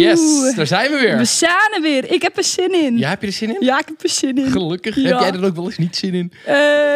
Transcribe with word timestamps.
Yes, 0.00 0.54
daar 0.56 0.66
zijn 0.66 0.90
we 0.90 0.98
weer. 0.98 1.16
We 1.16 1.24
staan 1.24 1.72
er 1.74 1.80
weer. 1.80 2.12
Ik 2.12 2.22
heb 2.22 2.36
er 2.36 2.44
zin 2.44 2.74
in. 2.84 2.98
Ja, 2.98 3.08
heb 3.08 3.20
je 3.20 3.26
er 3.26 3.32
zin 3.32 3.48
in? 3.48 3.56
Ja, 3.66 3.78
ik 3.78 3.86
heb 3.86 4.02
er 4.02 4.08
zin 4.08 4.36
in. 4.38 4.50
Gelukkig. 4.50 4.96
Ja. 4.96 5.02
Heb 5.02 5.18
jij 5.20 5.40
er 5.40 5.44
ook 5.46 5.54
wel 5.56 5.64
eens 5.64 5.78
niet 5.78 5.96
zin 5.96 6.14
in? 6.14 6.32
Eh, 6.46 6.54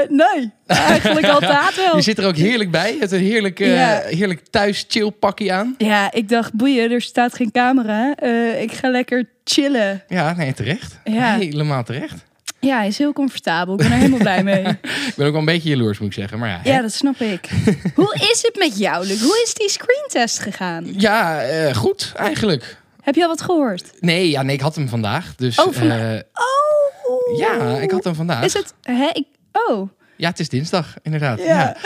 nee, 0.08 0.50
eigenlijk 0.66 1.26
altijd 1.28 1.76
wel. 1.76 1.96
Je 1.96 2.02
zit 2.02 2.18
er 2.18 2.26
ook 2.26 2.36
heerlijk 2.36 2.70
bij. 2.70 2.92
Je 2.92 2.98
hebt 2.98 3.12
een 3.12 3.18
heerlijk, 3.20 3.60
eh, 3.60 3.74
Ja. 3.74 4.00
heerlijk 4.04 4.40
thuis 4.50 4.84
chill 4.88 5.10
pakje 5.10 5.52
aan. 5.52 5.74
Ja, 5.78 6.12
ik 6.12 6.28
dacht, 6.28 6.52
boeien, 6.52 6.90
er 6.90 7.00
staat 7.02 7.34
geen 7.34 7.50
camera. 7.50 8.14
Eh, 8.14 8.62
ik 8.62 8.72
ga 8.72 8.88
lekker 8.90 9.24
chillen. 9.44 10.02
Ja, 10.08 10.32
nee, 10.36 10.52
terecht. 10.54 10.98
Ja. 11.04 11.36
Helemaal 11.36 11.84
terecht. 11.84 12.14
Ja, 12.60 12.76
hij 12.78 12.86
is 12.86 12.98
heel 12.98 13.12
comfortabel. 13.12 13.74
Ik 13.74 13.80
ben 13.80 13.90
er 13.90 13.96
helemaal 13.96 14.18
blij 14.18 14.42
mee. 14.42 14.62
Ik 15.08 15.12
ben 15.16 15.26
ook 15.26 15.32
wel 15.32 15.40
een 15.40 15.44
beetje 15.44 15.68
jaloers, 15.68 15.98
moet 15.98 16.08
ik 16.08 16.14
zeggen. 16.14 16.38
Maar 16.38 16.48
ja? 16.48 16.60
Ja, 16.64 16.80
dat 16.82 16.92
snap 16.92 17.20
ik. 17.20 17.48
Hoe 17.94 18.14
is 18.32 18.42
het 18.42 18.56
met 18.58 18.78
jou, 18.78 19.06
Luc? 19.06 19.20
Hoe 19.22 19.42
is 19.44 19.54
die 19.54 19.68
screentest 19.70 20.38
gegaan? 20.38 20.86
ja 20.96 21.42
goed 21.72 22.12
eigenlijk. 22.16 22.76
Heb 23.04 23.14
je 23.14 23.22
al 23.22 23.28
wat 23.28 23.42
gehoord? 23.42 23.92
Nee, 24.00 24.30
ja, 24.30 24.42
nee, 24.42 24.54
ik 24.54 24.60
had 24.60 24.74
hem 24.74 24.88
vandaag. 24.88 25.34
Dus, 25.36 25.58
Oh, 25.58 25.72
vandaag. 25.72 26.00
eh, 26.14 26.20
Oh! 26.34 27.38
ja, 27.38 27.76
ik 27.78 27.90
had 27.90 28.04
hem 28.04 28.14
vandaag. 28.14 28.44
Is 28.44 28.52
het... 28.52 28.74
Hè? 28.82 29.08
Ik, 29.12 29.26
oh. 29.52 29.88
Ja, 30.16 30.28
het 30.28 30.40
is 30.40 30.48
dinsdag, 30.48 30.94
inderdaad. 31.02 31.38
Ja, 31.38 31.76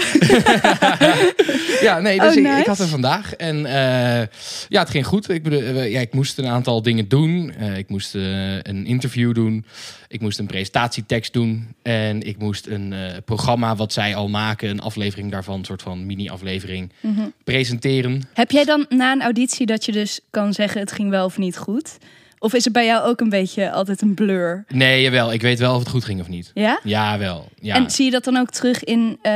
Ja. 1.80 1.98
nee, 2.00 2.18
dus 2.20 2.28
Oh, 2.28 2.34
ik, 2.36 2.42
nice. 2.42 2.58
ik 2.60 2.66
had 2.66 2.78
hem 2.78 2.88
vandaag. 2.88 3.34
En 3.34 3.66
eh, 3.66 4.26
ja, 4.68 4.80
het 4.80 4.90
ging 4.90 5.06
goed. 5.06 5.28
Ik, 5.28 5.46
eh, 5.48 5.90
ja, 5.90 6.00
ik 6.00 6.14
moest 6.14 6.38
een 6.38 6.46
aantal 6.46 6.82
dingen 6.82 7.08
doen. 7.08 7.52
Eh, 7.58 7.76
ik 7.78 7.88
moest 7.88 8.14
een 8.14 8.86
interview 8.86 9.34
doen. 9.34 9.64
Ik 10.08 10.20
moest 10.20 10.38
een 10.38 10.46
presentatietekst 10.46 11.32
doen. 11.32 11.74
En 11.82 12.22
ik 12.22 12.38
moest 12.38 12.66
een 12.66 12.94
programma 13.24 13.76
wat 13.76 13.92
zij 13.92 14.14
al 14.14 14.28
maken, 14.28 14.68
een 14.70 14.80
aflevering 14.80 15.30
daarvan, 15.30 15.58
een 15.58 15.64
soort 15.64 15.82
van 15.82 16.06
mini-aflevering, 16.06 16.92
Mhm. 17.00 17.20
presenteren. 17.44 18.22
Heb 18.34 18.50
jij 18.50 18.64
dan 18.64 18.86
na 18.88 19.12
een 19.12 19.22
auditie 19.22 19.66
dat 19.66 19.84
je 19.84 19.92
dus 19.92 20.20
kan 20.30 20.52
zeggen 20.52 20.80
het 20.80 20.92
ging 20.92 21.10
wel 21.10 21.24
of 21.24 21.38
niet 21.38 21.56
goed? 21.56 21.98
Of 22.38 22.54
is 22.54 22.64
het 22.64 22.72
bij 22.72 22.86
jou 22.86 23.06
ook 23.06 23.20
een 23.20 23.28
beetje 23.28 23.70
altijd 23.70 24.02
een 24.02 24.14
blur? 24.14 24.64
Nee, 24.68 25.02
jawel. 25.02 25.32
Ik 25.32 25.42
weet 25.42 25.58
wel 25.58 25.74
of 25.74 25.80
het 25.80 25.88
goed 25.88 26.04
ging 26.04 26.20
of 26.20 26.28
niet. 26.28 26.50
Ja? 26.54 26.80
Ja, 26.82 27.18
wel. 27.18 27.48
Ja. 27.60 27.74
En 27.74 27.90
zie 27.90 28.04
je 28.04 28.10
dat 28.10 28.24
dan 28.24 28.36
ook 28.36 28.50
terug 28.50 28.84
in 28.84 29.18
eh, 29.22 29.32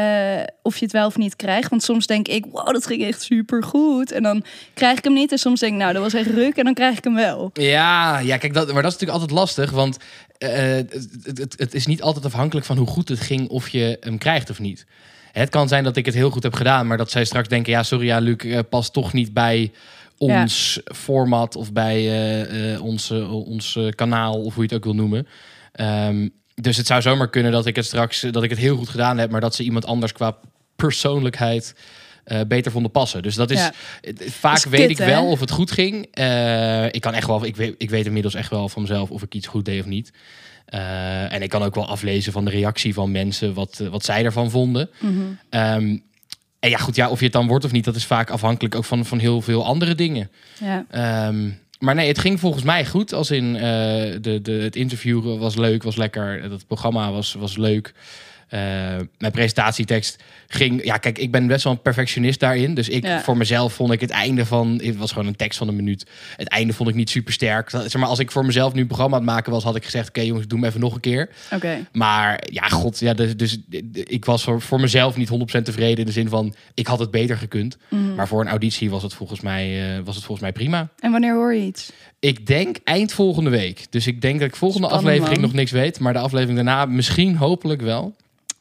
of 0.62 0.76
je 0.76 0.84
het 0.84 0.92
wel 0.92 1.06
of 1.06 1.16
niet 1.16 1.36
krijgt? 1.36 1.70
Want 1.70 1.82
soms 1.82 2.06
denk 2.06 2.28
ik, 2.28 2.44
wow, 2.50 2.72
dat 2.72 2.86
ging 2.86 3.04
echt 3.04 3.22
super 3.22 3.64
goed. 3.64 4.12
En 4.12 4.22
dan 4.22 4.44
krijg 4.74 4.98
ik 4.98 5.04
hem 5.04 5.12
niet. 5.12 5.32
En 5.32 5.38
soms 5.38 5.60
denk 5.60 5.72
ik, 5.72 5.78
nou, 5.78 5.92
dat 5.92 6.02
was 6.02 6.14
echt 6.14 6.30
ruk. 6.30 6.56
En 6.56 6.64
dan 6.64 6.74
krijg 6.74 6.98
ik 6.98 7.04
hem 7.04 7.14
wel. 7.14 7.50
Ja, 7.52 8.18
ja, 8.18 8.36
kijk, 8.36 8.54
dat, 8.54 8.72
maar 8.72 8.82
dat 8.82 8.92
is 8.92 8.98
natuurlijk 8.98 9.20
altijd 9.20 9.38
lastig, 9.38 9.70
want 9.70 9.98
eh, 10.38 10.50
het, 11.22 11.38
het, 11.38 11.54
het 11.58 11.74
is 11.74 11.86
niet 11.86 12.02
altijd 12.02 12.24
afhankelijk 12.24 12.66
van 12.66 12.76
hoe 12.76 12.86
goed 12.86 13.08
het 13.08 13.20
ging 13.20 13.48
of 13.48 13.68
je 13.68 13.96
hem 14.00 14.18
krijgt 14.18 14.50
of 14.50 14.58
niet. 14.58 14.86
Het 15.32 15.48
kan 15.48 15.68
zijn 15.68 15.84
dat 15.84 15.96
ik 15.96 16.06
het 16.06 16.14
heel 16.14 16.30
goed 16.30 16.42
heb 16.42 16.54
gedaan, 16.54 16.86
maar 16.86 16.96
dat 16.96 17.10
zij 17.10 17.24
straks 17.24 17.48
denken, 17.48 17.72
ja, 17.72 17.82
sorry, 17.82 18.06
ja, 18.06 18.18
Luc, 18.18 18.36
eh, 18.36 18.58
past 18.68 18.92
toch 18.92 19.12
niet 19.12 19.32
bij 19.32 19.72
ons 20.18 20.80
format 20.84 21.56
of 21.56 21.72
bij 21.72 21.98
eh, 22.72 22.84
ons, 22.84 23.10
eh, 23.10 23.32
ons 23.32 23.78
kanaal 23.94 24.42
of 24.42 24.54
hoe 24.54 24.62
je 24.62 24.68
het 24.68 24.78
ook 24.78 24.84
wil 24.84 24.94
noemen. 24.94 25.26
Ehm, 25.72 26.28
dus 26.54 26.76
het 26.76 26.86
zou 26.86 27.02
zomaar 27.02 27.30
kunnen 27.30 27.52
dat 27.52 27.66
ik 27.66 27.76
het 27.76 27.84
straks, 27.84 28.20
dat 28.20 28.42
ik 28.42 28.50
het 28.50 28.58
heel 28.58 28.76
goed 28.76 28.88
gedaan 28.88 29.18
heb, 29.18 29.30
maar 29.30 29.40
dat 29.40 29.54
ze 29.54 29.62
iemand 29.62 29.86
anders 29.86 30.12
qua 30.12 30.36
persoonlijkheid 30.76 31.74
beter 32.46 32.72
vonden 32.72 32.90
passen. 32.90 33.22
Dus 33.22 33.34
dat 33.34 33.50
is 33.50 33.58
Ja. 33.58 33.72
vaak 34.16 34.56
is 34.56 34.64
weet 34.64 34.90
ik 34.90 34.98
hè? 34.98 35.06
wel 35.06 35.26
of 35.26 35.40
het 35.40 35.50
goed 35.50 35.70
ging. 35.70 35.94
Ik 36.90 37.00
kan 37.00 37.14
echt 37.14 37.26
wel, 37.26 37.44
ik 37.44 37.56
weet, 37.56 37.74
ik 37.78 37.90
weet 37.90 38.06
inmiddels 38.06 38.34
echt 38.34 38.50
wel 38.50 38.68
van 38.68 38.82
mezelf 38.82 39.10
of 39.10 39.22
ik 39.22 39.34
iets 39.34 39.46
goed 39.46 39.64
deed 39.64 39.80
of 39.80 39.86
niet. 39.86 40.12
En 41.28 41.42
ik 41.42 41.48
kan 41.48 41.62
ook 41.62 41.74
wel 41.74 41.88
aflezen 41.88 42.32
van 42.32 42.44
de 42.44 42.50
reactie 42.50 42.94
van 42.94 43.10
mensen 43.10 43.54
wat, 43.54 43.82
wat 43.90 44.04
zij 44.04 44.24
ervan 44.24 44.50
vonden. 44.50 44.90
Mhm. 45.00 45.20
Ehm, 45.50 45.96
en 46.62 46.70
ja, 46.70 46.78
goed, 46.78 46.96
ja, 46.96 47.10
of 47.10 47.18
je 47.18 47.24
het 47.24 47.32
dan 47.32 47.46
wordt 47.46 47.64
of 47.64 47.72
niet, 47.72 47.84
dat 47.84 47.96
is 47.96 48.04
vaak 48.04 48.30
afhankelijk 48.30 48.74
ook 48.74 48.84
van, 48.84 49.04
van 49.04 49.18
heel 49.18 49.40
veel 49.40 49.64
andere 49.64 49.94
dingen. 49.94 50.30
Ja. 50.60 50.84
Ehm, 50.90 51.50
maar 51.78 51.94
nee, 51.94 52.08
het 52.08 52.18
ging 52.18 52.40
volgens 52.40 52.64
mij 52.64 52.86
goed. 52.86 53.12
Als 53.12 53.30
in 53.30 53.56
eh, 53.56 53.62
de, 54.20 54.38
de, 54.42 54.52
het 54.52 54.76
interview 54.76 55.38
was 55.38 55.56
leuk, 55.56 55.82
was 55.82 55.96
lekker. 55.96 56.42
Het 56.42 56.66
programma 56.66 57.10
was, 57.10 57.34
was 57.34 57.56
leuk. 57.56 57.92
Eh, 58.52 58.60
mijn 59.18 59.32
presentatietekst 59.32 60.22
ging. 60.48 60.84
Ja, 60.84 60.96
kijk, 60.96 61.18
ik 61.18 61.30
ben 61.30 61.46
best 61.46 61.64
wel 61.64 61.72
een 61.72 61.82
perfectionist 61.82 62.40
daarin. 62.40 62.74
Dus 62.74 62.88
ik 62.88 63.04
Ja. 63.06 63.20
voor 63.20 63.36
mezelf 63.36 63.72
vond 63.72 63.92
ik 63.92 64.00
het 64.00 64.10
einde 64.10 64.46
van. 64.46 64.80
Het 64.84 64.96
was 64.96 65.12
gewoon 65.12 65.26
een 65.26 65.36
tekst 65.36 65.58
van 65.58 65.68
een 65.68 65.76
minuut. 65.76 66.06
Het 66.36 66.48
einde 66.48 66.72
vond 66.72 66.88
ik 66.88 66.94
niet 66.94 67.10
super 67.10 67.32
sterk. 67.32 67.70
Zeg 67.70 67.94
maar, 67.96 68.08
als 68.08 68.18
ik 68.18 68.30
voor 68.30 68.44
mezelf 68.46 68.72
nu 68.74 68.80
een 68.80 68.86
programma 68.86 69.16
aan 69.16 69.22
het 69.22 69.30
maken 69.30 69.52
was, 69.52 69.64
had 69.64 69.76
ik 69.76 69.84
gezegd: 69.84 70.08
Oké, 70.08 70.20
jongens, 70.20 70.46
doe 70.46 70.58
hem 70.58 70.68
even 70.68 70.80
nog 70.80 70.94
een 70.94 71.00
keer. 71.00 71.28
Oké. 71.52 71.86
Maar 71.92 72.42
ja, 72.50 72.68
god, 72.68 72.98
ja, 72.98 73.14
dus, 73.14 73.36
dus 73.36 73.58
ik 74.04 74.24
was 74.24 74.42
voor, 74.42 74.60
voor 74.60 74.80
mezelf 74.80 75.16
niet 75.16 75.28
100% 75.28 75.64
tevreden. 75.64 75.98
In 75.98 76.06
de 76.06 76.12
zin 76.12 76.28
van: 76.28 76.54
ik 76.74 76.86
had 76.86 76.98
het 76.98 77.10
beter 77.10 77.36
gekund. 77.36 77.76
Mhm. 77.88 78.14
Maar 78.14 78.28
voor 78.28 78.40
een 78.40 78.48
auditie 78.48 78.90
was 78.90 79.02
het 79.02 79.14
volgens 79.14 79.40
mij, 79.40 79.96
eh, 79.96 80.04
was 80.04 80.14
het 80.14 80.24
volgens 80.24 80.40
mij 80.40 80.52
prima. 80.52 80.88
En 80.98 81.10
wanneer 81.10 81.34
hoor 81.34 81.54
je 81.54 81.62
iets? 81.66 81.92
Ik 82.20 82.46
denk 82.46 82.76
eind 82.84 83.12
volgende 83.12 83.50
week. 83.50 83.86
Dus 83.90 84.06
ik 84.06 84.20
denk 84.20 84.38
dat 84.40 84.48
ik 84.48 84.56
volgende 84.56 84.86
Spannend, 84.86 85.08
aflevering 85.12 85.40
man. 85.40 85.50
nog 85.50 85.58
niks 85.58 85.70
weet. 85.70 85.98
Maar 86.00 86.12
de 86.12 86.18
aflevering 86.18 86.56
daarna 86.56 86.84
misschien 86.86 87.36
hopelijk 87.36 87.80
wel. 87.80 88.14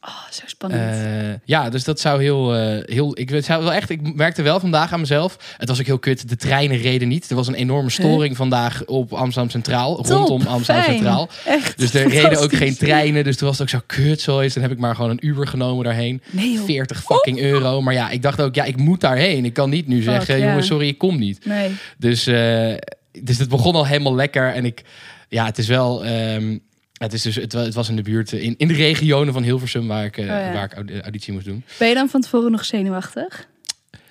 Oh, 0.04 0.30
zo 0.30 0.42
spannend. 0.46 0.82
Eh, 0.82 1.34
ja, 1.44 1.68
dus 1.70 1.84
dat 1.84 2.00
zou 2.00 2.22
heel... 2.22 2.54
eh, 2.54 2.94
heel 2.94 3.18
ik, 3.18 3.44
zou 3.44 3.62
wel 3.62 3.72
echt, 3.72 3.90
ik 3.90 4.14
merkte 4.14 4.42
wel 4.42 4.60
vandaag 4.60 4.92
aan 4.92 5.00
mezelf. 5.00 5.54
Het 5.58 5.68
was 5.68 5.80
ook 5.80 5.86
heel 5.86 5.98
kut. 5.98 6.28
De 6.28 6.36
treinen 6.36 6.76
reden 6.80 7.08
niet. 7.08 7.30
Er 7.30 7.36
was 7.36 7.46
een 7.48 7.54
enorme 7.54 7.90
storing 7.90 8.36
vandaag 8.36 8.84
op 8.84 9.12
Amsterdam 9.12 9.50
Centraal. 9.50 9.96
Top, 9.96 10.06
rondom 10.06 10.46
Amsterdam 10.46 10.84
fijn. 10.84 10.96
Centraal. 10.96 11.28
Echt. 11.46 11.78
Dus 11.78 11.94
er 11.94 12.08
reden 12.08 12.40
ook 12.40 12.54
geen 12.54 12.76
treinen. 12.76 13.24
Dus 13.24 13.36
toen 13.36 13.48
was 13.48 13.58
het 13.58 13.66
ook 13.74 13.80
zo 13.80 13.84
kut 13.86 14.20
zo 14.20 14.38
is. 14.38 14.54
Dan 14.54 14.62
heb 14.62 14.72
ik 14.72 14.78
maar 14.78 14.94
gewoon 14.94 15.10
een 15.10 15.26
Uber 15.26 15.46
genomen 15.46 15.84
daarheen. 15.84 16.22
Nee, 16.30 16.52
joh. 16.52 16.64
40 16.64 17.02
fucking 17.02 17.38
euro. 17.40 17.80
Maar 17.82 17.94
ja, 17.94 18.10
ik 18.10 18.22
dacht 18.22 18.40
ook, 18.40 18.54
ja, 18.54 18.64
ik 18.64 18.76
moet 18.76 19.00
daarheen. 19.00 19.44
Ik 19.44 19.52
kan 19.54 19.70
niet 19.70 19.86
nu 19.86 19.96
Fuck, 20.02 20.12
zeggen, 20.12 20.38
ja. 20.38 20.46
jongens, 20.46 20.66
sorry, 20.66 20.88
ik 20.88 20.98
kom 20.98 21.18
niet. 21.18 21.46
Nee. 21.46 21.70
Dus, 21.98 22.26
eh, 22.26 22.74
dus 23.22 23.38
het 23.38 23.48
begon 23.48 23.74
al 23.74 23.86
helemaal 23.86 24.14
lekker. 24.14 24.52
En 24.54 24.64
ik, 24.64 24.82
ja, 25.28 25.44
het 25.44 25.58
is 25.58 25.66
wel. 25.66 26.04
ehm, 26.04 26.58
het, 27.02 27.12
is 27.12 27.22
dus, 27.22 27.34
het, 27.34 27.52
wa- 27.52 27.62
het 27.62 27.74
was 27.74 27.88
in 27.88 27.96
de 27.96 28.02
buurt, 28.02 28.32
eh, 28.32 28.42
in, 28.42 28.54
in 28.56 28.68
de 28.68 28.74
regionen 28.74 29.32
van 29.32 29.42
Hilversum, 29.42 29.86
waar 29.86 30.04
ik, 30.04 30.16
eh, 30.16 30.22
Oh 30.24 30.28
ja. 30.30 30.52
waar 30.52 30.64
ik 30.64 30.72
audi- 30.74 31.00
auditie 31.00 31.32
moest 31.32 31.44
doen. 31.46 31.64
Ben 31.78 31.88
je 31.88 31.94
dan 31.94 32.08
van 32.08 32.20
tevoren 32.20 32.50
nog 32.50 32.64
zenuwachtig? 32.64 33.46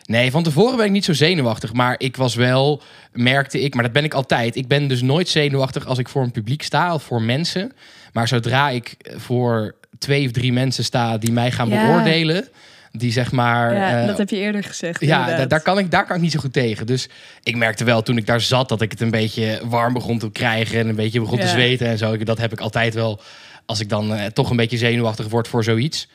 Nee, 0.06 0.32
van 0.32 0.44
tevoren 0.44 0.78
ben 0.78 0.86
ik 0.86 0.92
niet 0.92 1.06
zo 1.06 1.14
zenuwachtig. 1.14 1.74
Maar 1.74 1.96
ik 1.98 2.16
was 2.16 2.36
wel, 2.36 2.82
merkte 3.14 3.62
ik, 3.62 3.74
maar 3.74 3.84
dat 3.84 3.92
ben 3.94 4.04
ik 4.04 4.14
altijd. 4.14 4.56
Ik 4.56 4.68
ben 4.68 4.88
dus 4.88 5.02
nooit 5.02 5.30
zenuwachtig 5.30 5.86
als 5.86 5.98
ik 5.98 6.10
voor 6.10 6.24
een 6.24 6.32
publiek 6.32 6.64
sta 6.64 6.94
of 6.94 7.04
voor 7.04 7.22
mensen. 7.22 7.72
Maar 8.14 8.28
zodra 8.28 8.70
ik 8.70 8.96
voor 9.16 9.76
twee 10.00 10.26
of 10.26 10.32
drie 10.32 10.54
mensen 10.54 10.84
sta 10.84 11.18
die 11.18 11.32
mij 11.32 11.52
gaan 11.52 11.70
Ja. 11.70 11.86
beoordelen. 11.86 12.48
Die 12.92 13.12
zeg 13.12 13.32
maar. 13.32 13.74
Ja, 13.74 14.02
eh, 14.02 14.08
dat 14.08 14.18
heb 14.18 14.30
je 14.30 14.36
eerder 14.36 14.64
gezegd. 14.64 15.02
Ja, 15.02 15.36
da- 15.38 15.46
daar, 15.46 15.62
kan 15.62 15.78
ik, 15.78 15.92
daar 15.92 16.06
kan 16.06 16.16
ik 16.16 16.22
niet 16.22 16.32
zo 16.32 16.40
goed 16.40 16.54
tegen. 16.54 16.86
Dus 16.86 17.10
ik 17.44 17.56
merkte 17.56 17.84
wel 17.84 18.02
toen 18.02 18.18
ik 18.18 18.26
daar 18.26 18.42
zat 18.42 18.70
dat 18.70 18.82
ik 18.82 18.92
het 18.92 19.02
een 19.02 19.12
beetje 19.12 19.60
warm 19.64 19.94
begon 19.94 20.20
te 20.20 20.32
krijgen 20.32 20.80
en 20.80 20.88
een 20.88 20.96
beetje 20.96 21.20
begon 21.20 21.40
te 21.40 21.48
zweten 21.48 21.88
en 21.88 21.98
zo. 21.98 22.18
Dat 22.18 22.38
heb 22.38 22.52
ik 22.52 22.60
altijd 22.60 22.94
wel 22.94 23.22
als 23.66 23.80
ik 23.80 23.90
dan 23.90 24.14
eh, 24.16 24.26
toch 24.26 24.50
een 24.50 24.56
beetje 24.56 24.78
zenuwachtig 24.78 25.28
word 25.30 25.48
voor 25.48 25.64
zoiets. 25.64 26.08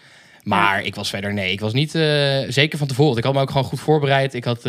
Maar 0.42 0.84
ik 0.84 0.94
was 0.94 1.08
verder, 1.10 1.32
nee, 1.32 1.52
ik 1.52 1.60
was 1.60 1.72
niet, 1.72 1.94
eh, 1.94 2.38
zeker 2.48 2.78
van 2.78 2.86
tevoren. 2.86 3.16
Ik 3.18 3.24
had 3.24 3.34
me 3.34 3.40
ook 3.40 3.50
gewoon 3.50 3.64
goed 3.66 3.80
voorbereid. 3.80 4.34
Ik 4.34 4.44
had 4.44 4.62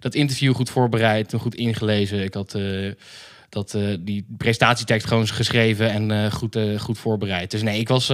dat 0.00 0.14
interview 0.14 0.54
goed 0.54 0.70
voorbereid 0.70 1.34
goed 1.38 1.54
ingelezen. 1.54 2.22
Ik 2.22 2.34
had 2.34 2.58
dat, 3.48 3.78
die 4.00 4.26
presentatietekst 4.38 5.06
gewoon 5.06 5.26
geschreven 5.28 5.90
en 6.10 6.32
goed, 6.32 6.58
goed 6.78 6.98
voorbereid. 6.98 7.50
Dus 7.50 7.62
nee, 7.62 7.78
ik 7.80 7.88
was, 7.88 8.12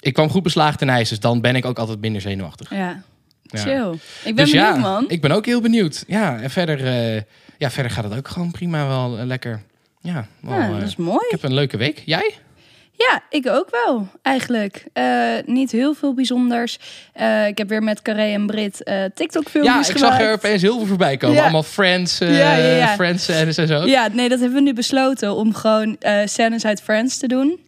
ik 0.00 0.12
kwam 0.12 0.30
goed 0.30 0.42
beslagen 0.42 0.78
ten 0.78 0.88
ijs. 0.88 1.08
Dus 1.08 1.20
dan 1.20 1.40
ben 1.40 1.56
ik 1.56 1.64
ook 1.64 1.78
altijd 1.78 2.00
minder 2.00 2.20
zenuwachtig. 2.20 2.70
Ja. 2.70 3.02
Ja. 3.42 3.58
Chill. 3.58 3.92
Ik 4.24 4.34
ben 4.34 4.44
Dus 4.44 4.50
benieuwd, 4.50 4.74
ja, 4.74 4.76
man. 4.76 5.04
Ik 5.08 5.20
ben 5.20 5.30
ook 5.30 5.46
heel 5.46 5.60
benieuwd. 5.60 6.04
Ja, 6.06 6.40
en 6.40 6.50
verder, 6.50 6.86
eh, 6.86 7.22
ja, 7.58 7.70
verder 7.70 7.92
gaat 7.92 8.04
het 8.04 8.16
ook 8.16 8.28
gewoon 8.28 8.50
prima 8.50 8.86
wel 8.86 9.18
eh, 9.18 9.24
lekker. 9.24 9.62
Ja, 10.00 10.26
wel, 10.40 10.58
Ja, 10.58 10.68
eh, 10.68 10.72
dat 10.78 10.88
is 10.88 10.96
mooi. 10.96 11.24
ik 11.24 11.30
heb 11.30 11.42
een 11.42 11.54
leuke 11.54 11.76
week. 11.76 12.02
Jij? 12.04 12.34
Ja, 12.92 13.22
ik 13.30 13.48
ook 13.48 13.68
wel, 13.84 14.08
eigenlijk. 14.22 14.84
Niet 15.46 15.70
heel 15.70 15.94
veel 15.94 16.14
bijzonders. 16.14 16.78
Ik 17.48 17.58
heb 17.58 17.68
weer 17.68 17.82
met 17.82 18.02
Carré 18.02 18.32
en 18.32 18.46
Brit 18.46 18.82
eh 18.82 18.94
Ja, 19.00 19.08
TikTok-filmpjes 19.14 19.88
ik 19.88 19.98
zag 19.98 20.20
er 20.20 20.32
opeens 20.32 20.62
heel 20.62 20.76
veel 20.76 20.86
voorbij 20.86 21.16
komen. 21.16 21.36
Ja. 21.36 21.42
Allemaal 21.42 21.62
Friends, 21.62 22.18
Ja, 22.18 22.28
ja, 22.28 22.56
ja. 22.56 22.94
Friends 22.94 23.24
scènes 23.24 23.56
en 23.56 23.66
zo. 23.66 23.86
Ja, 23.86 24.08
nee, 24.12 24.28
dat 24.28 24.40
hebben 24.40 24.58
we 24.58 24.64
nu 24.64 24.72
besloten 24.72 25.34
om 25.34 25.54
gewoon 25.54 25.96
scènes 26.24 26.64
uit 26.64 26.82
Friends 26.82 27.18
te 27.18 27.26
doen. 27.26 27.58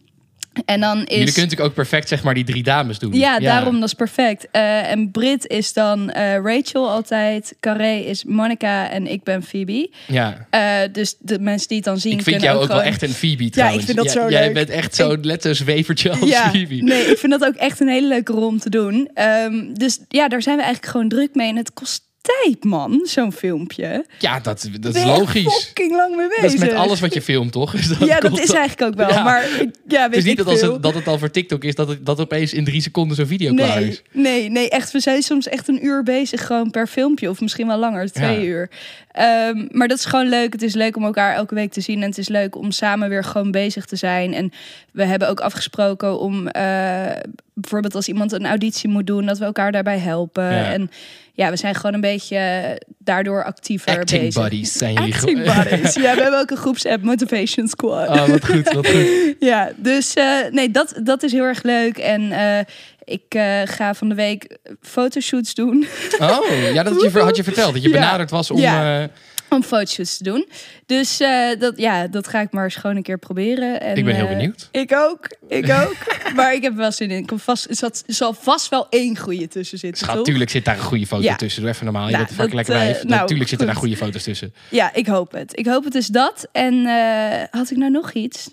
En 0.65 0.79
dan 0.79 0.97
is... 0.97 1.03
Jullie 1.07 1.23
kunnen 1.23 1.33
natuurlijk 1.33 1.69
ook 1.69 1.73
perfect 1.73 2.07
zeg 2.07 2.23
maar 2.23 2.33
die 2.33 2.43
drie 2.43 2.63
dames 2.63 2.99
doen. 2.99 3.13
Ja, 3.13 3.39
daarom 3.39 3.79
dat 3.79 3.87
is 3.87 3.93
perfect. 3.93 4.47
Eh, 4.51 4.91
en 4.91 5.11
Brit 5.11 5.47
is 5.47 5.73
dan 5.73 6.09
eh, 6.09 6.37
Rachel 6.43 6.89
altijd. 6.89 7.55
Carré 7.59 7.93
is 7.93 8.23
Monica 8.23 8.89
en 8.89 9.07
ik 9.07 9.23
ben 9.23 9.43
Phoebe. 9.43 9.89
Ja. 10.07 10.47
Eh, 10.49 10.77
dus 10.91 11.15
de 11.19 11.39
mensen 11.39 11.67
die 11.67 11.77
het 11.77 11.85
dan 11.85 11.99
zien 11.99 12.11
Ik 12.17 12.23
vind 12.23 12.41
jou 12.41 12.55
ook 12.57 12.61
gewoon... 12.61 12.77
wel 12.77 12.85
echt 12.85 13.01
een 13.01 13.13
Phoebe 13.13 13.49
trouwens. 13.49 13.85
vind 13.85 13.97
dat 13.97 14.05
Ja, 14.05 14.11
zo 14.11 14.29
Jij 14.29 14.45
leuk. 14.45 14.53
bent 14.53 14.69
echt 14.69 14.95
zo'n 14.95 15.37
zo'n 15.39 15.55
zwevertje 15.55 16.09
als 16.09 16.29
ja, 16.29 16.49
Phoebe. 16.49 16.75
nee, 16.75 17.03
ik 17.03 17.17
vind 17.17 17.31
dat 17.31 17.45
ook 17.45 17.55
echt 17.55 17.79
een 17.79 17.89
hele 17.89 18.07
leuke 18.07 18.31
rol 18.31 18.47
om 18.47 18.59
te 18.59 18.69
doen. 18.69 19.09
Ehm, 19.13 19.73
dus 19.73 19.99
ja, 20.07 20.27
daar 20.27 20.41
zijn 20.41 20.57
we 20.57 20.63
eigenlijk 20.63 20.91
gewoon 20.91 21.09
druk 21.09 21.35
mee. 21.35 21.49
En 21.49 21.55
het 21.55 21.73
kost 21.73 22.09
tijd, 22.21 22.63
man, 22.63 22.99
zo'n 23.03 23.31
filmpje. 23.31 24.05
Ja, 24.19 24.39
dat, 24.39 24.69
dat 24.79 24.95
is 24.95 25.03
logisch. 25.03 25.63
fucking 25.65 25.91
lang 25.95 26.15
mee 26.15 26.27
bezig. 26.27 26.41
Dat 26.43 26.53
is 26.53 26.59
met 26.59 26.73
alles 26.73 26.99
wat 26.99 27.13
je 27.13 27.21
filmt, 27.21 27.51
toch? 27.51 27.71
Dus 27.71 27.97
ja, 27.99 28.19
dat 28.19 28.39
is 28.39 28.51
eigenlijk 28.53 28.81
ook 28.91 28.95
wel. 29.07 29.09
Ja. 29.09 29.23
Maar 29.23 29.47
ja, 29.87 30.09
weet 30.09 30.17
is 30.17 30.23
niet 30.23 30.31
ik 30.31 30.37
dat, 30.37 30.47
als 30.47 30.59
veel. 30.59 30.73
het, 30.73 30.83
dat 30.83 30.93
het 30.93 31.07
al 31.07 31.17
voor 31.19 31.31
TikTok 31.31 31.63
is, 31.63 31.75
dat 31.75 31.87
het 31.87 32.05
dat 32.05 32.19
opeens 32.19 32.53
in 32.53 32.63
drie 32.65 32.81
seconden 32.81 33.15
zo'n 33.15 33.25
video 33.25 33.53
klaar 33.53 33.79
Nee, 33.79 33.87
is. 33.89 34.01
nee, 34.11 34.49
nee, 34.49 34.69
echt. 34.69 34.91
We 34.91 34.99
zijn 34.99 35.21
soms 35.21 35.47
echt 35.47 35.67
een 35.67 35.85
uur 35.85 36.03
bezig 36.03 36.45
gewoon 36.45 36.69
per 36.71 36.87
filmpje. 36.87 37.29
Of 37.29 37.41
misschien 37.41 37.67
wel 37.67 37.77
langer, 37.77 38.11
twee 38.11 38.39
Ja. 38.39 38.45
uur. 38.45 38.69
Ehm, 39.11 39.67
maar 39.71 39.87
dat 39.87 39.97
is 39.97 40.05
gewoon 40.05 40.29
leuk. 40.29 40.53
Het 40.53 40.61
is 40.61 40.73
leuk 40.73 40.95
om 40.95 41.03
elkaar 41.03 41.35
elke 41.35 41.55
week 41.55 41.71
te 41.71 41.81
zien. 41.81 42.01
En 42.01 42.09
het 42.09 42.17
is 42.17 42.27
leuk 42.29 42.55
om 42.55 42.71
samen 42.71 43.09
weer 43.09 43.23
gewoon 43.23 43.51
bezig 43.51 43.85
te 43.85 43.95
zijn. 43.95 44.33
En 44.33 44.51
we 44.91 45.05
hebben 45.05 45.29
ook 45.29 45.39
afgesproken 45.39 46.19
om... 46.19 46.47
eh, 46.47 47.05
bijvoorbeeld 47.53 47.95
als 47.95 48.07
iemand 48.07 48.31
een 48.31 48.45
auditie 48.45 48.89
moet 48.89 49.07
doen... 49.07 49.25
dat 49.25 49.37
we 49.37 49.45
elkaar 49.45 49.71
daarbij 49.71 49.97
helpen. 49.99 50.43
Ja. 50.43 50.71
En 50.71 50.91
ja, 51.33 51.49
we 51.49 51.55
zijn 51.55 51.75
gewoon 51.75 51.93
een 51.93 52.01
beetje 52.01 52.81
daardoor 52.97 53.43
actiever 53.43 53.97
Acting 53.99 54.21
bezig. 54.21 54.41
buddies 54.41 54.73
zijn 54.73 54.93
jullie 54.93 55.13
Acting 55.13 55.37
buddies. 55.37 55.93
Ja, 56.03 56.15
we 56.15 56.21
hebben 56.21 56.39
ook 56.39 56.51
een 56.51 56.57
groepsapp 56.57 57.03
Motivation 57.03 57.67
Squad. 57.67 58.09
Oh, 58.09 58.27
wat 58.27 58.45
goed, 58.45 58.73
wat 58.73 58.87
goed. 58.87 59.35
Ja, 59.39 59.71
dus 59.75 60.13
eh, 60.13 60.25
nee, 60.49 60.71
dat, 60.71 60.99
dat 61.03 61.23
is 61.23 61.31
heel 61.31 61.43
erg 61.43 61.63
leuk. 61.63 61.97
En 61.97 62.31
eh, 62.31 62.59
ik 63.03 63.23
eh, 63.29 63.61
ga 63.65 63.93
van 63.93 64.09
de 64.09 64.15
week 64.15 64.57
fotoshoots 64.81 65.53
doen. 65.53 65.87
Oh, 66.19 66.73
ja, 66.73 66.83
dat 66.83 66.93
had 66.93 67.13
je, 67.13 67.19
had 67.19 67.35
je 67.35 67.43
verteld. 67.43 67.73
Dat 67.73 67.83
je 67.83 67.89
benaderd 67.99 68.29
was 68.29 68.51
om... 68.51 68.59
Ja. 68.59 69.09
Om 69.55 69.63
fotoshoots 69.63 70.17
te 70.17 70.23
doen. 70.23 70.47
Dus 70.85 71.19
eh, 71.19 71.59
dat, 71.59 71.77
ja, 71.77 72.07
dat 72.07 72.27
ga 72.27 72.41
ik 72.41 72.51
maar 72.51 72.63
eens 72.63 72.75
gewoon 72.75 72.95
een 72.95 73.03
keer 73.03 73.17
proberen. 73.17 73.81
En, 73.81 73.95
ik 73.95 74.05
ben 74.05 74.15
heel 74.15 74.23
eh, 74.27 74.29
benieuwd. 74.29 74.69
Ik 74.71 74.93
ook, 74.95 75.27
ik 75.47 75.69
ook. 75.71 75.95
maar 76.35 76.53
ik 76.53 76.63
heb 76.63 76.75
wel 76.75 76.91
zin 76.91 77.11
in. 77.11 77.17
Ik 77.17 77.27
kom 77.27 77.39
vast, 77.39 77.69
er 77.69 77.75
zat- 77.75 78.03
er 78.07 78.13
zal 78.13 78.33
vast 78.33 78.69
wel 78.69 78.87
één 78.89 79.17
goede 79.17 79.47
tussen 79.47 79.77
zitten, 79.77 80.07
toch? 80.07 80.15
Natuurlijk 80.15 80.49
zit 80.49 80.65
daar 80.65 80.75
een 80.75 80.81
goede 80.83 81.07
foto 81.07 81.23
Ja. 81.23 81.35
tussen. 81.35 81.61
Doe 81.61 81.71
even 81.71 81.83
normaal. 81.85 82.05
Je 82.05 82.11
Nou, 82.11 82.25
bent 82.25 82.37
een 82.37 82.43
fucking 82.43 82.57
dat, 82.65 82.67
lekker 82.67 82.85
eh, 82.87 82.91
wijf. 82.93 83.07
nou, 83.07 83.21
Natuurlijk 83.21 83.49
zitten 83.49 83.67
daar 83.67 83.75
goed. 83.75 83.85
goede 83.87 84.03
foto's 84.05 84.23
tussen. 84.23 84.53
Ja, 84.69 84.93
ik 84.93 85.07
hoop 85.07 85.31
het. 85.31 85.57
Ik 85.59 85.65
hoop 85.65 85.83
het 85.83 85.95
is 85.95 86.07
dat. 86.07 86.47
En 86.51 86.85
had 87.51 87.71
ik 87.71 87.77
nou 87.77 87.91
nog 87.91 88.11
iets? 88.13 88.49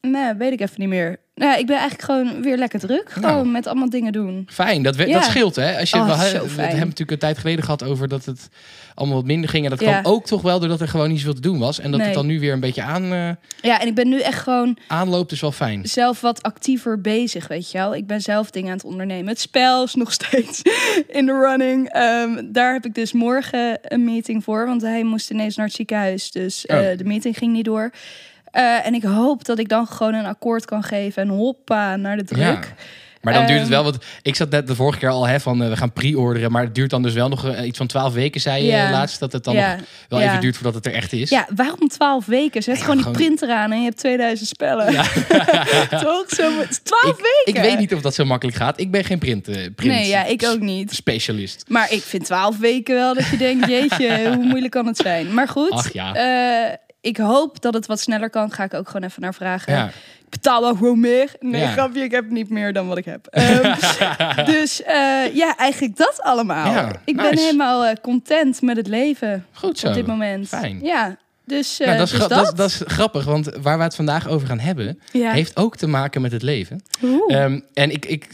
Nee, 0.00 0.34
weet 0.34 0.52
ik 0.52 0.60
even 0.60 0.80
niet 0.80 0.88
meer. 0.88 1.20
Nou, 1.42 1.58
ik 1.58 1.66
ben 1.66 1.76
eigenlijk 1.78 2.02
gewoon 2.10 2.42
weer 2.42 2.56
lekker 2.56 2.78
druk. 2.80 3.10
Gewoon 3.12 3.30
Nou. 3.30 3.46
met 3.48 3.66
allemaal 3.66 3.90
dingen 3.90 4.12
doen. 4.12 4.46
Fijn, 4.50 4.82
dat, 4.82 4.96
we- 4.96 5.06
Ja. 5.06 5.12
dat 5.12 5.24
scheelt 5.24 5.56
hè. 5.56 5.78
Als 5.78 5.90
je, 5.90 5.96
Oh, 5.96 6.06
we, 6.06 6.12
zo 6.12 6.18
hebben- 6.18 6.48
we 6.56 6.60
hebben 6.62 6.78
natuurlijk 6.78 7.10
een 7.10 7.18
tijd 7.18 7.38
geleden 7.38 7.64
gehad 7.64 7.82
over 7.82 8.08
dat 8.08 8.24
het 8.24 8.48
allemaal 8.94 9.16
wat 9.16 9.26
minder 9.26 9.50
ging. 9.50 9.64
En 9.64 9.70
dat 9.70 9.80
Ja. 9.80 10.00
kwam 10.00 10.12
ook 10.12 10.26
toch 10.26 10.42
wel 10.42 10.58
doordat 10.60 10.80
er 10.80 10.88
gewoon 10.88 11.08
niet 11.08 11.18
zoveel 11.18 11.34
te 11.34 11.40
doen 11.40 11.58
was. 11.58 11.80
En 11.80 11.90
dat 11.90 11.98
Nee. 11.98 12.08
het 12.08 12.16
dan 12.16 12.26
nu 12.26 12.40
weer 12.40 12.52
een 12.52 12.60
beetje 12.60 12.82
aan, 12.82 13.02
eh, 13.12 13.28
Ja, 13.60 13.80
en 13.80 13.86
ik 13.86 13.94
ben 13.94 14.08
nu 14.08 14.20
echt 14.20 14.42
gewoon 14.42 14.78
aanloopt 14.88 15.32
is 15.32 15.40
wel 15.40 15.52
fijn. 15.52 15.86
zelf 15.88 16.20
wat 16.20 16.42
actiever 16.42 17.00
bezig, 17.00 17.48
weet 17.48 17.70
je 17.70 17.78
wel. 17.78 17.94
Ik 17.94 18.06
ben 18.06 18.20
zelf 18.20 18.50
dingen 18.50 18.70
aan 18.70 18.76
het 18.76 18.84
ondernemen. 18.86 19.28
Het 19.28 19.40
spel 19.40 19.84
is 19.84 19.94
nog 19.94 20.12
steeds 20.22 20.62
in 21.08 21.26
de 21.26 21.32
running. 21.48 21.88
Ehm, 21.88 22.42
daar 22.52 22.72
heb 22.72 22.84
ik 22.84 22.94
dus 22.94 23.12
morgen 23.12 23.78
een 23.82 24.04
meeting 24.04 24.44
voor, 24.44 24.66
want 24.66 24.82
hij 24.82 25.02
moest 25.04 25.30
ineens 25.30 25.56
naar 25.56 25.66
het 25.66 25.74
ziekenhuis. 25.74 26.30
Dus 26.30 26.66
eh, 26.66 26.76
Oh. 26.78 26.96
de 26.98 27.04
meeting 27.04 27.36
ging 27.38 27.52
niet 27.52 27.64
door. 27.64 27.90
Eh, 28.52 28.86
en 28.86 28.94
ik 28.94 29.02
hoop 29.02 29.44
dat 29.44 29.58
ik 29.58 29.68
dan 29.68 29.86
gewoon 29.86 30.14
een 30.14 30.26
akkoord 30.26 30.64
kan 30.64 30.82
geven 30.82 31.22
en 31.22 31.28
hoppa 31.28 31.96
naar 31.96 32.16
de 32.16 32.24
druk. 32.24 32.40
Ja. 32.40 32.60
Maar 33.20 33.32
dan 33.32 33.46
duurt 33.46 33.58
het 33.60 33.68
Ehm, 33.68 33.70
wel, 33.82 33.82
want 33.92 34.04
ik 34.22 34.36
zat 34.36 34.50
net 34.50 34.66
de 34.66 34.74
vorige 34.74 34.98
keer 34.98 35.08
al 35.08 35.26
hè, 35.26 35.40
van 35.40 35.62
eh, 35.62 35.68
we 35.68 35.76
gaan 35.76 35.92
pre-orderen, 35.92 36.52
maar 36.52 36.62
het 36.62 36.74
duurt 36.74 36.90
dan 36.90 37.02
dus 37.02 37.12
wel 37.12 37.28
nog 37.28 37.46
eh, 37.46 37.66
iets 37.66 37.78
van 37.78 37.86
12 37.86 38.12
weken, 38.14 38.40
zei 38.40 38.64
je 38.64 38.88
laatst, 38.90 39.20
dat 39.20 39.32
het 39.32 39.44
dan 39.44 39.54
nog 39.54 39.76
wel 40.08 40.20
even 40.20 40.40
duurt 40.40 40.54
voordat 40.54 40.74
het 40.74 40.86
er 40.86 40.92
echt 40.92 41.12
is. 41.12 41.30
Ja, 41.30 41.46
waarom 41.54 41.88
12 41.88 42.26
weken? 42.26 42.62
Zet 42.62 42.74
Ja, 42.76 42.80
gewoon 42.80 42.96
die 42.96 43.04
gewoon- 43.06 43.18
printer 43.20 43.50
aan 43.50 43.72
en 43.72 43.78
je 43.78 43.84
hebt 43.84 43.96
2000 43.96 44.48
spellen. 44.48 44.86
Toch? 46.04 46.24
Zo, 46.28 46.50
12 46.82 47.18
Ik 47.18 47.44
weken? 47.44 47.62
weet 47.62 47.78
niet 47.78 47.94
of 47.94 48.00
dat 48.00 48.14
zo 48.14 48.24
makkelijk 48.24 48.56
gaat. 48.56 48.80
Ik 48.80 48.90
ben 48.90 49.04
geen 49.04 49.18
print, 49.18 49.42
print 49.44 49.76
Nee, 49.94 50.08
ja, 50.08 50.24
ik 50.24 50.44
ook 50.46 50.60
niet. 50.60 50.94
specialist. 50.94 51.64
Maar 51.68 51.92
ik 51.92 52.02
vind 52.02 52.24
12 52.24 52.58
weken 52.58 52.94
wel 52.94 53.14
dat 53.14 53.26
je 53.26 53.36
denkt, 53.36 53.68
jeetje, 53.68 54.20
hoe 54.34 54.44
moeilijk 54.44 54.72
kan 54.72 54.86
het 54.86 54.96
zijn? 54.96 55.34
Maar 55.34 55.48
goed, 55.48 55.70
Ach 55.70 55.92
ja. 55.92 56.14
Ik 57.02 57.16
hoop 57.16 57.60
dat 57.60 57.74
het 57.74 57.86
wat 57.86 58.00
sneller 58.00 58.30
kan. 58.30 58.50
Ga 58.50 58.64
ik 58.64 58.74
ook 58.74 58.86
gewoon 58.88 59.08
even 59.08 59.22
naar 59.22 59.34
vragen. 59.34 59.72
Ja. 59.72 59.86
Ik 59.86 60.38
betaal 60.40 60.60
wel 60.60 60.74
gewoon 60.74 61.00
meer. 61.00 61.32
Nee, 61.40 61.60
Ja. 61.60 61.70
grapje, 61.72 62.02
ik 62.02 62.10
heb 62.10 62.30
niet 62.30 62.48
meer 62.50 62.72
dan 62.72 62.86
wat 62.88 62.98
ik 62.98 63.04
heb. 63.04 63.26
Ehm, 63.30 64.44
dus 64.44 64.82
eh, 64.82 65.34
ja, 65.34 65.56
eigenlijk 65.56 65.96
dat 65.96 66.20
allemaal. 66.22 66.72
Ja, 66.72 66.92
ik 67.04 67.16
ben 67.16 67.38
helemaal 67.38 67.84
eh, 67.84 67.92
content 68.02 68.62
met 68.62 68.76
het 68.76 68.86
leven 68.86 69.46
Goed 69.52 69.78
zo. 69.78 69.88
op 69.88 69.94
dit 69.94 70.06
moment. 70.06 70.48
Fijn. 70.48 70.78
Ja, 70.82 71.16
dus, 71.44 71.80
eh, 71.80 71.86
Nou, 71.86 71.98
dat, 71.98 72.06
is 72.06 72.18
dus 72.18 72.28
dat, 72.28 72.56
dat 72.56 72.68
is 72.68 72.80
grappig, 72.84 73.24
want 73.24 73.50
waar 73.62 73.76
we 73.78 73.82
het 73.84 73.94
vandaag 73.94 74.28
over 74.28 74.46
gaan 74.46 74.58
hebben, 74.58 74.98
ja. 75.12 75.32
heeft 75.32 75.56
ook 75.56 75.76
te 75.76 75.86
maken 75.86 76.20
met 76.22 76.32
het 76.32 76.42
leven. 76.42 76.82
Ehm, 77.26 77.60
en 77.74 77.90
ik, 77.90 78.04
ik 78.06 78.26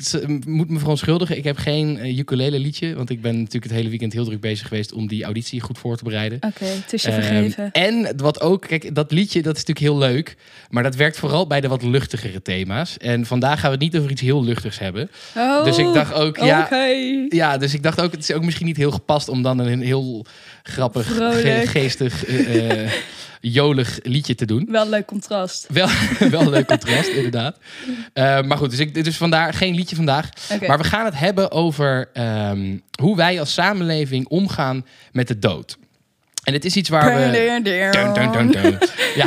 moet 0.46 0.68
me 0.68 0.78
verontschuldigen, 0.78 1.36
ik 1.36 1.44
heb 1.44 1.56
geen 1.56 1.98
uh, 2.06 2.18
ukulele 2.18 2.58
liedje, 2.58 2.94
want 2.94 3.10
ik 3.10 3.20
ben 3.20 3.36
natuurlijk 3.36 3.64
het 3.64 3.74
hele 3.74 3.88
weekend 3.88 4.12
heel 4.12 4.24
druk 4.24 4.40
bezig 4.40 4.68
geweest 4.68 4.92
om 4.92 5.06
die 5.08 5.24
auditie 5.24 5.60
goed 5.60 5.78
voor 5.78 5.96
te 5.96 6.04
bereiden. 6.04 6.38
Oké, 6.40 6.64
is 6.90 7.02
je 7.02 7.08
Ehm, 7.10 7.22
vergeven. 7.22 7.70
en 7.72 8.16
wat 8.16 8.40
ook, 8.40 8.60
kijk, 8.60 8.94
dat 8.94 9.10
liedje 9.12 9.42
dat 9.42 9.56
is 9.56 9.64
natuurlijk 9.64 10.00
heel 10.00 10.08
leuk, 10.08 10.36
maar 10.70 10.82
dat 10.82 10.94
werkt 10.94 11.18
vooral 11.18 11.46
bij 11.46 11.60
de 11.60 11.68
wat 11.68 11.82
luchtigere 11.82 12.42
thema's. 12.42 12.96
En 12.96 13.26
vandaag 13.26 13.60
gaan 13.60 13.70
we 13.70 13.76
het 13.76 13.84
niet 13.84 13.96
over 13.96 14.10
iets 14.10 14.20
heel 14.20 14.44
luchtigs 14.44 14.78
hebben. 14.78 15.10
Oh, 15.36 15.64
dus 15.64 15.78
ik 15.78 15.92
dacht 15.92 16.12
ook, 16.12 16.36
ja, 16.36 16.62
Oké. 16.62 16.84
ja, 17.28 17.56
dus 17.58 17.74
ik 17.74 17.82
dacht 17.82 18.00
ook, 18.00 18.12
het 18.12 18.20
is 18.20 18.32
ook 18.32 18.44
misschien 18.44 18.66
niet 18.66 18.76
heel 18.76 18.90
gepast 18.90 19.28
om 19.28 19.42
dan 19.42 19.58
een 19.58 19.80
heel 19.80 20.26
grappig, 20.68 21.06
ge- 21.40 21.62
geestig, 21.66 22.24
eh, 22.24 22.84
eh, 22.84 22.92
jolig 23.40 23.98
liedje 24.02 24.34
te 24.34 24.44
doen. 24.46 24.66
Wel 24.70 24.82
een 24.82 24.88
leuk 24.88 25.06
contrast. 25.06 25.66
Wel, 25.72 25.88
wel 26.30 26.40
een 26.40 26.50
leuk 26.50 26.66
contrast, 26.66 27.08
inderdaad. 27.08 27.58
Eh, 28.12 28.42
maar 28.42 28.58
goed, 28.58 28.70
dus, 28.70 28.78
ik, 28.78 29.04
dus 29.04 29.16
vandaar 29.16 29.54
geen 29.54 29.74
liedje 29.74 29.96
vandaag. 29.96 30.28
Maar 30.66 30.78
we 30.78 30.84
gaan 30.84 31.04
het 31.04 31.18
hebben 31.18 31.50
over 31.50 32.08
ehm, 32.12 32.76
hoe 33.02 33.16
wij 33.16 33.40
als 33.40 33.52
samenleving 33.52 34.28
omgaan 34.28 34.86
met 35.12 35.28
de 35.28 35.38
dood. 35.38 35.76
En 36.48 36.54
het 36.54 36.64
is 36.64 36.76
iets 36.76 36.88
waar 36.88 37.14
we... 37.14 37.30
Dun, 37.30 37.62
dun, 38.12 38.32
dun, 38.32 38.50
dun. 38.50 38.78
Ja, 39.14 39.26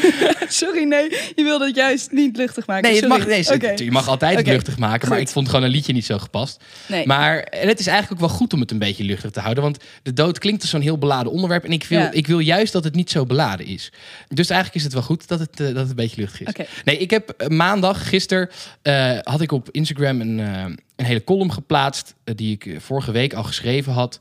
Sorry, 0.48 0.82
nee. 0.82 1.10
Je 1.34 1.42
wilde 1.42 1.66
het 1.66 1.76
juist 1.76 2.12
niet 2.12 2.36
luchtig 2.36 2.66
maken. 2.66 2.90
nee, 2.90 3.00
het 3.00 3.08
mag, 3.08 3.26
nee, 3.26 3.84
je 3.84 3.90
mag 3.90 4.08
altijd 4.08 4.46
luchtig 4.46 4.78
maken, 4.78 5.08
maar 5.08 5.20
ik 5.20 5.28
vond 5.28 5.48
gewoon 5.48 5.64
een 5.64 5.70
liedje 5.70 5.92
niet 5.92 6.04
zo 6.04 6.18
gepast. 6.18 6.64
Nee. 6.88 7.06
Maar 7.06 7.38
en 7.38 7.68
het 7.68 7.78
is 7.78 7.86
eigenlijk 7.86 8.22
ook 8.22 8.28
wel 8.28 8.36
goed 8.38 8.52
om 8.52 8.60
het 8.60 8.70
een 8.70 8.78
beetje 8.78 9.04
luchtig 9.04 9.30
te 9.30 9.40
houden. 9.40 9.62
Want 9.62 9.78
de 10.02 10.12
dood 10.12 10.38
klinkt 10.38 10.60
als 10.62 10.70
zo'n 10.70 10.80
heel 10.80 10.98
beladen 10.98 11.32
onderwerp. 11.32 11.64
En 11.64 11.72
ik 11.72 11.84
wil, 11.84 11.98
Ja. 11.98 12.10
ik 12.12 12.26
wil 12.26 12.38
juist 12.38 12.72
dat 12.72 12.84
het 12.84 12.94
niet 12.94 13.10
zo 13.10 13.26
beladen 13.26 13.66
is. 13.66 13.92
Dus 14.28 14.48
eigenlijk 14.50 14.78
is 14.78 14.84
het 14.84 14.92
wel 14.92 15.02
goed 15.02 15.28
dat 15.28 15.38
het, 15.38 15.60
eh, 15.60 15.66
dat 15.66 15.76
het 15.76 15.88
een 15.88 15.94
beetje 15.94 16.20
luchtig 16.20 16.40
is. 16.40 16.66
Nee, 16.84 16.98
ik 16.98 17.10
heb 17.10 17.28
eh, 17.30 17.48
maandag, 17.48 18.08
gisteren, 18.08 18.48
eh, 18.82 19.18
had 19.22 19.40
ik 19.40 19.52
op 19.52 19.68
Instagram 19.70 20.20
een, 20.20 20.38
een 20.38 21.04
hele 21.04 21.24
column 21.24 21.52
geplaatst. 21.52 22.14
die 22.24 22.52
ik 22.60 22.80
vorige 22.80 23.12
week 23.12 23.34
al 23.34 23.42
geschreven 23.44 23.92
had. 23.92 24.18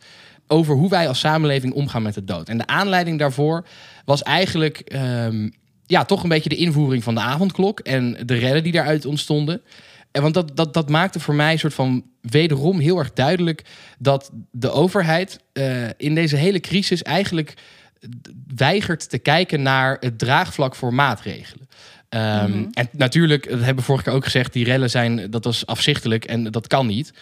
Over 0.47 0.75
hoe 0.75 0.89
wij 0.89 1.07
als 1.07 1.19
samenleving 1.19 1.73
omgaan 1.73 2.01
met 2.01 2.13
de 2.13 2.23
dood. 2.23 2.49
En 2.49 2.57
de 2.57 2.67
aanleiding 2.67 3.19
daarvoor 3.19 3.65
was 4.05 4.23
eigenlijk. 4.23 4.79
ehm, 4.79 5.49
ja, 5.87 6.05
toch 6.05 6.23
een 6.23 6.29
beetje 6.29 6.49
de 6.49 6.55
invoering 6.55 7.03
van 7.03 7.15
de 7.15 7.21
avondklok. 7.21 7.79
En 7.79 8.17
de 8.25 8.35
redden 8.35 8.63
die 8.63 8.71
daaruit 8.71 9.05
ontstonden. 9.05 9.61
En 10.11 10.21
want 10.21 10.33
dat, 10.33 10.55
dat, 10.55 10.73
dat 10.73 10.89
maakte 10.89 11.19
voor 11.19 11.35
mij 11.35 11.51
een 11.51 11.59
soort 11.59 11.73
van 11.73 12.03
wederom 12.21 12.79
heel 12.79 12.97
erg 12.97 13.13
duidelijk 13.13 13.61
dat 13.99 14.31
de 14.51 14.71
overheid 14.71 15.39
eh, 15.53 15.89
in 15.97 16.15
deze 16.15 16.35
hele 16.35 16.59
crisis 16.59 17.03
eigenlijk 17.03 17.53
weigert 18.55 19.09
te 19.09 19.17
kijken 19.17 19.61
naar 19.61 19.97
het 19.99 20.19
draagvlak 20.19 20.75
voor 20.75 20.93
maatregelen. 20.93 21.67
Ehm, 22.09 22.49
Mhm. 22.51 22.65
En 22.73 22.89
natuurlijk, 22.91 23.49
dat 23.49 23.57
hebben 23.57 23.75
we 23.75 23.81
vorige 23.81 24.03
keer 24.03 24.13
ook 24.13 24.23
gezegd, 24.23 24.53
die 24.53 24.65
rellen 24.65 24.89
zijn, 24.89 25.29
dat 25.31 25.43
was 25.43 25.65
afzichtelijk 25.65 26.25
en 26.25 26.43
dat 26.43 26.67
kan 26.67 26.87
niet. 26.87 27.13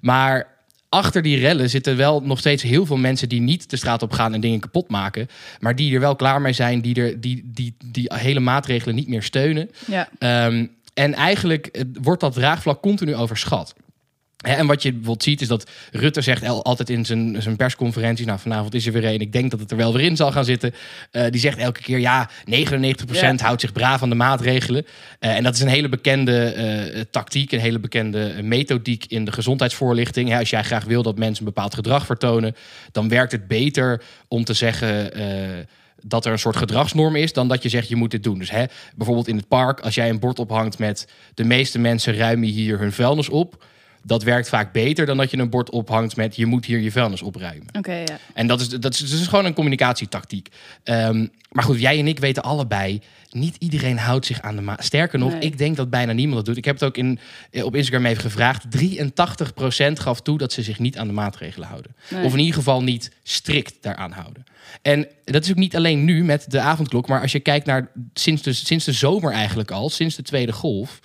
Maar 0.00 0.46
achter 0.92 1.22
die 1.22 1.38
rellen 1.38 1.70
zitten 1.70 1.96
wel 1.96 2.20
nog 2.20 2.38
steeds 2.38 2.62
heel 2.62 2.86
veel 2.86 2.96
mensen 2.96 3.28
die 3.28 3.40
niet 3.40 3.70
de 3.70 3.76
straat 3.76 4.02
op 4.02 4.12
gaan 4.12 4.34
en 4.34 4.40
dingen 4.40 4.60
kapot 4.60 4.88
maken. 4.88 5.28
Maar 5.60 5.76
die 5.76 5.94
er 5.94 6.00
wel 6.00 6.16
klaar 6.16 6.40
mee 6.40 6.52
zijn, 6.52 6.80
die, 6.80 6.94
er, 6.94 7.20
die, 7.20 7.50
die, 7.54 7.74
die 7.84 8.12
hele 8.14 8.40
maatregelen 8.40 8.94
niet 8.94 9.08
meer 9.08 9.22
steunen. 9.22 9.70
Ja. 9.86 10.08
Ehm, 10.18 10.66
en 10.94 11.14
eigenlijk 11.14 11.66
eh, 11.66 11.82
wordt 12.02 12.20
dat 12.20 12.32
draagvlak 12.34 12.82
continu 12.82 13.14
overschat. 13.14 13.74
En 14.42 14.66
wat 14.66 14.82
je 14.82 14.90
bijvoorbeeld 14.90 15.22
ziet 15.22 15.40
is 15.40 15.48
dat 15.48 15.70
Rutte 15.92 16.20
zegt 16.20 16.46
altijd 16.46 16.90
in 16.90 17.04
zijn, 17.04 17.42
zijn 17.42 17.56
persconferenties... 17.56 18.26
nou, 18.26 18.38
vanavond 18.38 18.74
is 18.74 18.86
er 18.86 18.92
weer 18.92 19.04
een, 19.04 19.20
ik 19.20 19.32
denk 19.32 19.50
dat 19.50 19.60
het 19.60 19.70
er 19.70 19.76
wel 19.76 19.92
weer 19.92 20.04
in 20.04 20.16
zal 20.16 20.32
gaan 20.32 20.44
zitten. 20.44 20.74
Eh, 21.10 21.24
die 21.30 21.40
zegt 21.40 21.58
elke 21.58 21.80
keer, 21.80 21.98
ja, 21.98 22.30
99% 22.44 22.50
Ja. 23.10 23.34
houdt 23.36 23.60
zich 23.60 23.72
braaf 23.72 24.02
aan 24.02 24.08
de 24.08 24.14
maatregelen. 24.14 24.86
Eh, 25.18 25.36
en 25.36 25.42
dat 25.42 25.54
is 25.54 25.60
een 25.60 25.68
hele 25.68 25.88
bekende 25.88 26.44
eh, 26.44 27.00
tactiek, 27.10 27.52
een 27.52 27.60
hele 27.60 27.78
bekende 27.78 28.42
methodiek 28.42 29.04
in 29.08 29.24
de 29.24 29.32
gezondheidsvoorlichting. 29.32 30.28
Hè, 30.28 30.38
als 30.38 30.50
jij 30.50 30.62
graag 30.62 30.84
wil 30.84 31.02
dat 31.02 31.18
mensen 31.18 31.46
een 31.46 31.52
bepaald 31.54 31.74
gedrag 31.74 32.06
vertonen... 32.06 32.56
dan 32.92 33.08
werkt 33.08 33.32
het 33.32 33.48
beter 33.48 34.02
om 34.28 34.44
te 34.44 34.54
zeggen... 34.54 35.10
dat 36.04 36.26
er 36.26 36.32
een 36.32 36.38
soort 36.38 36.56
gedragsnorm 36.56 37.16
is 37.16 37.32
dan 37.32 37.48
dat 37.48 37.62
je 37.62 37.68
zegt 37.68 37.88
je 37.88 37.96
moet 37.96 38.10
dit 38.10 38.22
doen. 38.22 38.38
Dus 38.38 38.50
hè, 38.50 38.64
bijvoorbeeld 38.96 39.28
in 39.28 39.36
het 39.36 39.48
park, 39.48 39.80
als 39.80 39.94
jij 39.94 40.08
een 40.08 40.18
bord 40.18 40.38
ophangt 40.38 40.78
met 40.78 41.08
de 41.34 41.44
meeste 41.44 41.78
mensen 41.78 42.16
ruimen 42.16 42.48
hier 42.48 42.78
hun 42.78 42.92
vuilnis 42.92 43.28
op. 43.28 43.64
Dat 44.04 44.22
werkt 44.22 44.48
vaak 44.48 44.72
beter 44.72 45.06
dan 45.06 45.16
dat 45.16 45.30
je 45.30 45.38
een 45.38 45.50
bord 45.50 45.70
ophangt 45.70 46.16
met 46.16 46.36
je 46.36 46.46
moet 46.46 46.64
hier 46.64 46.78
je 46.80 46.92
vuilnis 46.92 47.22
opruimen. 47.22 47.66
Oké, 47.78 47.92
ja. 47.94 48.18
En 48.34 48.46
dat 48.46 48.60
is, 48.60 48.68
dat 48.68 48.92
is, 48.94 48.98
dat 49.10 49.20
is 49.20 49.26
gewoon 49.26 49.44
een 49.44 49.54
communicatietactiek. 49.54 50.48
Ehm, 50.84 51.26
maar 51.50 51.64
goed, 51.64 51.80
jij 51.80 51.98
en 51.98 52.06
ik 52.06 52.18
weten 52.18 52.42
allebei, 52.42 53.00
niet 53.30 53.56
iedereen 53.58 53.98
houdt 53.98 54.26
zich 54.26 54.40
aan 54.42 54.56
de 54.56 54.62
maat. 54.62 54.84
Sterker 54.84 55.18
nog, 55.18 55.32
Nee. 55.32 55.40
ik 55.40 55.58
denk 55.58 55.76
dat 55.76 55.90
bijna 55.90 56.12
niemand 56.12 56.36
dat 56.36 56.44
doet. 56.46 56.56
Ik 56.56 56.64
heb 56.64 56.74
het 56.74 56.84
ook 56.84 56.96
in, 56.96 57.18
eh, 57.50 57.64
op 57.64 57.74
Instagram 57.76 58.06
even 58.06 58.22
gevraagd. 58.22 58.70
83% 58.70 60.00
gaf 60.00 60.20
toe 60.20 60.38
dat 60.38 60.52
ze 60.52 60.62
zich 60.62 60.78
niet 60.78 60.98
aan 60.98 61.06
de 61.06 61.12
maatregelen 61.12 61.68
houden. 61.68 61.94
Nee. 62.10 62.24
Of 62.24 62.32
in 62.32 62.38
ieder 62.38 62.54
geval 62.54 62.82
niet 62.82 63.10
strikt 63.22 63.74
daaraan 63.80 64.12
houden. 64.12 64.44
En 64.82 65.06
dat 65.24 65.44
is 65.44 65.50
ook 65.50 65.56
niet 65.56 65.76
alleen 65.76 66.04
nu 66.04 66.24
met 66.24 66.50
de 66.50 66.60
avondklok, 66.60 67.08
maar 67.08 67.20
als 67.20 67.32
je 67.32 67.40
kijkt 67.40 67.66
naar 67.66 67.90
sinds 68.14 68.42
de, 68.42 68.52
sinds 68.52 68.84
de 68.84 68.92
zomer 68.92 69.32
eigenlijk 69.32 69.70
al, 69.70 69.90
sinds 69.90 70.16
de 70.16 70.22
tweede 70.22 70.52
golf, 70.52 71.00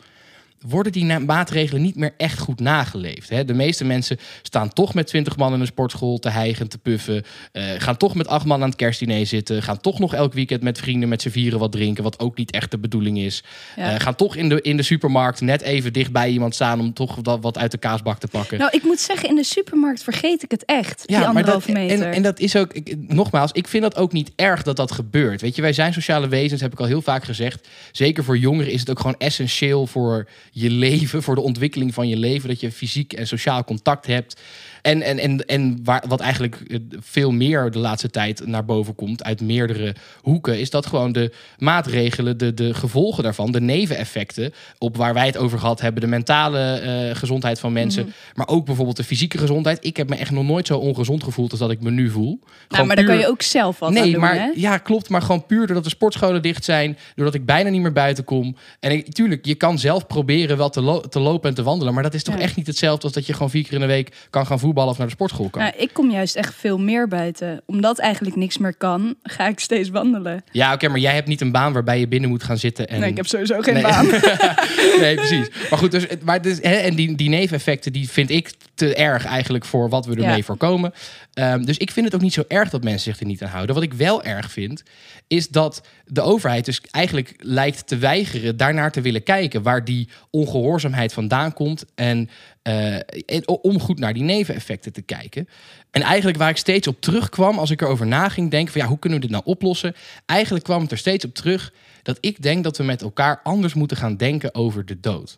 worden 0.62 0.92
die 0.92 1.20
maatregelen 1.20 1.82
niet 1.82 1.96
meer 1.96 2.14
echt 2.18 2.40
goed 2.40 2.60
nageleefd. 2.60 3.30
Hè? 3.30 3.46
De 3.46 3.54
meeste 3.54 3.86
mensen 3.86 4.18
staan 4.42 4.74
toch 4.74 4.94
met 4.94 5.08
20 5.08 5.38
man 5.38 5.54
in 5.54 5.60
een 5.60 5.66
sportschool 5.66 6.20
te 6.20 6.30
hijgen, 6.30 6.70
te 6.70 6.78
puffen. 6.78 7.24
eh, 7.52 7.64
gaan 7.78 7.98
toch 7.98 8.16
met 8.16 8.28
acht 8.28 8.46
man 8.46 8.62
aan 8.62 8.68
het 8.68 8.78
kerstdiner 8.78 9.26
zitten. 9.26 9.64
Gaan 9.64 9.82
toch 9.82 10.00
nog 10.00 10.14
elk 10.14 10.34
weekend 10.34 10.62
met 10.62 10.80
vrienden 10.80 11.10
met 11.10 11.22
z'n 11.22 11.30
vieren 11.30 11.60
wat 11.60 11.72
drinken, 11.72 12.04
wat 12.04 12.20
ook 12.20 12.38
niet 12.38 12.52
echt 12.52 12.72
de 12.72 12.78
bedoeling 12.78 13.18
is. 13.18 13.44
Ja. 13.76 13.94
Eh, 13.94 14.00
gaan 14.00 14.16
toch 14.16 14.36
in 14.36 14.50
de, 14.50 14.62
in 14.62 14.78
de 14.78 14.84
supermarkt 14.84 15.42
net 15.42 15.62
even 15.62 15.94
dicht 15.94 16.12
bij 16.12 16.30
iemand 16.30 16.56
staan 16.56 16.80
om 16.80 16.94
toch 16.94 17.18
wat, 17.22 17.42
wat 17.42 17.58
uit 17.58 17.72
de 17.72 17.78
kaasbak 17.78 18.20
te 18.20 18.28
pakken. 18.28 18.58
Nou, 18.58 18.72
ik 18.74 18.84
moet 18.84 19.00
zeggen, 19.00 19.30
in 19.30 19.36
de 19.36 19.44
supermarkt 19.44 20.04
vergeet 20.04 20.44
ik 20.44 20.52
het 20.52 20.66
echt. 20.66 21.08
die 21.08 21.18
maar 21.18 21.26
dat, 21.26 21.36
anderhalve 21.36 21.72
meter. 21.72 22.06
en, 22.06 22.14
en 22.14 22.22
dat 22.22 22.40
is 22.40 22.56
ook, 22.56 22.74
ik, 22.74 22.96
nogmaals, 23.08 23.52
ik 23.52 23.68
vind 23.68 23.84
dat 23.84 23.96
ook 23.96 24.12
niet 24.12 24.32
erg 24.36 24.64
dat 24.64 24.76
dat 24.76 24.92
gebeurt. 24.92 25.42
Weet 25.42 25.56
je, 25.56 25.62
wij 25.62 25.74
zijn 25.74 25.94
sociale 25.94 26.28
wezens, 26.28 26.62
heb 26.62 26.72
ik 26.72 26.80
al 26.80 26.86
heel 26.86 27.02
vaak 27.02 27.24
gezegd. 27.24 27.68
Zeker 27.92 28.24
voor 28.24 28.38
jongeren 28.38 28.72
is 28.72 28.80
het 28.80 28.90
ook 28.90 29.00
gewoon 29.00 29.16
essentieel 29.18 29.88
voor 29.88 30.28
je 30.60 30.70
leven, 30.70 31.24
voor 31.24 31.36
de 31.36 31.42
ontwikkeling 31.42 31.94
van 31.94 32.08
je 32.08 32.18
leven, 32.18 32.50
dat 32.50 32.60
je 32.60 32.72
fysiek 32.72 33.14
en 33.14 33.28
sociaal 33.28 33.64
contact 33.64 34.08
hebt. 34.08 34.42
En, 34.88 35.02
en, 35.02 35.20
en, 35.20 35.46
en 35.46 35.80
waar, 35.84 36.04
wat 36.08 36.20
eigenlijk 36.20 36.56
eh, 36.68 36.78
veel 37.00 37.32
meer 37.32 37.72
de 37.72 37.80
laatste 37.80 38.10
tijd 38.10 38.46
naar 38.46 38.66
boven 38.66 38.96
komt 38.96 39.24
uit 39.24 39.42
meerdere 39.42 39.96
hoeken, 40.22 40.60
is 40.60 40.70
dat 40.70 40.86
gewoon 40.86 41.12
de 41.12 41.32
maatregelen, 41.58 42.38
de, 42.38 42.54
de 42.54 42.74
gevolgen 42.74 43.24
daarvan, 43.24 43.52
de 43.52 43.62
neveneffecten, 43.62 44.54
op 44.78 44.98
waar 44.98 45.14
wij 45.14 45.26
het 45.26 45.38
over 45.38 45.60
gehad 45.60 45.82
hebben, 45.82 46.02
de 46.02 46.08
mentale 46.08 46.60
eh, 46.60 47.16
gezondheid 47.16 47.60
van 47.60 47.74
mensen, 47.74 48.04
Mhm. 48.04 48.12
maar 48.36 48.48
ook 48.48 48.66
bijvoorbeeld 48.66 48.98
de 48.98 49.04
fysieke 49.04 49.38
gezondheid. 49.38 49.86
Ik 49.86 49.98
heb 49.98 50.10
me 50.10 50.16
echt 50.16 50.32
nog 50.32 50.44
nooit 50.44 50.68
zo 50.68 50.78
ongezond 50.78 51.24
gevoeld 51.24 51.52
als 51.52 51.60
dat 51.60 51.72
ik 51.72 51.82
me 51.82 51.92
nu 51.92 52.10
voel. 52.10 52.40
nou, 52.70 52.86
maar 52.86 52.96
daar 52.96 53.06
kan 53.06 53.18
je 53.18 53.28
ook 53.28 53.42
zelf 53.42 53.80
wat 53.80 53.90
aan 53.90 53.96
Nee, 53.96 54.12
doen, 54.12 54.22
maar 54.22 54.34
hè? 54.36 54.52
ja, 54.56 54.78
klopt. 54.78 55.10
Maar 55.10 55.22
gewoon 55.22 55.46
puur 55.46 55.66
doordat 55.66 55.84
de 55.84 55.90
sportscholen 55.90 56.42
dicht 56.42 56.64
zijn. 56.66 56.98
Doordat 57.16 57.34
ik 57.36 57.46
bijna 57.46 57.70
niet 57.70 57.82
meer 57.82 57.92
buiten 57.94 58.24
kom. 58.24 58.56
En 58.80 58.92
ik, 58.92 59.14
tuurlijk, 59.14 59.46
je 59.46 59.56
kan 59.56 59.80
zelf 59.80 60.08
proberen 60.08 60.58
wel 60.58 60.70
te, 60.70 60.82
lo- 60.82 61.02
te 61.02 61.20
lopen 61.20 61.50
en 61.50 61.56
te 61.56 61.64
wandelen. 61.64 61.94
Maar 61.94 62.04
dat 62.04 62.14
is 62.14 62.24
toch 62.24 62.36
Ja. 62.36 62.42
echt 62.42 62.56
niet 62.56 62.68
hetzelfde 62.68 63.04
als 63.04 63.14
dat 63.14 63.26
je 63.26 63.34
gewoon 63.34 63.50
vier 63.50 63.64
keer 63.64 63.74
in 63.74 63.80
de 63.80 63.86
week 63.86 64.16
kan 64.30 64.46
gaan 64.46 64.60
voetballen 64.60 64.76
of 64.86 64.98
naar 64.98 65.08
de 65.08 65.14
sportschool 65.14 65.50
kan. 65.50 65.62
Nou, 65.62 65.74
ik 65.78 65.90
kom 65.94 66.12
juist 66.12 66.36
echt 66.36 66.54
veel 66.56 66.78
meer 66.80 67.08
buiten. 67.08 67.62
Omdat 67.66 68.00
eigenlijk 68.00 68.36
niks 68.36 68.58
meer 68.58 68.76
kan, 68.76 69.16
ga 69.24 69.48
ik 69.48 69.60
steeds 69.60 69.90
wandelen. 69.90 70.44
Ja, 70.52 70.74
oké, 70.74 70.88
maar 70.88 71.00
jij 71.00 71.14
hebt 71.14 71.28
niet 71.28 71.42
een 71.42 71.52
baan 71.52 71.74
waarbij 71.74 72.00
je 72.00 72.08
binnen 72.08 72.30
moet 72.30 72.44
gaan 72.44 72.58
zitten. 72.58 72.88
En... 72.88 73.00
Nee, 73.00 73.10
ik 73.10 73.18
heb 73.18 73.28
sowieso 73.28 73.60
geen 73.62 73.74
Nee. 73.74 73.84
baan. 73.84 74.06
nee, 75.02 75.16
precies. 75.16 75.50
Maar 75.70 75.80
goed, 75.80 75.92
dus, 75.92 76.06
maar 76.24 76.42
dus, 76.42 76.58
hè, 76.62 76.76
en 76.76 76.96
die, 76.96 77.16
die 77.16 77.30
neveneffecten 77.30 77.94
die 77.94 78.10
vind 78.10 78.30
ik 78.30 78.52
te 78.74 78.96
erg 78.96 79.26
eigenlijk 79.26 79.66
voor 79.66 79.90
wat 79.90 80.06
we 80.06 80.16
ermee 80.16 80.38
Ja. 80.38 80.42
voorkomen. 80.44 80.94
Ehm, 81.34 81.64
dus 81.64 81.78
ik 81.78 81.92
vind 81.92 82.06
het 82.06 82.16
ook 82.16 82.22
niet 82.22 82.34
zo 82.34 82.44
erg 82.48 82.70
dat 82.70 82.84
mensen 82.84 83.12
zich 83.12 83.20
er 83.20 83.26
niet 83.26 83.44
aan 83.44 83.50
houden. 83.50 83.76
Wat 83.76 83.84
ik 83.84 83.94
wel 83.94 84.24
erg 84.24 84.52
vind, 84.52 84.84
is 85.28 85.48
dat 85.48 85.82
de 86.06 86.22
overheid 86.22 86.66
dus 86.66 86.82
eigenlijk 86.92 87.34
lijkt 87.38 87.88
te 87.88 87.98
weigeren 87.98 88.58
daarnaar 88.58 88.92
te 88.92 89.02
willen 89.02 89.24
kijken 89.24 89.62
waar 89.62 89.86
die 89.86 90.10
ongehoorzaamheid 90.30 91.14
vandaan 91.14 91.54
komt. 91.54 91.86
En, 91.96 92.30
eh, 92.68 93.42
om 93.46 93.80
goed 93.80 94.00
naar 94.00 94.14
die 94.14 94.24
neveneffecten 94.24 94.94
te 94.94 95.02
kijken. 95.02 95.48
En 95.92 96.02
eigenlijk 96.02 96.38
waar 96.38 96.50
ik 96.50 96.58
steeds 96.58 96.88
op 96.88 97.02
terugkwam 97.02 97.58
als 97.60 97.72
ik 97.72 97.82
erover 97.82 98.08
na 98.08 98.30
ging 98.30 98.52
denken 98.52 98.72
van 98.72 98.82
ja, 98.82 98.88
hoe 98.88 99.00
kunnen 99.00 99.20
we 99.20 99.26
dit 99.26 99.34
nou 99.36 99.46
oplossen? 99.48 99.96
Eigenlijk 100.26 100.66
kwam 100.66 100.82
het 100.82 100.92
er 100.92 100.98
steeds 100.98 101.26
op 101.26 101.34
terug 101.34 101.74
dat 102.04 102.18
ik 102.20 102.42
denk 102.42 102.64
dat 102.64 102.78
we 102.78 102.84
met 102.84 103.02
elkaar 103.02 103.40
anders 103.44 103.74
moeten 103.74 103.98
gaan 103.98 104.18
denken 104.18 104.56
over 104.56 104.86
de 104.86 105.00
dood. 105.00 105.38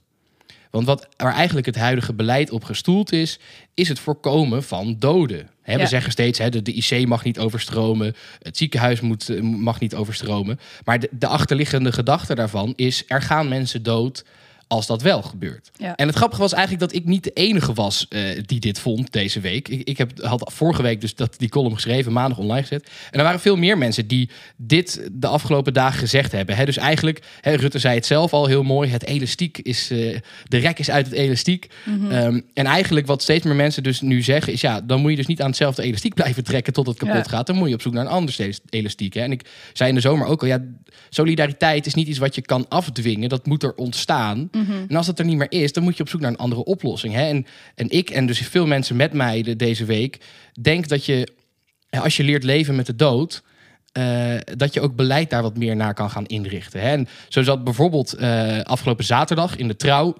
Want 0.69 0.85
wat 0.85 1.07
waar 1.17 1.33
eigenlijk 1.33 1.65
het 1.65 1.75
huidige 1.75 2.13
beleid 2.13 2.51
op 2.51 2.63
gestoeld 2.63 3.11
is, 3.11 3.39
is 3.73 3.87
het 3.87 3.99
voorkomen 3.99 4.63
van 4.63 4.95
doden. 4.99 5.49
We 5.63 5.77
Ja. 5.77 5.85
zeggen 5.85 6.11
steeds, 6.11 6.39
hè, 6.39 6.49
de, 6.49 6.61
de 6.61 6.73
IC 6.73 7.07
mag 7.07 7.23
niet 7.23 7.39
overstromen, 7.39 8.15
het 8.41 8.57
ziekenhuis 8.57 9.01
moet, 9.01 9.29
eh, 9.29 9.41
mag 9.41 9.79
niet 9.79 9.95
overstromen. 9.95 10.59
Maar 10.85 10.99
de, 10.99 11.09
de 11.11 11.27
achterliggende 11.27 11.91
gedachte 11.91 12.35
daarvan 12.35 12.73
is, 12.75 13.03
er 13.07 13.21
gaan 13.21 13.47
mensen 13.47 13.83
dood 13.83 14.23
als 14.69 14.87
dat 14.87 15.01
wel 15.01 15.21
gebeurt. 15.21 15.71
Ja. 15.75 15.95
En 15.95 16.07
het 16.07 16.15
grappige 16.15 16.41
was 16.41 16.53
eigenlijk 16.53 16.91
dat 16.91 17.01
ik 17.01 17.05
niet 17.05 17.23
de 17.23 17.31
enige 17.33 17.73
was 17.73 18.05
eh, 18.09 18.21
die 18.45 18.59
dit 18.59 18.79
vond 18.79 19.11
deze 19.11 19.39
week. 19.39 19.67
Ik, 19.67 19.81
ik 19.87 19.97
heb, 19.97 20.21
had 20.21 20.51
vorige 20.53 20.81
week 20.81 21.01
dus 21.01 21.15
dat, 21.15 21.35
die 21.37 21.49
column 21.49 21.73
geschreven, 21.73 22.11
maandag 22.11 22.37
online 22.37 22.61
gezet. 22.61 22.89
En 23.11 23.19
er 23.19 23.25
waren 23.25 23.39
veel 23.39 23.55
meer 23.55 23.77
mensen 23.77 24.07
die 24.07 24.29
dit 24.55 25.09
de 25.11 25.27
afgelopen 25.27 25.73
dagen 25.73 25.99
gezegd 25.99 26.31
hebben. 26.31 26.55
Hè, 26.55 26.65
dus 26.65 26.77
eigenlijk, 26.77 27.21
hè, 27.41 27.53
Rutte 27.53 27.79
zei 27.79 27.95
het 27.95 28.05
zelf 28.05 28.33
al 28.33 28.45
heel 28.45 28.63
mooi, 28.63 28.89
het 28.89 29.05
elastiek 29.05 29.57
is, 29.57 29.91
eh, 29.91 30.17
de 30.47 30.57
rek 30.57 30.79
is 30.79 30.89
uit 30.89 31.05
het 31.05 31.15
elastiek. 31.15 31.67
Mhm. 31.85 32.11
Ehm, 32.11 32.39
en 32.53 32.65
eigenlijk 32.65 33.07
wat 33.07 33.21
steeds 33.21 33.45
meer 33.45 33.55
mensen 33.55 33.83
dus 33.83 34.01
nu 34.01 34.21
zeggen 34.21 34.53
is, 34.53 34.61
ja, 34.61 34.81
dan 34.81 35.01
moet 35.01 35.09
je 35.11 35.17
dus 35.17 35.27
niet 35.27 35.41
aan 35.41 35.47
hetzelfde 35.47 35.83
elastiek 35.83 36.13
blijven 36.21 36.43
trekken 36.43 36.73
tot 36.73 36.87
het 36.87 36.97
kapot 36.97 37.15
Ja. 37.15 37.31
gaat. 37.31 37.47
Dan 37.47 37.55
moet 37.55 37.67
je 37.67 37.73
op 37.73 37.81
zoek 37.81 37.93
naar 37.93 38.05
een 38.05 38.11
ander 38.11 38.33
steeds 38.33 38.59
elastiek. 38.69 39.13
Hè. 39.13 39.21
En 39.21 39.31
ik 39.31 39.45
zei 39.73 39.89
in 39.89 39.95
de 39.95 40.01
zomer 40.01 40.27
ook 40.27 40.41
al, 40.41 40.47
ja, 40.47 40.61
solidariteit 41.09 41.85
is 41.85 41.93
niet 41.93 42.07
iets 42.07 42.17
wat 42.17 42.35
je 42.35 42.41
kan 42.41 42.65
afdwingen. 42.67 43.29
Dat 43.29 43.45
moet 43.45 43.63
er 43.63 43.73
ontstaan. 43.75 44.49
Mhm. 44.61 44.85
En 44.87 44.95
als 44.95 45.05
dat 45.05 45.19
er 45.19 45.25
niet 45.25 45.37
meer 45.37 45.51
is, 45.51 45.73
dan 45.73 45.83
moet 45.83 45.97
je 45.97 46.03
op 46.03 46.09
zoek 46.09 46.21
naar 46.21 46.31
een 46.31 46.37
andere 46.37 46.63
oplossing. 46.63 47.13
Hè? 47.13 47.27
En, 47.27 47.45
en 47.75 47.89
ik 47.89 48.09
en 48.09 48.25
dus 48.25 48.39
veel 48.39 48.67
mensen 48.67 48.95
met 48.95 49.13
mij 49.13 49.41
de, 49.41 49.55
deze 49.55 49.85
week, 49.85 50.17
denk 50.61 50.87
dat 50.87 51.05
je, 51.05 51.27
als 51.89 52.17
je 52.17 52.23
leert 52.23 52.43
leven 52.43 52.75
met 52.75 52.85
de 52.85 52.95
dood, 52.95 53.43
eh, 53.91 54.35
dat 54.55 54.73
je 54.73 54.81
ook 54.81 54.95
beleid 54.95 55.29
daar 55.29 55.41
wat 55.41 55.57
meer 55.57 55.75
naar 55.75 55.93
kan 55.93 56.09
gaan 56.09 56.25
inrichten. 56.25 56.81
Hè? 56.81 56.89
En 56.89 57.07
zo 57.29 57.43
zat 57.43 57.63
bijvoorbeeld 57.63 58.13
eh, 58.13 58.59
afgelopen 58.61 59.05
zaterdag 59.05 59.55
in 59.55 59.67
de 59.67 59.75
trouw. 59.75 60.15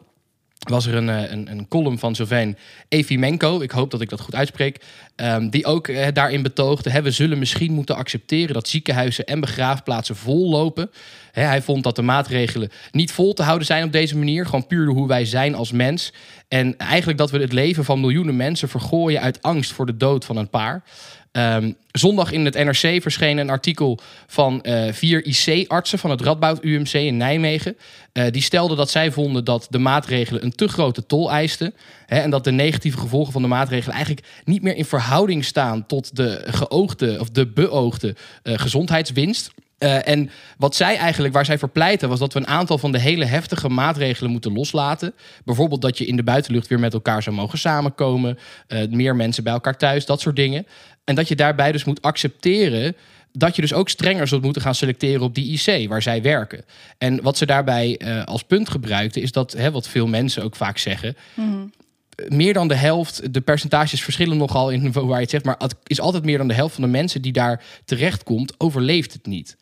Was 0.59 0.85
er 0.85 0.95
een, 0.95 1.09
eh, 1.09 1.31
een, 1.31 1.51
een 1.51 1.67
column 1.67 1.99
van 1.99 2.15
Sylvain 2.15 2.57
Evimenko, 2.87 3.61
ik 3.61 3.71
hoop 3.71 3.91
dat 3.91 4.01
ik 4.01 4.09
dat 4.09 4.19
goed 4.19 4.35
uitspreek, 4.35 4.81
ehm, 5.15 5.49
die 5.49 5.65
ook 5.65 5.87
eh, 5.87 6.07
daarin 6.13 6.41
betoogde: 6.41 7.01
we 7.01 7.11
zullen 7.11 7.39
misschien 7.39 7.73
moeten 7.73 7.95
accepteren 7.95 8.53
dat 8.53 8.67
ziekenhuizen 8.67 9.25
en 9.25 9.39
begraafplaatsen 9.39 10.15
vol 10.15 10.49
lopen. 10.49 10.91
Hij 11.31 11.61
vond 11.61 11.83
dat 11.83 11.95
de 11.95 12.01
maatregelen 12.01 12.69
niet 12.91 13.11
vol 13.11 13.33
te 13.33 13.43
houden 13.43 13.67
zijn 13.67 13.83
op 13.83 13.91
deze 13.91 14.17
manier, 14.17 14.45
gewoon 14.45 14.67
puur 14.67 14.87
hoe 14.87 15.07
wij 15.07 15.25
zijn 15.25 15.55
als 15.55 15.71
mens. 15.71 16.13
En 16.47 16.77
eigenlijk 16.77 17.17
dat 17.17 17.31
we 17.31 17.39
het 17.39 17.53
leven 17.53 17.85
van 17.85 17.99
miljoenen 17.99 18.35
mensen 18.35 18.69
vergooien 18.69 19.21
uit 19.21 19.41
angst 19.41 19.71
voor 19.71 19.85
de 19.85 19.97
dood 19.97 20.25
van 20.25 20.37
een 20.37 20.49
paar. 20.49 20.83
Ehm, 21.31 21.71
zondag 21.91 22.31
in 22.31 22.45
het 22.45 22.53
NRC 22.53 23.01
verscheen 23.01 23.37
een 23.37 23.49
artikel 23.49 23.99
van 24.27 24.61
eh, 24.61 24.93
vier 24.93 25.25
IC-artsen 25.25 25.99
van 25.99 26.09
het 26.09 26.21
Radboud 26.21 26.63
UMC 26.63 26.93
in 26.93 27.17
Nijmegen. 27.17 27.77
Eh, 28.11 28.31
die 28.31 28.41
stelden 28.41 28.77
dat 28.77 28.89
zij 28.89 29.11
vonden 29.11 29.45
dat 29.45 29.67
de 29.69 29.77
maatregelen 29.77 30.43
een 30.43 30.55
te 30.55 30.67
grote 30.67 31.05
tol 31.05 31.31
eisten. 31.31 31.73
Hè, 32.05 32.19
en 32.19 32.29
dat 32.29 32.43
de 32.43 32.51
negatieve 32.51 32.97
gevolgen 32.97 33.33
van 33.33 33.41
de 33.41 33.47
maatregelen 33.47 33.95
eigenlijk 33.95 34.27
niet 34.45 34.61
meer 34.61 34.75
in 34.75 34.85
verhouding 34.85 35.45
staan 35.45 35.85
tot 35.85 36.15
de 36.15 36.43
geoogde 36.45 37.19
of 37.19 37.29
de 37.29 37.47
beoogde 37.47 38.15
eh, 38.43 38.53
gezondheidswinst. 38.57 39.51
Eh, 39.79 40.07
en 40.07 40.29
wat 40.57 40.75
zij 40.75 40.97
eigenlijk, 40.97 41.33
waar 41.33 41.45
zij 41.45 41.57
voor 41.57 41.69
pleiten, 41.69 42.09
was 42.09 42.19
dat 42.19 42.33
we 42.33 42.39
een 42.39 42.47
aantal 42.47 42.77
van 42.77 42.91
de 42.91 42.99
hele 42.99 43.25
heftige 43.25 43.69
maatregelen 43.69 44.31
moeten 44.31 44.53
loslaten. 44.53 45.13
Bijvoorbeeld 45.45 45.81
dat 45.81 45.97
je 45.97 46.05
in 46.05 46.15
de 46.15 46.23
buitenlucht 46.23 46.67
weer 46.67 46.79
met 46.79 46.93
elkaar 46.93 47.23
zou 47.23 47.35
mogen 47.35 47.57
samenkomen. 47.59 48.37
eh, 48.67 48.87
meer 48.89 49.15
mensen 49.15 49.43
bij 49.43 49.53
elkaar 49.53 49.77
thuis, 49.77 50.05
dat 50.05 50.21
soort 50.21 50.35
dingen. 50.35 50.67
En 51.03 51.15
dat 51.15 51.27
je 51.27 51.35
daarbij 51.35 51.71
dus 51.71 51.83
moet 51.83 52.01
accepteren 52.01 52.95
dat 53.31 53.55
je 53.55 53.61
dus 53.61 53.73
ook 53.73 53.89
strenger 53.89 54.27
zult 54.27 54.41
moeten 54.43 54.61
gaan 54.61 54.75
selecteren 54.75 55.21
op 55.21 55.35
die 55.35 55.59
IC 55.65 55.89
waar 55.89 56.01
zij 56.01 56.21
werken. 56.21 56.65
En 56.97 57.21
wat 57.21 57.37
ze 57.37 57.45
daarbij 57.45 57.97
eh, 57.97 58.23
als 58.23 58.43
punt 58.43 58.69
gebruikten, 58.69 59.21
is 59.21 59.31
dat, 59.31 59.51
hè, 59.51 59.71
wat 59.71 59.87
veel 59.87 60.07
mensen 60.07 60.43
ook 60.43 60.55
vaak 60.55 60.77
zeggen, 60.77 61.15
Mhm. 61.35 61.47
meer 62.27 62.53
dan 62.53 62.67
de 62.67 62.75
helft, 62.75 63.33
de 63.33 63.41
percentages 63.41 64.01
verschillen 64.03 64.37
nogal 64.37 64.69
in 64.69 64.91
waar 64.93 65.03
je 65.15 65.21
het 65.21 65.29
zegt, 65.29 65.45
maar 65.45 65.55
het 65.57 65.75
is 65.83 65.99
altijd 66.01 66.23
meer 66.23 66.37
dan 66.37 66.47
de 66.47 66.53
helft 66.53 66.73
van 66.75 66.83
de 66.83 66.89
mensen 66.89 67.21
die 67.21 67.31
daar 67.31 67.63
terechtkomt, 67.85 68.53
overleeft 68.57 69.13
het 69.13 69.25
niet. 69.25 69.57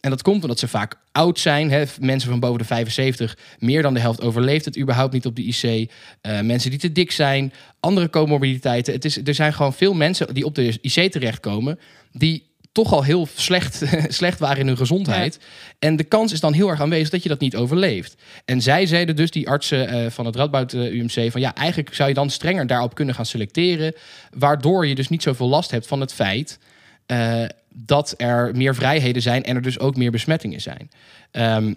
En 0.00 0.10
dat 0.10 0.22
komt 0.22 0.42
omdat 0.42 0.58
ze 0.58 0.68
vaak 0.68 0.94
oud 1.12 1.38
zijn. 1.38 1.70
Hè? 1.70 1.84
Mensen 2.00 2.30
van 2.30 2.40
boven 2.40 2.58
de 2.58 2.64
75, 2.64 3.38
meer 3.58 3.82
dan 3.82 3.94
de 3.94 4.00
helft 4.00 4.22
overleeft 4.22 4.64
het 4.64 4.78
überhaupt 4.78 5.12
niet 5.12 5.26
op 5.26 5.36
de 5.36 5.42
IC. 5.42 5.90
Eh, 6.20 6.40
mensen 6.40 6.70
die 6.70 6.78
te 6.78 6.92
dik 6.92 7.10
zijn, 7.10 7.52
andere 7.80 8.10
comorbiditeiten. 8.10 8.94
Het 8.94 9.04
is, 9.04 9.16
er 9.24 9.34
zijn 9.34 9.52
gewoon 9.52 9.72
veel 9.72 9.94
mensen 9.94 10.34
die 10.34 10.44
op 10.44 10.54
de 10.54 10.78
IC 10.80 11.12
terechtkomen, 11.12 11.78
die 12.12 12.48
toch 12.72 12.92
al 12.92 13.04
heel 13.04 13.28
slecht, 13.34 13.82
slecht 14.08 14.38
waren 14.38 14.58
in 14.58 14.66
hun 14.66 14.76
gezondheid. 14.76 15.38
En 15.78 15.96
de 15.96 16.04
kans 16.04 16.32
is 16.32 16.40
dan 16.40 16.52
heel 16.52 16.68
erg 16.68 16.80
aanwezig 16.80 17.10
dat 17.10 17.22
je 17.22 17.28
dat 17.28 17.40
niet 17.40 17.56
overleeft. 17.56 18.14
En 18.44 18.62
zij 18.62 18.86
zeiden 18.86 19.16
dus, 19.16 19.30
die 19.30 19.48
artsen 19.48 19.88
eh, 19.88 20.10
van 20.10 20.26
het 20.26 20.36
Radboud 20.36 20.72
eh, 20.72 20.92
UMC, 20.92 21.30
van 21.30 21.40
ja, 21.40 21.54
eigenlijk 21.54 21.94
zou 21.94 22.08
je 22.08 22.14
dan 22.14 22.30
strenger 22.30 22.66
daarop 22.66 22.94
kunnen 22.94 23.14
gaan 23.14 23.26
selecteren, 23.26 23.94
waardoor 24.30 24.86
je 24.86 24.94
dus 24.94 25.08
niet 25.08 25.22
zoveel 25.22 25.48
last 25.48 25.70
hebt 25.70 25.86
van 25.86 26.00
het 26.00 26.12
feit 26.12 26.58
dat 27.86 28.14
er 28.16 28.50
meer 28.54 28.74
vrijheden 28.74 29.22
zijn 29.22 29.42
en 29.42 29.56
er 29.56 29.62
dus 29.62 29.78
ook 29.78 29.96
meer 29.96 30.10
besmettingen 30.10 30.60
zijn. 30.60 30.90
Ehm, 31.30 31.74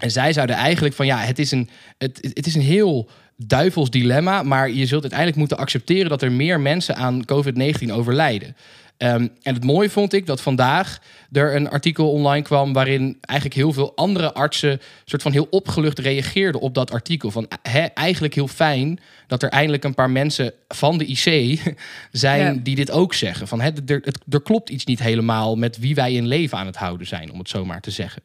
en 0.00 0.10
zij 0.10 0.32
zouden 0.32 0.56
eigenlijk 0.56 0.94
van 0.94 1.06
ja, 1.06 1.18
het 1.18 1.38
is 1.38 1.50
een, 1.50 1.68
het, 1.98 2.18
het 2.34 2.46
is 2.46 2.54
een 2.54 2.60
heel 2.60 3.10
duivels 3.36 3.90
dilemma, 3.90 4.42
maar 4.42 4.70
je 4.70 4.86
zult 4.86 5.00
uiteindelijk 5.00 5.38
moeten 5.38 5.58
accepteren 5.58 6.08
dat 6.08 6.22
er 6.22 6.32
meer 6.32 6.60
mensen 6.60 6.96
aan 6.96 7.24
COVID-19 7.24 7.90
overlijden. 7.90 8.56
Ehm, 8.98 9.28
en 9.42 9.54
het 9.54 9.64
mooie 9.64 9.90
vond 9.90 10.12
ik 10.12 10.26
dat 10.26 10.40
vandaag 10.40 10.98
er 11.32 11.54
een 11.54 11.70
artikel 11.70 12.10
online 12.10 12.42
kwam 12.42 12.72
waarin 12.72 13.18
eigenlijk 13.20 13.60
heel 13.60 13.72
veel 13.72 13.92
andere 13.96 14.34
artsen 14.34 14.80
soort 15.04 15.22
van 15.22 15.32
heel 15.32 15.46
opgelucht 15.50 15.98
reageerden 15.98 16.60
op 16.60 16.74
dat 16.74 16.90
artikel. 16.90 17.30
Van 17.30 17.48
eigenlijk 17.94 18.34
heel 18.34 18.48
fijn 18.48 19.00
dat 19.26 19.42
er 19.42 19.48
eindelijk 19.48 19.84
een 19.84 19.94
paar 19.94 20.10
mensen 20.10 20.52
van 20.68 20.98
de 20.98 21.06
IC 21.06 21.60
zijn 22.12 22.62
die 22.62 22.74
dit 22.74 22.90
ook 22.90 23.14
zeggen. 23.14 23.48
Van 23.48 23.60
er, 23.60 23.72
het, 23.86 24.18
er 24.28 24.42
klopt 24.42 24.70
iets 24.70 24.84
niet 24.84 25.02
helemaal 25.02 25.56
met 25.56 25.78
wie 25.78 25.94
wij 25.94 26.12
in 26.12 26.26
leven 26.26 26.58
aan 26.58 26.66
het 26.66 26.76
houden 26.76 27.06
zijn, 27.06 27.32
om 27.32 27.38
het 27.38 27.48
zo 27.48 27.64
maar 27.64 27.80
te 27.80 27.90
zeggen. 27.90 28.22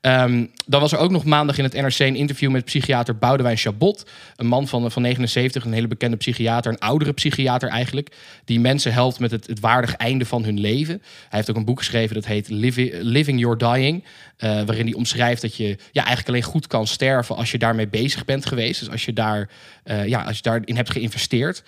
Um, 0.00 0.50
dan 0.66 0.80
was 0.80 0.92
er 0.92 0.98
ook 0.98 1.10
nog 1.10 1.24
maandag 1.24 1.58
in 1.58 1.64
het 1.64 1.72
NRC 1.72 1.98
een 1.98 2.16
interview 2.16 2.50
met 2.50 2.64
psychiater 2.64 3.18
Boudewijn 3.18 3.56
Chabot. 3.56 4.10
Een 4.36 4.46
man 4.46 4.68
van, 4.68 4.90
van 4.90 5.02
79, 5.02 5.64
een 5.64 5.72
hele 5.72 5.88
bekende 5.88 6.16
psychiater, 6.16 6.72
een 6.72 6.78
oudere 6.78 7.12
psychiater 7.12 7.68
eigenlijk. 7.68 8.16
Die 8.44 8.60
mensen 8.60 8.92
helpt 8.92 9.18
met 9.18 9.30
het, 9.30 9.46
het 9.46 9.60
waardig 9.60 9.94
einde 9.94 10.11
van 10.20 10.44
hun 10.44 10.60
leven. 10.60 11.02
Hij 11.02 11.38
heeft 11.38 11.50
ook 11.50 11.56
een 11.56 11.64
boek 11.64 11.78
geschreven 11.78 12.14
dat 12.14 12.26
heet 12.26 12.48
Living, 12.48 13.40
Your 13.40 13.58
Dying. 13.58 14.04
Uh, 14.04 14.50
waarin 14.50 14.86
hij 14.86 14.94
omschrijft 14.94 15.42
dat 15.42 15.56
je 15.56 15.68
ja, 15.92 16.04
eigenlijk 16.04 16.28
alleen 16.28 16.42
goed 16.42 16.66
kan 16.66 16.86
sterven 16.86 17.36
als 17.36 17.50
je 17.50 17.58
daarmee 17.58 17.88
bezig 17.88 18.24
bent 18.24 18.46
geweest. 18.46 18.80
Dus 18.80 18.90
als 18.90 19.04
je, 19.04 19.12
daar, 19.12 19.48
uh, 19.84 20.06
ja, 20.06 20.22
als 20.22 20.36
je 20.36 20.42
daarin 20.42 20.76
hebt 20.76 20.90
geïnvesteerd. 20.90 21.62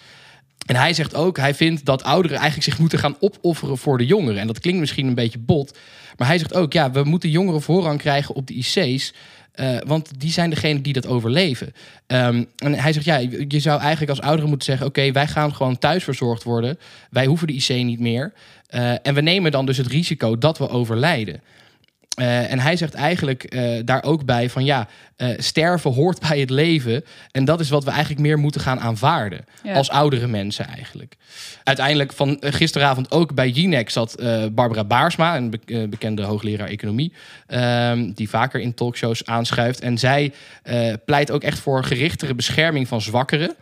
En 0.66 0.76
hij 0.76 0.92
zegt 0.92 1.14
ook, 1.14 1.36
hij 1.36 1.54
vindt 1.54 1.84
dat 1.84 2.02
ouderen 2.02 2.38
eigenlijk 2.38 2.68
zich 2.68 2.78
moeten 2.78 2.98
gaan 2.98 3.16
opofferen 3.20 3.78
voor 3.78 3.98
de 3.98 4.06
jongeren. 4.06 4.40
En 4.40 4.46
dat 4.46 4.58
klinkt 4.58 4.80
misschien 4.80 5.06
een 5.06 5.14
beetje 5.14 5.38
bot. 5.38 5.78
Maar 6.16 6.26
hij 6.26 6.38
zegt 6.38 6.54
ook, 6.54 6.72
ja, 6.72 6.90
we 6.90 7.04
moeten 7.04 7.30
jongeren 7.30 7.62
voorrang 7.62 7.98
krijgen 7.98 8.34
op 8.34 8.46
de 8.46 8.54
IC's. 8.54 9.12
Uh, 9.60 9.76
want 9.86 10.10
die 10.20 10.30
zijn 10.30 10.50
degene 10.50 10.80
die 10.80 10.92
dat 10.92 11.06
overleven. 11.06 11.74
Um, 12.06 12.46
en 12.56 12.74
hij 12.74 12.92
zegt, 12.92 13.04
ja, 13.04 13.16
je 13.48 13.60
zou 13.60 13.80
eigenlijk 13.80 14.10
als 14.10 14.20
ouderen 14.20 14.48
moeten 14.48 14.66
zeggen... 14.66 14.86
oké, 14.86 15.12
wij 15.12 15.26
gaan 15.26 15.54
gewoon 15.54 15.78
thuis 15.78 16.04
verzorgd 16.04 16.42
worden. 16.42 16.78
Wij 17.10 17.26
hoeven 17.26 17.46
de 17.46 17.52
IC 17.52 17.68
niet 17.68 18.00
meer. 18.00 18.32
Uh, 18.70 19.06
en 19.06 19.14
we 19.14 19.20
nemen 19.20 19.52
dan 19.52 19.66
dus 19.66 19.76
het 19.76 19.86
risico 19.86 20.38
dat 20.38 20.58
we 20.58 20.68
overlijden. 20.68 21.40
Uh, 22.20 22.52
en 22.52 22.58
hij 22.58 22.76
zegt 22.76 22.94
eigenlijk 22.94 23.54
uh, 23.54 23.80
daar 23.84 24.02
ook 24.02 24.24
bij 24.24 24.50
van 24.50 24.64
ja, 24.64 24.88
uh, 25.16 25.28
sterven 25.38 25.92
hoort 25.92 26.20
bij 26.28 26.40
het 26.40 26.50
leven. 26.50 27.04
En 27.30 27.44
dat 27.44 27.60
is 27.60 27.68
wat 27.68 27.84
we 27.84 27.90
eigenlijk 27.90 28.20
meer 28.20 28.38
moeten 28.38 28.60
gaan 28.60 28.80
aanvaarden. 28.80 29.44
Ja. 29.62 29.74
Als 29.74 29.90
oudere 29.90 30.26
mensen 30.26 30.66
eigenlijk. 30.66 31.16
Uiteindelijk 31.64 32.12
van 32.12 32.36
gisteravond 32.40 33.10
ook 33.10 33.34
bij 33.34 33.48
Jinek 33.48 33.90
zat 33.90 34.16
Barbara 34.52 34.84
Baarsma, 34.84 35.36
een 35.36 35.50
be 35.50 35.88
bekende 35.88 36.22
hoogleraar 36.22 36.68
economie. 36.68 37.12
Ehm, 37.46 38.12
die 38.12 38.28
vaker 38.28 38.60
in 38.60 38.74
talkshows 38.74 39.26
aanschuift. 39.26 39.80
En 39.80 39.98
zij 39.98 40.32
pleit 41.04 41.30
ook 41.30 41.42
echt 41.42 41.58
voor 41.58 41.84
gerichtere 41.84 42.34
bescherming 42.34 42.88
van 42.88 43.00
zwakkeren. 43.00 43.56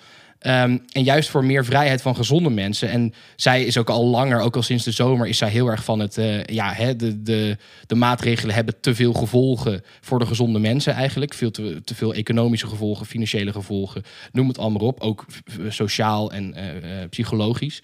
Um, 0.46 0.82
en 0.92 1.02
juist 1.02 1.28
voor 1.28 1.44
meer 1.44 1.64
vrijheid 1.64 2.02
van 2.02 2.16
gezonde 2.16 2.50
mensen. 2.50 2.90
En 2.90 3.14
zij 3.36 3.64
is 3.64 3.78
ook 3.78 3.90
al 3.90 4.06
langer, 4.06 4.40
ook 4.40 4.56
al 4.56 4.62
sinds 4.62 4.84
de 4.84 4.90
zomer, 4.90 5.26
is 5.26 5.38
zij 5.38 5.48
heel 5.48 5.66
erg 5.66 5.84
van 5.84 5.98
het. 5.98 6.18
Uh, 6.18 6.44
ja, 6.44 6.72
hè, 6.72 6.96
de, 6.96 7.22
de, 7.22 7.56
de 7.86 7.94
maatregelen 7.94 8.54
hebben 8.54 8.80
te 8.80 8.94
veel 8.94 9.12
gevolgen 9.12 9.82
voor 10.00 10.18
de 10.18 10.26
gezonde 10.26 10.58
mensen 10.58 10.92
eigenlijk. 10.94 11.34
Veel 11.34 11.50
te, 11.50 11.80
veel 11.94 12.14
economische 12.14 12.66
gevolgen, 12.66 13.06
financiële 13.06 13.52
gevolgen. 13.52 14.02
Noem 14.32 14.48
het 14.48 14.58
allemaal 14.58 14.86
op. 14.86 15.00
Ook 15.00 15.24
sociaal 15.68 16.32
en 16.32 16.54
uh, 16.56 16.74
uh, 16.74 17.08
psychologisch. 17.10 17.82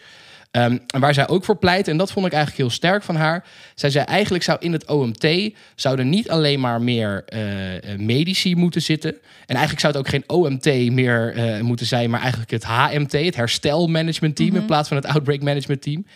Um, 0.50 0.80
en 0.86 1.00
waar 1.00 1.14
zij 1.14 1.28
ook 1.28 1.44
voor 1.44 1.56
pleit, 1.56 1.88
en 1.88 1.96
dat 1.96 2.12
vond 2.12 2.26
ik 2.26 2.32
eigenlijk 2.32 2.62
heel 2.62 2.76
sterk 2.76 3.02
van 3.02 3.16
haar. 3.16 3.44
Zij 3.74 3.90
zei 3.90 4.04
eigenlijk 4.04 4.44
zou 4.44 4.58
in 4.60 4.72
het 4.72 4.86
OMT 4.86 5.26
zouden 5.74 6.08
niet 6.08 6.30
alleen 6.30 6.60
maar 6.60 6.82
meer 6.82 7.24
uh, 7.34 7.98
medici 7.98 8.56
moeten 8.56 8.82
zitten. 8.82 9.10
En 9.46 9.56
eigenlijk 9.56 9.80
zou 9.80 9.92
het 9.92 10.02
ook 10.02 10.08
geen 10.08 10.24
OMT 10.26 10.92
meer 10.92 11.36
uh, 11.36 11.60
moeten 11.60 11.86
zijn, 11.86 12.10
maar 12.10 12.20
eigenlijk 12.20 12.50
het 12.50 12.64
HMT, 12.64 13.12
het 13.12 13.36
herstelmanagement 13.36 14.36
team, 14.36 14.48
mm 14.48 14.54
-hmm. 14.54 14.62
in 14.62 14.68
plaats 14.68 14.88
van 14.88 14.96
het 14.96 15.06
outbreak 15.06 15.42
management 15.42 15.82
team. 15.82 16.06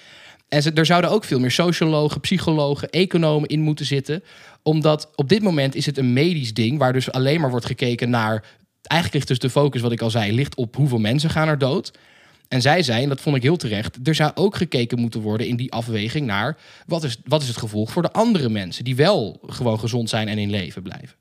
En 0.48 0.62
ze, 0.62 0.72
er 0.72 0.86
zouden 0.86 1.10
ook 1.10 1.24
veel 1.24 1.40
meer 1.40 1.50
sociologen, 1.50 2.20
psychologen, 2.20 2.90
economen 2.90 3.48
in 3.48 3.60
moeten 3.60 3.86
zitten. 3.86 4.22
Omdat 4.62 5.10
op 5.14 5.28
dit 5.28 5.42
moment 5.42 5.74
is 5.74 5.86
het 5.86 5.98
een 5.98 6.12
medisch 6.12 6.54
ding, 6.54 6.78
waar 6.78 6.92
dus 6.92 7.12
alleen 7.12 7.40
maar 7.40 7.50
wordt 7.50 7.66
gekeken 7.66 8.10
naar. 8.10 8.44
Eigenlijk 8.82 9.14
ligt 9.14 9.28
dus 9.28 9.38
de 9.38 9.60
focus, 9.60 9.80
wat 9.80 9.92
ik 9.92 10.00
al 10.00 10.10
zei, 10.10 10.32
ligt 10.32 10.54
op 10.54 10.76
hoeveel 10.76 10.98
mensen 10.98 11.30
gaan 11.30 11.48
er 11.48 11.58
dood. 11.58 11.92
En 12.48 12.62
zij 12.62 12.82
zei, 12.82 13.02
en 13.02 13.08
dat 13.08 13.20
vond 13.20 13.36
ik 13.36 13.42
heel 13.42 13.56
terecht, 13.56 13.98
er 14.02 14.14
zou 14.14 14.30
ook 14.34 14.56
gekeken 14.56 15.00
moeten 15.00 15.20
worden 15.20 15.46
in 15.46 15.56
die 15.56 15.72
afweging 15.72 16.26
naar 16.26 16.56
wat 16.86 17.04
is, 17.04 17.16
wat 17.24 17.42
is 17.42 17.48
het 17.48 17.56
gevolg 17.56 17.92
voor 17.92 18.02
de 18.02 18.12
andere 18.12 18.48
mensen 18.48 18.84
die 18.84 18.96
wel 18.96 19.40
gewoon 19.46 19.78
gezond 19.78 20.08
zijn 20.08 20.28
en 20.28 20.38
in 20.38 20.50
leven 20.50 20.82
blijven. 20.82 21.16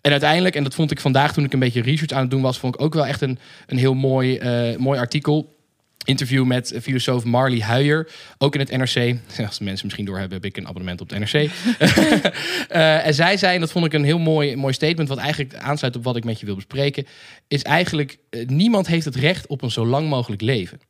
En 0.00 0.10
uiteindelijk, 0.10 0.54
en 0.54 0.62
dat 0.62 0.74
vond 0.74 0.90
ik 0.90 1.00
vandaag 1.00 1.32
toen 1.32 1.44
ik 1.44 1.52
een 1.52 1.58
beetje 1.58 1.82
research 1.82 2.12
aan 2.12 2.20
het 2.20 2.30
doen 2.30 2.42
was, 2.42 2.58
vond 2.58 2.74
ik 2.74 2.80
ook 2.80 2.94
wel 2.94 3.06
echt 3.06 3.20
een, 3.20 3.38
een 3.66 3.78
heel 3.78 3.94
mooi, 3.94 4.38
uh, 4.38 4.78
mooi 4.78 4.98
artikel 4.98 5.55
interview 6.06 6.44
met 6.44 6.74
filosoof 6.82 7.24
Marley 7.24 7.60
Huijer, 7.60 8.08
ook 8.38 8.54
in 8.54 8.60
het 8.60 8.70
NRC. 8.70 9.16
Als 9.46 9.58
mensen 9.58 9.84
misschien 9.84 10.04
doorhebben, 10.04 10.36
heb 10.36 10.44
ik 10.44 10.56
een 10.56 10.68
abonnement 10.68 11.00
op 11.00 11.10
het 11.10 11.18
NRC. 11.18 11.50
uh, 12.70 13.06
en 13.06 13.14
zij 13.14 13.36
zei, 13.36 13.54
en 13.54 13.60
dat 13.60 13.72
vond 13.72 13.84
ik 13.84 13.92
een 13.92 14.04
heel 14.04 14.18
mooi, 14.18 14.56
mooi 14.56 14.72
statement, 14.72 15.08
wat 15.08 15.18
eigenlijk 15.18 15.54
aansluit 15.54 15.96
op 15.96 16.04
wat 16.04 16.16
ik 16.16 16.24
met 16.24 16.40
je 16.40 16.46
wil 16.46 16.54
bespreken, 16.54 17.06
is 17.48 17.62
eigenlijk, 17.62 18.18
uh, 18.30 18.46
niemand 18.46 18.86
heeft 18.86 19.04
het 19.04 19.16
recht 19.16 19.46
op 19.46 19.62
een 19.62 19.70
zo 19.70 19.86
lang 19.86 20.08
mogelijk 20.08 20.42
leven. 20.42 20.80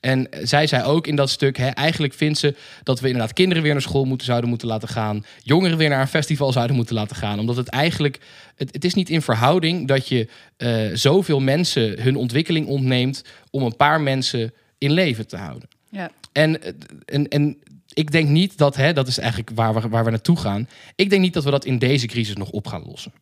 En 0.00 0.28
zij 0.42 0.66
zei 0.66 0.84
ook 0.84 1.06
in 1.06 1.16
dat 1.16 1.30
stuk, 1.30 1.56
hè, 1.56 1.68
eigenlijk 1.68 2.14
vindt 2.14 2.38
ze 2.38 2.54
dat 2.82 3.00
we 3.00 3.06
inderdaad 3.06 3.32
kinderen 3.32 3.62
weer 3.62 3.72
naar 3.72 3.82
school 3.82 4.04
moeten, 4.04 4.26
zouden 4.26 4.48
moeten 4.48 4.68
laten 4.68 4.88
gaan. 4.88 5.24
Jongeren 5.42 5.76
weer 5.78 5.88
naar 5.88 6.00
een 6.00 6.08
festival 6.08 6.52
zouden 6.52 6.76
moeten 6.76 6.94
laten 6.94 7.16
gaan. 7.16 7.38
Omdat 7.38 7.56
het 7.56 7.68
eigenlijk, 7.68 8.20
het, 8.56 8.72
het 8.72 8.84
is 8.84 8.94
niet 8.94 9.10
in 9.10 9.22
verhouding 9.22 9.88
dat 9.88 10.08
je 10.08 10.28
uh, 10.58 10.90
zoveel 10.94 11.40
mensen 11.40 12.02
hun 12.02 12.16
ontwikkeling 12.16 12.66
ontneemt 12.66 13.24
om 13.50 13.62
een 13.62 13.76
paar 13.76 14.00
mensen 14.00 14.52
in 14.78 14.90
leven 14.90 15.26
te 15.26 15.36
houden. 15.36 15.68
Ja. 15.88 16.10
En, 16.32 16.60
en, 17.04 17.28
en 17.28 17.56
ik 17.92 18.10
denk 18.10 18.28
niet 18.28 18.58
dat, 18.58 18.76
hè, 18.76 18.92
dat 18.92 19.08
is 19.08 19.18
eigenlijk 19.18 19.50
waar 19.54 19.74
we, 19.74 19.88
waar 19.88 20.04
we 20.04 20.10
naartoe 20.10 20.36
gaan. 20.36 20.68
Ik 20.94 21.10
denk 21.10 21.22
niet 21.22 21.34
dat 21.34 21.44
we 21.44 21.50
dat 21.50 21.64
in 21.64 21.78
deze 21.78 22.06
crisis 22.06 22.34
nog 22.34 22.50
op 22.50 22.66
gaan 22.66 22.84
lossen. 22.86 23.12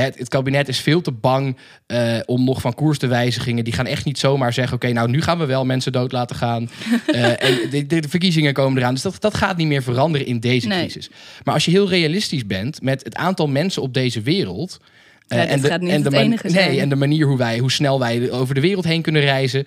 Het, 0.00 0.18
het, 0.18 0.28
kabinet 0.28 0.68
is 0.68 0.80
veel 0.80 1.00
te 1.00 1.12
bang 1.12 1.56
uh, 1.86 2.18
om 2.26 2.44
nog 2.44 2.60
van 2.60 2.74
koers 2.74 2.98
te 2.98 3.06
wijzigingen. 3.06 3.64
Die 3.64 3.72
gaan 3.72 3.86
echt 3.86 4.04
niet 4.04 4.18
zomaar 4.18 4.52
zeggen: 4.52 4.74
oké, 4.74 4.86
okay, 4.86 4.96
nou 4.96 5.10
nu 5.10 5.22
gaan 5.22 5.38
we 5.38 5.46
wel 5.46 5.64
mensen 5.64 5.92
dood 5.92 6.12
laten 6.12 6.36
gaan. 6.36 6.70
uh, 7.06 7.42
en 7.48 7.58
de, 7.70 7.86
de, 7.86 8.08
verkiezingen 8.08 8.52
komen 8.52 8.78
eraan. 8.78 8.94
Dus 8.94 9.02
dat, 9.02 9.20
dat 9.20 9.34
gaat 9.34 9.56
niet 9.56 9.66
meer 9.66 9.82
veranderen 9.82 10.26
in 10.26 10.40
deze 10.40 10.68
nee. 10.68 10.80
crisis. 10.80 11.10
Maar 11.44 11.54
als 11.54 11.64
je 11.64 11.70
heel 11.70 11.88
realistisch 11.88 12.46
bent 12.46 12.82
met 12.82 13.04
het 13.04 13.16
aantal 13.16 13.46
mensen 13.46 13.82
op 13.82 13.94
deze 13.94 14.20
wereld. 14.20 14.80
Uh, 15.28 15.38
ja, 15.38 15.46
en, 15.46 15.60
de, 15.60 15.68
en, 15.68 16.02
de 16.02 16.10
man- 16.10 16.38
nee, 16.42 16.80
en 16.80 16.88
de 16.88 16.96
manier 16.96 17.26
hoe, 17.26 17.38
wij, 17.38 17.58
hoe 17.58 17.72
snel 17.72 17.98
wij 17.98 18.30
over 18.30 18.54
de 18.54 18.60
wereld 18.60 18.84
heen 18.84 19.02
kunnen 19.02 19.22
reizen 19.22 19.66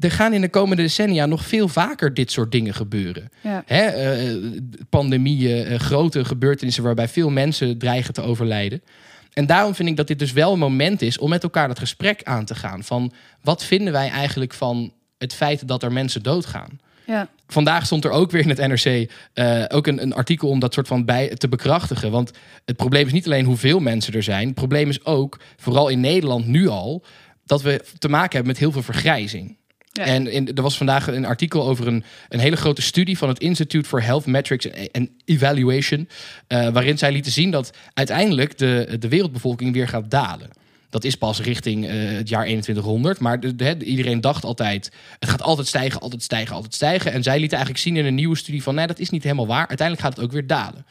er 0.00 0.10
gaan 0.10 0.32
in 0.32 0.40
de 0.40 0.48
komende 0.48 0.82
decennia 0.82 1.26
nog 1.26 1.44
veel 1.44 1.68
vaker 1.68 2.14
dit 2.14 2.32
soort 2.32 2.52
dingen 2.52 2.74
gebeuren. 2.74 3.30
Ja. 3.40 3.62
Hè, 3.66 4.14
uh, 4.24 4.60
pandemieën, 4.88 5.72
uh, 5.72 5.78
grote 5.78 6.24
gebeurtenissen 6.24 6.82
waarbij 6.82 7.08
veel 7.08 7.30
mensen 7.30 7.78
dreigen 7.78 8.14
te 8.14 8.22
overlijden. 8.22 8.82
En 9.32 9.46
daarom 9.46 9.74
vind 9.74 9.88
ik 9.88 9.96
dat 9.96 10.06
dit 10.06 10.18
dus 10.18 10.32
wel 10.32 10.52
een 10.52 10.58
moment 10.58 11.02
is 11.02 11.18
om 11.18 11.30
met 11.30 11.42
elkaar 11.42 11.68
het 11.68 11.78
gesprek 11.78 12.22
aan 12.22 12.44
te 12.44 12.54
gaan. 12.54 12.84
Van 12.84 13.12
wat 13.40 13.64
vinden 13.64 13.92
wij 13.92 14.08
eigenlijk 14.08 14.54
van 14.54 14.92
het 15.18 15.34
feit 15.34 15.68
dat 15.68 15.82
er 15.82 15.92
mensen 15.92 16.22
doodgaan? 16.22 16.80
Ja. 17.06 17.28
Vandaag 17.46 17.86
stond 17.86 18.04
er 18.04 18.10
ook 18.10 18.30
weer 18.30 18.42
in 18.42 18.48
het 18.48 18.58
NRC 18.58 19.10
uh, 19.34 19.64
ook 19.68 19.86
een, 19.86 20.02
een, 20.02 20.14
artikel 20.14 20.48
om 20.48 20.58
dat 20.58 20.74
soort 20.74 20.86
van 20.88 21.04
bij 21.04 21.28
te 21.28 21.48
bekrachtigen. 21.48 22.10
Want 22.10 22.30
het 22.64 22.76
probleem 22.76 23.06
is 23.06 23.12
niet 23.12 23.26
alleen 23.26 23.44
hoeveel 23.44 23.80
mensen 23.80 24.14
er 24.14 24.22
zijn. 24.22 24.46
Het 24.46 24.54
probleem 24.54 24.88
is 24.88 25.04
ook, 25.04 25.40
vooral 25.56 25.88
in 25.88 26.00
Nederland 26.00 26.46
nu 26.46 26.68
al, 26.68 27.04
dat 27.44 27.62
we 27.62 27.84
te 27.98 28.08
maken 28.08 28.30
hebben 28.30 28.50
met 28.50 28.58
heel 28.58 28.72
veel 28.72 28.82
vergrijzing. 28.82 29.56
Ja. 29.92 30.04
En 30.04 30.26
in, 30.26 30.54
er 30.54 30.62
was 30.62 30.76
vandaag 30.76 31.06
een 31.06 31.24
artikel 31.24 31.68
over 31.68 31.86
een, 31.86 32.04
een 32.28 32.38
hele 32.38 32.56
grote 32.56 32.82
studie 32.82 33.18
van 33.18 33.28
het 33.28 33.38
Institute 33.38 33.88
for 33.88 34.02
Health 34.02 34.26
Metrics 34.26 34.68
and 34.92 35.08
Evaluation. 35.24 36.08
Uh, 36.48 36.68
waarin 36.68 36.98
zij 36.98 37.12
lieten 37.12 37.32
zien 37.32 37.50
dat 37.50 37.70
uiteindelijk 37.94 38.58
de, 38.58 38.96
de 38.98 39.08
wereldbevolking 39.08 39.72
weer 39.72 39.88
gaat 39.88 40.10
dalen. 40.10 40.50
Dat 40.90 41.04
is 41.04 41.14
pas 41.14 41.40
richting 41.40 41.84
uh, 41.84 41.90
het 41.92 42.28
jaar 42.28 42.44
2100. 42.44 43.18
Maar 43.18 43.40
de, 43.40 43.56
de, 43.56 43.84
iedereen 43.84 44.20
dacht 44.20 44.44
altijd: 44.44 44.92
het 45.18 45.28
gaat 45.28 45.42
altijd 45.42 45.66
stijgen, 45.66 46.00
altijd 46.00 46.22
stijgen, 46.22 46.54
altijd 46.54 46.74
stijgen. 46.74 47.12
En 47.12 47.22
zij 47.22 47.38
lieten 47.38 47.56
eigenlijk 47.56 47.84
zien 47.84 47.96
in 47.96 48.04
een 48.04 48.14
nieuwe 48.14 48.36
studie 48.36 48.62
van: 48.62 48.74
nee, 48.74 48.86
dat 48.86 48.98
is 48.98 49.10
niet 49.10 49.22
helemaal 49.22 49.46
waar. 49.46 49.68
Uiteindelijk 49.68 50.00
gaat 50.06 50.16
het 50.16 50.24
ook 50.24 50.32
weer 50.32 50.46
dalen. 50.46 50.86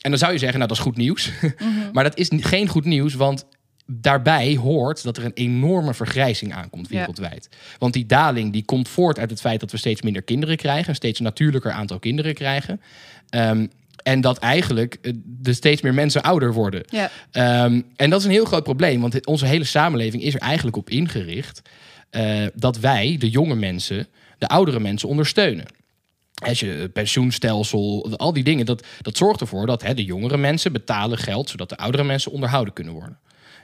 En 0.00 0.10
dan 0.10 0.18
zou 0.18 0.32
je 0.32 0.38
zeggen: 0.38 0.58
nou, 0.58 0.68
dat 0.70 0.78
is 0.78 0.84
goed 0.84 0.96
nieuws. 0.96 1.30
Mm 1.40 1.52
-hmm. 1.58 1.88
maar 1.92 2.04
dat 2.04 2.18
is 2.18 2.30
geen 2.36 2.68
goed 2.68 2.84
nieuws, 2.84 3.14
want 3.14 3.46
daarbij 3.86 4.56
hoort 4.56 5.02
dat 5.02 5.16
er 5.16 5.24
een 5.24 5.34
enorme 5.34 5.94
vergrijzing 5.94 6.52
aankomt 6.52 6.88
wereldwijd. 6.88 7.48
Ja. 7.50 7.56
Want 7.78 7.92
die 7.92 8.06
daling 8.06 8.52
die 8.52 8.64
komt 8.64 8.88
voort 8.88 9.18
uit 9.18 9.30
het 9.30 9.40
feit 9.40 9.60
dat 9.60 9.70
we 9.70 9.76
steeds 9.76 10.02
minder 10.02 10.22
kinderen 10.22 10.56
krijgen, 10.56 10.88
een 10.88 10.94
steeds 10.94 11.20
natuurlijker 11.20 11.70
aantal 11.70 11.98
kinderen 11.98 12.34
krijgen. 12.34 12.80
Um, 13.30 13.70
en 14.02 14.20
dat 14.20 14.38
eigenlijk 14.38 14.98
er 15.42 15.54
steeds 15.54 15.82
meer 15.82 15.94
mensen 15.94 16.22
ouder 16.22 16.52
worden. 16.52 16.84
Ja. 16.86 17.10
Um, 17.64 17.86
en 17.96 18.10
dat 18.10 18.18
is 18.18 18.26
een 18.26 18.32
heel 18.32 18.44
groot 18.44 18.62
probleem, 18.62 19.00
want 19.00 19.26
onze 19.26 19.46
hele 19.46 19.64
samenleving 19.64 20.22
is 20.22 20.34
er 20.34 20.40
eigenlijk 20.40 20.76
op 20.76 20.90
ingericht 20.90 21.62
uh, 22.10 22.46
dat 22.54 22.78
wij, 22.78 23.16
de 23.18 23.30
jonge 23.30 23.54
mensen, 23.54 24.06
de 24.38 24.48
oudere 24.48 24.80
mensen 24.80 25.08
ondersteunen. 25.08 25.66
Als 26.34 26.60
je 26.60 26.90
pensioenstelsel, 26.92 28.16
al 28.16 28.32
die 28.32 28.44
dingen, 28.44 28.66
dat, 28.66 28.86
dat 29.00 29.16
zorgt 29.16 29.40
ervoor 29.40 29.66
dat 29.66 29.82
hè, 29.82 29.94
de 29.94 30.04
jongere 30.04 30.36
mensen 30.36 30.72
betalen 30.72 31.18
geld, 31.18 31.50
zodat 31.50 31.68
de 31.68 31.76
oudere 31.76 32.04
mensen 32.04 32.32
onderhouden 32.32 32.74
kunnen 32.74 32.92
worden. 32.92 33.18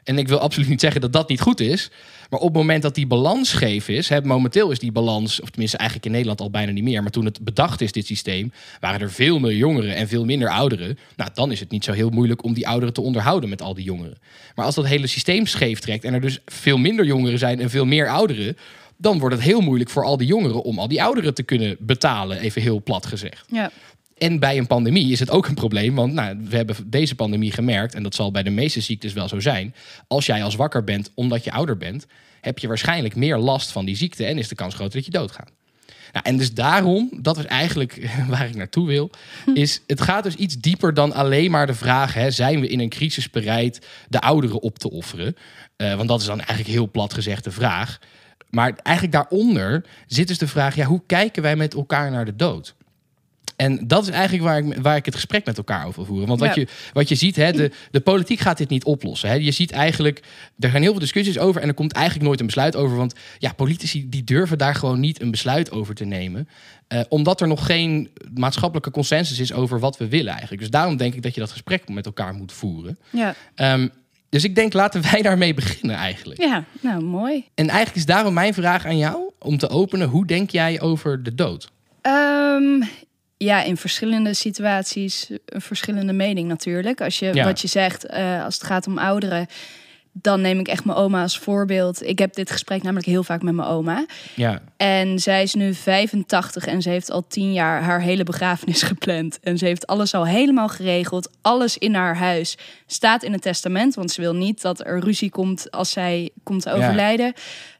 En 0.05 0.19
ik 0.19 0.29
wil 0.29 0.39
absoluut 0.39 0.69
niet 0.69 0.81
zeggen 0.81 1.01
dat 1.01 1.13
dat 1.13 1.29
niet 1.29 1.41
goed 1.41 1.61
is. 1.61 1.91
Maar 2.31 2.41
op 2.41 2.47
het 2.47 2.57
moment 2.57 2.83
dat 2.83 2.95
die 2.95 3.07
balans 3.07 3.49
scheef 3.49 3.89
is, 3.89 4.09
hè, 4.09 4.23
momenteel 4.23 4.71
is 4.71 4.79
die 4.79 4.93
balans, 4.93 5.41
of 5.41 5.51
tenminste 5.51 5.77
eigenlijk 5.77 6.07
in 6.07 6.13
Nederland 6.13 6.41
al 6.41 6.51
bijna 6.51 6.73
niet 6.73 6.85
meer. 6.85 7.03
Maar 7.03 7.11
toen 7.11 7.25
het 7.25 7.41
bedacht 7.41 7.81
is, 7.81 7.93
dit 7.93 8.07
systeem, 8.07 8.53
waren 8.81 9.01
er 9.01 9.11
veel 9.11 9.39
meer 9.39 9.55
jongeren 9.55 9.95
en 9.95 10.09
veel 10.09 10.25
minder 10.25 10.49
ouderen. 10.49 10.99
Nou, 11.17 11.31
dan 11.35 11.53
is 11.53 11.61
het 11.61 11.71
niet 11.71 11.85
zo 11.85 11.93
heel 11.93 12.11
moeilijk 12.11 12.45
om 12.45 12.55
die 12.55 12.69
ouderen 12.69 12.95
te 12.95 13.01
onderhouden 13.01 13.49
met 13.49 13.63
al 13.63 13.75
die 13.75 13.85
jongeren. 13.85 14.19
Maar 14.55 14.65
als 14.65 14.75
dat 14.75 14.87
hele 14.87 15.07
systeem 15.07 15.47
scheef 15.47 15.79
trekt 15.79 16.05
en 16.05 16.15
er 16.15 16.21
dus 16.21 16.39
veel 16.47 16.79
minder 16.79 17.05
jongeren 17.05 17.39
zijn 17.39 17.61
en 17.61 17.71
veel 17.71 17.87
meer 17.87 18.09
ouderen, 18.09 18.57
dan 18.97 19.19
wordt 19.19 19.35
het 19.35 19.45
heel 19.45 19.61
moeilijk 19.61 19.91
voor 19.91 20.05
al 20.05 20.17
die 20.17 20.27
jongeren 20.27 20.63
om 20.63 20.79
al 20.79 20.89
die 20.89 21.03
ouderen 21.03 21.35
te 21.35 21.43
kunnen 21.43 21.77
betalen, 21.79 22.39
even 22.39 22.63
heel 22.63 22.83
plat 22.83 23.07
gezegd. 23.07 23.45
Ja. 23.49 23.71
En 24.23 24.39
bij 24.39 24.59
een 24.59 24.67
pandemie 24.67 25.13
is 25.13 25.21
het 25.21 25.31
ook 25.31 25.47
een 25.47 25.55
probleem. 25.55 25.95
Want 25.95 26.13
nou, 26.13 26.37
we 26.49 26.57
hebben 26.57 26.77
deze 26.87 27.15
pandemie 27.15 27.53
gemerkt, 27.53 27.95
en 27.95 28.03
dat 28.03 28.15
zal 28.15 28.31
bij 28.31 28.43
de 28.43 28.51
meeste 28.51 28.81
ziektes 28.81 29.13
wel 29.13 29.29
zo 29.29 29.41
zijn. 29.41 29.75
Als 30.07 30.27
jij 30.27 30.43
als 30.43 30.55
wakker 30.55 30.85
bent 30.85 31.11
omdat 31.15 31.45
je 31.45 31.53
ouder 31.53 31.77
bent, 31.77 32.07
heb 32.41 32.59
je 32.59 32.69
waarschijnlijk 32.69 33.17
meer 33.17 33.39
last 33.39 33.71
van 33.71 33.85
die 33.85 33.97
ziekte 33.97 34.25
en 34.25 34.39
is 34.39 34.49
de 34.49 34.55
kans 34.55 34.75
groter 34.75 34.95
dat 34.95 35.05
je 35.05 35.11
doodgaat. 35.11 35.51
Nou, 36.13 36.25
en 36.25 36.37
dus 36.37 36.55
daarom, 36.55 37.11
dat 37.21 37.39
is 37.39 37.45
eigenlijk 37.45 38.11
waar 38.29 38.49
ik 38.49 38.55
naartoe 38.55 38.87
wil, 38.87 39.11
is 39.55 39.81
het 39.87 40.01
gaat 40.01 40.23
dus 40.23 40.35
iets 40.35 40.57
dieper 40.57 40.95
dan 40.95 41.13
alleen 41.13 41.51
maar 41.51 41.67
de 41.67 41.75
vraag: 41.75 42.15
hè, 42.15 42.31
zijn 42.31 42.61
we 42.61 42.69
in 42.69 42.81
een 42.81 42.89
crisis 42.89 43.31
bereid 43.31 43.87
de 44.09 44.21
ouderen 44.21 44.63
op 44.63 44.79
te 44.79 44.91
offeren? 44.91 45.37
Uh, 45.77 45.95
want 45.95 46.09
dat 46.09 46.21
is 46.21 46.27
dan 46.27 46.39
eigenlijk 46.39 46.69
heel 46.69 46.91
plat 46.91 47.15
gezegd 47.15 47.45
de 47.45 47.51
vraag. 47.51 47.99
Maar 48.51 48.73
eigenlijk 48.83 49.17
daaronder 49.17 49.85
zit 50.07 50.29
dus 50.29 50.39
de 50.39 50.49
vraag: 50.49 50.75
ja, 50.75 50.85
hoe 50.85 51.03
kijken 51.07 51.43
wij 51.43 51.57
met 51.57 51.75
elkaar 51.75 52.11
naar 52.11 52.25
de 52.25 52.37
dood? 52.37 52.75
En 53.57 53.87
dat 53.87 54.03
is 54.03 54.09
eigenlijk 54.09 54.45
waar 54.45 54.59
ik, 54.59 54.83
waar 54.83 54.97
ik 54.97 55.05
het 55.05 55.15
gesprek 55.15 55.47
met 55.47 55.57
elkaar 55.57 55.87
over 55.87 55.95
wil 55.95 56.05
voeren. 56.05 56.29
Want 56.29 56.41
wat, 56.41 56.55
je, 56.55 56.67
wat 56.93 57.09
je 57.09 57.15
ziet, 57.15 57.37
hè, 57.37 57.53
de, 57.53 57.71
de 57.91 58.01
politiek 58.01 58.39
gaat 58.39 58.59
dit 58.59 58.69
niet 58.69 58.85
oplossen. 58.85 59.29
Hè. 59.29 59.35
Je 59.35 59.51
ziet 59.51 59.71
eigenlijk, 59.71 60.23
er 60.59 60.71
gaan 60.71 60.83
heel 60.83 60.91
veel 60.91 61.01
discussies 61.01 61.39
over 61.39 61.63
en 61.63 61.69
er 61.69 61.75
komt 61.75 61.93
eigenlijk 61.93 62.27
nooit 62.27 62.41
een 62.41 62.47
besluit 62.47 62.77
over. 62.77 62.97
Want 62.97 63.15
ja, 63.39 63.53
politici 63.53 64.09
die 64.09 64.25
durven 64.25 64.59
daar 64.59 64.75
gewoon 64.75 65.01
niet 65.01 65.21
een 65.21 65.31
besluit 65.31 65.71
over 65.71 65.95
te 65.95 66.05
nemen. 66.05 66.49
Uh, 66.89 67.01
omdat 67.09 67.41
er 67.41 67.49
nog 67.49 67.67
geen 67.67 68.11
maatschappelijke 68.35 68.91
consensus 68.91 69.39
is 69.39 69.53
over 69.53 69.79
wat 69.79 69.97
we 69.97 70.09
willen 70.09 70.31
eigenlijk. 70.31 70.61
Dus 70.61 70.71
daarom 70.71 70.97
denk 70.97 71.15
ik 71.15 71.23
dat 71.23 71.35
je 71.35 71.41
dat 71.41 71.51
gesprek 71.51 71.89
met 71.89 72.07
elkaar 72.07 72.35
moet 72.35 72.53
voeren. 72.53 72.99
Ja. 73.11 73.35
Um, 73.57 73.91
dus 74.29 74.45
ik 74.45 74.55
denk, 74.55 74.73
laten 74.73 75.03
wij 75.11 75.23
daarmee 75.23 75.55
beginnen 75.55 75.97
eigenlijk. 75.97 76.41
Ja, 76.41 76.65
nou 76.81 77.03
mooi. 77.03 77.45
En 77.55 77.69
eigenlijk 77.69 77.99
is 77.99 78.07
daarom 78.07 78.35
mijn 78.35 78.55
vraag 78.55 78.87
aan 78.87 78.99
jou 78.99 79.31
om 79.39 79.59
te 79.59 79.69
openen. 79.69 80.09
Hoe 80.09 80.27
denk 80.27 80.51
jij 80.51 80.81
over 80.81 81.23
de 81.23 81.35
dood? 81.35 81.71
Um, 82.03 82.83
ja, 83.43 83.63
in 83.63 83.77
verschillende 83.77 84.35
situaties 84.35 85.31
een 85.47 85.61
verschillende 85.61 86.13
mening 86.13 86.49
natuurlijk. 86.49 87.01
Als 87.01 87.19
je 87.19 87.43
wat 87.43 87.61
je 87.61 87.69
zegt, 87.69 88.11
uh, 88.11 88.45
als 88.45 88.55
het 88.55 88.65
gaat 88.65 88.87
om 88.87 88.99
ouderen, 88.99 89.47
dan 90.13 90.41
neem 90.41 90.59
ik 90.59 90.69
echt 90.69 90.85
mijn 90.85 90.99
oma 90.99 91.23
als 91.23 91.39
voorbeeld. 91.39 92.07
Ik 92.07 92.19
heb 92.19 92.35
dit 92.35 92.51
gesprek 92.51 92.83
namelijk 92.83 93.07
heel 93.07 93.25
vaak 93.25 93.43
met 93.43 93.55
mijn 93.55 93.69
oma. 93.69 94.07
Ja. 94.35 94.63
En 94.77 95.19
zij 95.19 95.43
is 95.43 95.55
nu 95.55 95.75
85 95.75 96.67
en 96.67 96.83
ze 96.83 96.89
heeft 96.89 97.11
al 97.11 97.27
tien 97.27 97.53
jaar 97.53 97.83
haar 97.83 98.01
hele 98.01 98.25
begrafenis 98.25 98.83
gepland. 98.93 99.41
En 99.41 99.59
ze 99.59 99.65
heeft 99.65 99.87
alles 99.87 100.15
al 100.15 100.27
helemaal 100.27 100.69
geregeld. 100.69 101.31
Alles 101.43 101.79
in 101.79 101.95
haar 101.95 102.17
huis 102.17 102.57
staat 102.87 103.23
in 103.23 103.33
het 103.33 103.43
testament. 103.43 103.95
Want 103.95 104.11
ze 104.11 104.21
wil 104.21 104.35
niet 104.35 104.63
dat 104.63 104.87
er 104.87 105.01
ruzie 105.01 105.31
komt 105.31 105.71
als 105.71 105.91
zij 105.91 106.31
komt 106.43 106.63
te 106.63 106.73
overlijden. 106.73 107.33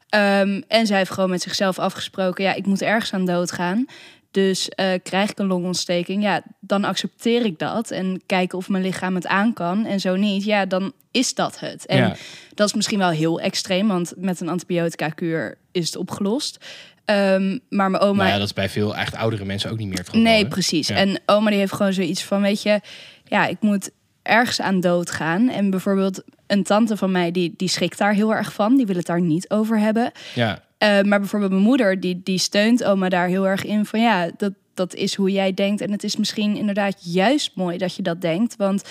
Ehm, 0.09 0.61
en 0.67 0.87
zij 0.87 0.97
heeft 0.97 1.11
gewoon 1.11 1.29
met 1.29 1.41
zichzelf 1.41 1.79
afgesproken: 1.79 2.43
ja, 2.43 2.53
ik 2.53 2.65
moet 2.65 2.81
ergens 2.81 3.13
aan 3.13 3.25
dood 3.25 3.51
gaan. 3.51 3.85
Dus 4.33 4.69
uh, 4.75 4.91
krijg 5.03 5.29
ik 5.29 5.39
een 5.39 5.47
longontsteking, 5.47 6.23
ja, 6.23 6.41
dan 6.59 6.83
accepteer 6.83 7.45
ik 7.45 7.59
dat 7.59 7.91
en 7.91 8.21
kijken 8.25 8.57
of 8.57 8.69
mijn 8.69 8.83
lichaam 8.83 9.15
het 9.15 9.27
aan 9.27 9.53
kan. 9.53 9.85
En 9.85 9.99
zo 9.99 10.15
niet, 10.15 10.43
ja, 10.43 10.65
dan 10.65 10.93
is 11.11 11.33
dat 11.33 11.59
het. 11.59 11.85
En 11.85 12.15
dat 12.53 12.67
is 12.67 12.73
misschien 12.73 12.99
wel 12.99 13.09
heel 13.09 13.39
extreem, 13.39 13.87
want 13.87 14.13
met 14.17 14.39
een 14.39 14.49
antibiotica-kuur 14.49 15.57
is 15.71 15.85
het 15.85 15.95
opgelost. 15.95 16.57
Um, 17.05 17.59
maar 17.69 17.91
mijn 17.91 18.03
oma. 18.03 18.17
Nou 18.17 18.29
ja, 18.29 18.37
dat 18.37 18.47
is 18.47 18.53
bij 18.53 18.69
veel 18.69 18.95
echt 18.95 19.15
oudere 19.15 19.45
mensen 19.45 19.71
ook 19.71 19.77
niet 19.77 19.87
meer 19.87 19.97
het 19.97 20.09
geval. 20.09 20.21
Nee, 20.21 20.47
precies. 20.47 20.89
En 20.89 21.19
oma 21.25 21.49
die 21.49 21.59
heeft 21.59 21.73
gewoon 21.73 21.93
zoiets 21.93 22.23
van: 22.23 22.41
weet 22.41 22.61
je, 22.61 22.79
ja, 23.23 23.45
ik 23.45 23.57
moet 23.61 23.91
ergens 24.21 24.61
aan 24.61 24.79
dood 24.79 25.11
gaan. 25.11 25.49
En 25.49 25.69
bijvoorbeeld 25.69 26.23
een 26.47 26.63
tante 26.63 26.97
van 26.97 27.11
mij, 27.11 27.31
die, 27.31 27.53
die 27.57 27.67
schrikt 27.67 27.97
daar 27.97 28.13
heel 28.13 28.33
erg 28.33 28.53
van. 28.53 28.75
Die 28.77 28.85
wil 28.85 28.95
het 28.95 29.05
daar 29.05 29.21
niet 29.21 29.49
over 29.49 29.79
hebben. 29.79 30.11
Ja. 30.33 30.63
Uh, 30.83 31.01
maar 31.01 31.19
bijvoorbeeld 31.19 31.51
mijn 31.51 31.63
moeder, 31.63 31.99
die, 31.99 32.21
die 32.23 32.37
steunt 32.37 32.83
oma 32.83 33.09
daar 33.09 33.27
heel 33.27 33.47
erg 33.47 33.65
in. 33.65 33.85
Van 33.85 34.01
ja, 34.01 34.31
dat, 34.37 34.53
dat 34.73 34.95
is 34.95 35.15
hoe 35.15 35.31
jij 35.31 35.53
denkt. 35.53 35.81
En 35.81 35.91
het 35.91 36.03
is 36.03 36.15
misschien 36.15 36.55
inderdaad 36.55 37.13
juist 37.13 37.51
mooi 37.55 37.77
dat 37.77 37.95
je 37.95 38.01
dat 38.01 38.21
denkt. 38.21 38.55
Want 38.55 38.83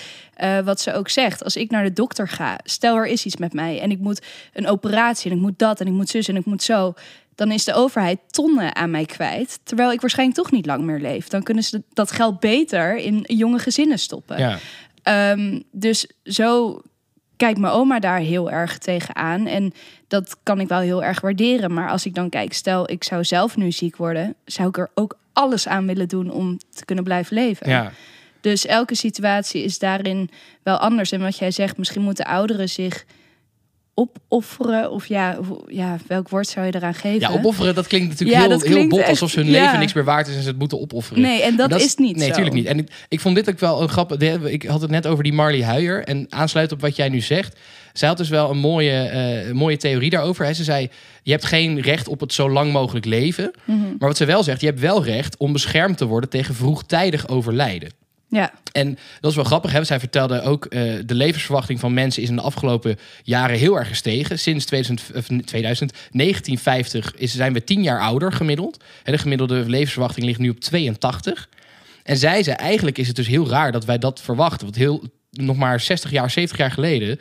uh, 0.42 0.58
wat 0.58 0.80
ze 0.80 0.94
ook 0.94 1.08
zegt, 1.08 1.44
als 1.44 1.56
ik 1.56 1.70
naar 1.70 1.84
de 1.84 1.92
dokter 1.92 2.28
ga, 2.28 2.58
stel 2.64 2.96
er 2.96 3.06
is 3.06 3.24
iets 3.24 3.36
met 3.36 3.52
mij 3.52 3.80
en 3.80 3.90
ik 3.90 3.98
moet 3.98 4.26
een 4.52 4.68
operatie 4.68 5.30
en 5.30 5.36
ik 5.36 5.42
moet 5.42 5.58
dat 5.58 5.80
en 5.80 5.86
ik 5.86 5.92
moet 5.92 6.08
zus 6.08 6.28
en 6.28 6.36
ik 6.36 6.44
moet 6.44 6.62
zo. 6.62 6.94
Dan 7.34 7.50
is 7.50 7.64
de 7.64 7.74
overheid 7.74 8.18
tonnen 8.26 8.76
aan 8.76 8.90
mij 8.90 9.04
kwijt. 9.04 9.60
Terwijl 9.62 9.92
ik 9.92 10.00
waarschijnlijk 10.00 10.38
toch 10.38 10.50
niet 10.50 10.66
lang 10.66 10.84
meer 10.84 11.00
leef. 11.00 11.28
Dan 11.28 11.42
kunnen 11.42 11.64
ze 11.64 11.82
dat 11.92 12.10
geld 12.10 12.40
beter 12.40 12.96
in 12.96 13.24
jonge 13.26 13.58
gezinnen 13.58 13.98
stoppen. 13.98 14.38
Ja. 14.38 14.58
Um, 15.32 15.62
dus 15.70 16.06
zo 16.22 16.80
kijkt 17.44 17.58
mijn 17.58 17.72
oma 17.72 17.98
daar 17.98 18.18
heel 18.18 18.50
erg 18.50 18.78
tegenaan. 18.78 19.46
En 19.46 19.72
dat 20.08 20.36
kan 20.42 20.60
ik 20.60 20.68
wel 20.68 20.80
heel 20.80 21.04
erg 21.04 21.20
waarderen. 21.20 21.74
Maar 21.74 21.90
als 21.90 22.06
ik 22.06 22.14
dan 22.14 22.28
kijk, 22.28 22.52
stel 22.52 22.90
ik 22.90 23.04
zou 23.04 23.24
zelf 23.24 23.56
nu 23.56 23.72
ziek 23.72 23.96
worden, 23.96 24.34
zou 24.44 24.68
ik 24.68 24.78
er 24.78 24.90
ook 24.94 25.18
alles 25.32 25.68
aan 25.68 25.86
willen 25.86 26.08
doen 26.08 26.30
om 26.30 26.58
te 26.74 26.84
kunnen 26.84 27.04
blijven 27.04 27.34
leven. 27.34 27.68
Ja. 27.68 27.92
Dus 28.40 28.66
elke 28.66 28.94
situatie 28.94 29.62
is 29.62 29.78
daarin 29.78 30.30
wel 30.62 30.76
anders. 30.76 31.12
En 31.12 31.20
wat 31.20 31.38
jij 31.38 31.50
zegt, 31.50 31.76
misschien 31.78 32.02
moeten 32.02 32.24
ouderen 32.24 32.68
zich 32.68 33.04
opofferen? 33.94 34.90
Of 34.90 35.06
ja, 35.06 35.38
ja, 35.66 35.98
welk 36.06 36.28
woord 36.28 36.48
zou 36.48 36.66
je 36.66 36.74
eraan 36.74 36.94
geven? 36.94 37.20
Ja, 37.20 37.30
opofferen, 37.30 37.74
dat 37.74 37.86
klinkt 37.86 38.08
natuurlijk 38.08 38.40
heel, 38.40 38.60
heel 38.60 38.88
bot. 38.88 39.08
Alsof 39.08 39.30
ze 39.30 39.40
hun 39.40 39.50
leven 39.50 39.78
niks 39.78 39.92
meer 39.92 40.04
waard 40.04 40.28
is 40.28 40.34
en 40.34 40.42
ze 40.42 40.48
het 40.48 40.58
moeten 40.58 40.80
opofferen. 40.80 41.22
Nee, 41.22 41.42
en 41.42 41.56
dat, 41.56 41.80
is 41.80 41.94
niet 41.94 42.16
Nee, 42.16 42.28
natuurlijk 42.28 42.54
niet. 42.54 42.66
En 42.66 42.78
ik, 42.78 42.90
ik, 43.08 43.20
vond 43.20 43.34
dit 43.34 43.48
ook 43.48 43.58
wel 43.58 43.82
een 43.82 43.88
grap. 43.88 44.22
Ik 44.44 44.62
had 44.62 44.80
het 44.80 44.90
net 44.90 45.06
over 45.06 45.24
die 45.24 45.32
Marley 45.32 45.62
Huijer. 45.62 46.04
En 46.04 46.26
aansluit 46.28 46.72
op 46.72 46.80
wat 46.80 46.96
jij 46.96 47.08
nu 47.08 47.20
zegt. 47.20 47.58
Zij 47.92 48.08
had 48.08 48.16
dus 48.16 48.28
wel 48.28 48.50
een 48.50 48.58
mooie, 48.58 49.44
uh, 49.46 49.52
mooie 49.52 49.76
theorie 49.76 50.10
daarover. 50.10 50.54
Ze 50.54 50.64
zei, 50.64 50.90
je 51.22 51.30
hebt 51.30 51.44
geen 51.44 51.80
recht 51.80 52.08
op 52.08 52.20
het 52.20 52.32
zo 52.32 52.50
lang 52.50 52.72
mogelijk 52.72 53.04
leven. 53.04 53.50
Mhm. 53.64 53.78
Maar 53.78 54.08
wat 54.08 54.16
ze 54.16 54.24
wel 54.24 54.42
zegt, 54.42 54.60
je 54.60 54.66
hebt 54.66 54.80
wel 54.80 55.04
recht 55.04 55.36
om 55.36 55.52
beschermd 55.52 55.96
te 55.96 56.04
worden 56.04 56.30
tegen 56.30 56.54
vroegtijdig 56.54 57.28
overlijden. 57.28 58.01
Ja. 58.32 58.52
En 58.72 58.98
dat 59.20 59.30
is 59.30 59.36
wel 59.36 59.44
grappig. 59.44 59.72
Hè? 59.72 59.84
Zij 59.84 59.98
vertelde 59.98 60.42
ook, 60.42 60.64
uh, 60.64 60.94
de 61.06 61.14
levensverwachting 61.14 61.80
van 61.80 61.94
mensen 61.94 62.22
is 62.22 62.28
in 62.28 62.36
de 62.36 62.42
afgelopen 62.42 62.98
jaren 63.22 63.58
heel 63.58 63.78
erg 63.78 63.88
gestegen. 63.88 64.38
Sinds 64.38 64.64
2000, 64.64 65.46
2000 65.46 65.92
1950 65.92 67.14
is, 67.16 67.34
zijn 67.34 67.52
we 67.52 67.64
tien 67.64 67.82
jaar 67.82 68.00
ouder 68.00 68.32
gemiddeld. 68.32 68.84
De 69.04 69.18
gemiddelde 69.18 69.68
levensverwachting 69.68 70.26
ligt 70.26 70.38
nu 70.38 70.48
op 70.48 70.60
82. 70.60 71.48
En 72.02 72.16
zij 72.16 72.42
zei, 72.42 72.56
eigenlijk 72.56 72.98
is 72.98 73.06
het 73.06 73.16
dus 73.16 73.26
heel 73.26 73.48
raar 73.48 73.72
dat 73.72 73.84
wij 73.84 73.98
dat 73.98 74.20
verwachten. 74.20 74.64
Want 74.64 74.76
heel, 74.76 75.02
nog 75.30 75.56
maar 75.56 75.80
60 75.80 76.10
jaar, 76.10 76.30
70 76.30 76.58
jaar 76.58 76.70
geleden 76.70 77.20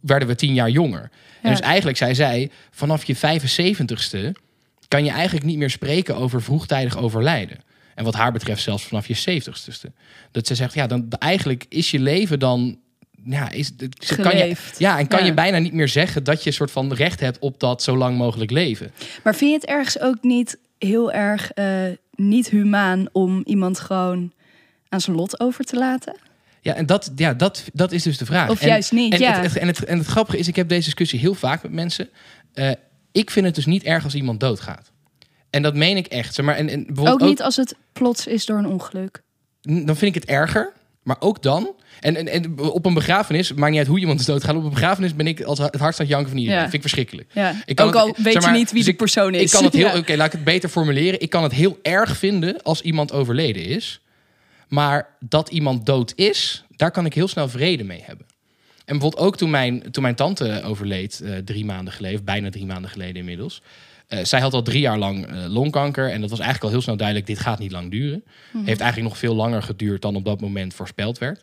werden 0.00 0.28
we 0.28 0.34
tien 0.34 0.54
jaar 0.54 0.70
jonger. 0.70 1.10
En 1.42 1.50
dus 1.50 1.60
eigenlijk 1.60 1.96
zei 1.96 2.14
zij, 2.14 2.50
vanaf 2.70 3.04
je 3.04 3.16
75ste 3.16 4.40
kan 4.88 5.04
je 5.04 5.10
eigenlijk 5.10 5.46
niet 5.46 5.58
meer 5.58 5.70
spreken 5.70 6.16
over 6.16 6.42
vroegtijdig 6.42 6.98
overlijden. 6.98 7.58
En 7.94 8.04
wat 8.04 8.14
haar 8.14 8.32
betreft 8.32 8.62
zelfs 8.62 8.84
vanaf 8.84 9.06
je 9.06 9.14
zeventigste. 9.14 9.92
Dat 10.30 10.46
ze 10.46 10.54
zegt, 10.54 10.74
ja, 10.74 10.86
dan 10.86 11.06
eigenlijk 11.18 11.64
is 11.68 11.90
je 11.90 11.98
leven 12.00 12.38
dan 12.38 12.78
ja, 13.24 13.50
is, 13.50 13.72
kan 14.20 14.36
je, 14.36 14.56
ja, 14.78 14.98
en 14.98 15.06
kan 15.06 15.24
je 15.24 15.34
bijna 15.34 15.58
niet 15.58 15.72
meer 15.72 15.88
zeggen 15.88 16.24
dat 16.24 16.42
je 16.42 16.46
een 16.48 16.56
soort 16.56 16.70
van 16.70 16.92
recht 16.92 17.20
hebt 17.20 17.38
op 17.38 17.60
dat 17.60 17.82
zo 17.82 17.96
lang 17.96 18.16
mogelijk 18.16 18.50
leven. 18.50 18.92
Maar 19.22 19.34
vind 19.34 19.50
je 19.50 19.56
het 19.56 19.66
ergens 19.66 20.00
ook 20.00 20.22
niet 20.22 20.58
heel 20.78 21.12
erg 21.12 21.50
uh, 21.54 21.84
niet 22.14 22.48
humaan 22.48 23.06
om 23.12 23.42
iemand 23.44 23.80
gewoon 23.80 24.32
aan 24.88 25.00
zijn 25.00 25.16
lot 25.16 25.40
over 25.40 25.64
te 25.64 25.76
laten? 25.76 26.16
Ja, 26.60 26.74
en 26.74 26.86
dat, 26.86 27.12
ja, 27.16 27.34
dat, 27.34 27.64
dat 27.72 27.92
is 27.92 28.02
dus 28.02 28.18
de 28.18 28.26
vraag. 28.26 28.50
Of 28.50 28.60
en, 28.60 28.68
juist 28.68 28.92
niet, 28.92 29.12
en 29.12 29.20
ja. 29.20 29.40
Het, 29.40 29.56
en, 29.56 29.66
het, 29.66 29.84
en 29.84 29.98
het 29.98 30.06
grappige 30.06 30.38
is, 30.38 30.48
ik 30.48 30.56
heb 30.56 30.68
deze 30.68 30.84
discussie 30.84 31.18
heel 31.18 31.34
vaak 31.34 31.62
met 31.62 31.72
mensen. 31.72 32.08
Uh, 32.54 32.70
ik 33.12 33.30
vind 33.30 33.46
het 33.46 33.54
dus 33.54 33.66
niet 33.66 33.82
erg 33.82 34.04
als 34.04 34.14
iemand 34.14 34.40
doodgaat. 34.40 34.91
En 35.52 35.62
dat 35.62 35.74
meen 35.74 35.96
ik 35.96 36.06
echt. 36.06 36.34
Zeg 36.34 36.44
maar, 36.44 36.56
en, 36.56 36.68
en 36.68 36.86
ook 36.98 37.20
niet 37.20 37.42
als 37.42 37.56
het 37.56 37.74
plots 37.92 38.26
is 38.26 38.46
door 38.46 38.58
een 38.58 38.66
ongeluk. 38.66 39.22
Dan 39.60 39.96
vind 39.96 40.02
ik 40.02 40.14
het 40.14 40.24
erger. 40.24 40.72
Maar 41.02 41.16
ook 41.18 41.42
dan. 41.42 41.74
En, 42.00 42.16
en, 42.16 42.28
en 42.28 42.58
op 42.58 42.86
een 42.86 42.94
begrafenis, 42.94 43.52
maakt 43.52 43.70
niet 43.70 43.78
uit 43.78 43.88
hoe 43.88 43.98
iemand 43.98 44.20
is 44.20 44.26
doodgaan. 44.26 44.56
Op 44.56 44.64
een 44.64 44.70
begrafenis 44.70 45.14
ben 45.14 45.26
ik 45.26 45.42
als 45.42 45.58
het 45.58 45.74
hardst 45.74 46.00
aan 46.00 46.06
janken 46.06 46.28
van 46.28 46.38
iedereen. 46.38 46.60
Ja. 46.60 46.70
Dat 46.70 46.70
vind 46.70 46.84
ik 46.84 46.90
verschrikkelijk. 46.90 47.30
Ja. 47.32 47.62
Ik 47.64 47.76
kan 47.76 47.86
ook 47.86 47.94
al 47.94 48.14
weet 48.16 48.32
zeg 48.32 48.42
maar, 48.42 48.52
je 48.52 48.58
niet 48.58 48.70
wie 48.70 48.82
dus 48.82 48.90
de 48.90 48.96
persoon 48.96 49.34
is. 49.34 49.42
Ik 49.42 49.50
kan 49.50 49.64
het 49.64 49.72
heel, 49.72 49.96
oké, 49.98 50.16
laat 50.16 50.26
ik 50.26 50.32
het 50.32 50.44
beter 50.44 50.68
formuleren. 50.68 51.20
Ik 51.20 51.30
kan 51.30 51.42
het 51.42 51.52
heel 51.52 51.78
erg 51.82 52.16
vinden 52.16 52.62
als 52.62 52.80
iemand 52.80 53.12
overleden 53.12 53.64
is. 53.64 54.00
Maar 54.68 55.08
dat 55.20 55.48
iemand 55.48 55.86
dood 55.86 56.12
is, 56.16 56.64
daar 56.76 56.90
kan 56.90 57.06
ik 57.06 57.14
heel 57.14 57.28
snel 57.28 57.48
vrede 57.48 57.84
mee 57.84 58.02
hebben. 58.04 58.26
En 58.84 58.98
bijvoorbeeld 58.98 59.22
ook 59.22 59.36
toen 59.36 59.50
mijn, 59.50 59.90
toen 59.90 60.02
mijn 60.02 60.14
tante 60.14 60.62
overleed, 60.64 61.20
uh, 61.22 61.36
drie 61.36 61.64
maanden 61.64 61.92
geleden, 61.92 62.24
bijna 62.24 62.50
drie 62.50 62.66
maanden 62.66 62.90
geleden 62.90 63.16
inmiddels. 63.16 63.62
Eh, 64.12 64.24
zij 64.24 64.40
had 64.40 64.52
al 64.52 64.62
drie 64.62 64.80
jaar 64.80 64.98
lang 64.98 65.26
eh, 65.26 65.44
longkanker. 65.48 66.10
En 66.10 66.20
dat 66.20 66.30
was 66.30 66.38
eigenlijk 66.38 66.66
al 66.68 66.70
heel 66.70 66.82
snel 66.82 66.96
duidelijk: 66.96 67.26
dit 67.26 67.38
gaat 67.38 67.58
niet 67.58 67.72
lang 67.72 67.90
duren. 67.90 68.24
Heeft 68.52 68.80
eigenlijk 68.80 69.10
nog 69.10 69.18
veel 69.18 69.34
langer 69.34 69.62
geduurd 69.62 70.02
dan 70.02 70.16
op 70.16 70.24
dat 70.24 70.40
moment 70.40 70.74
voorspeld 70.74 71.18
werd. 71.18 71.42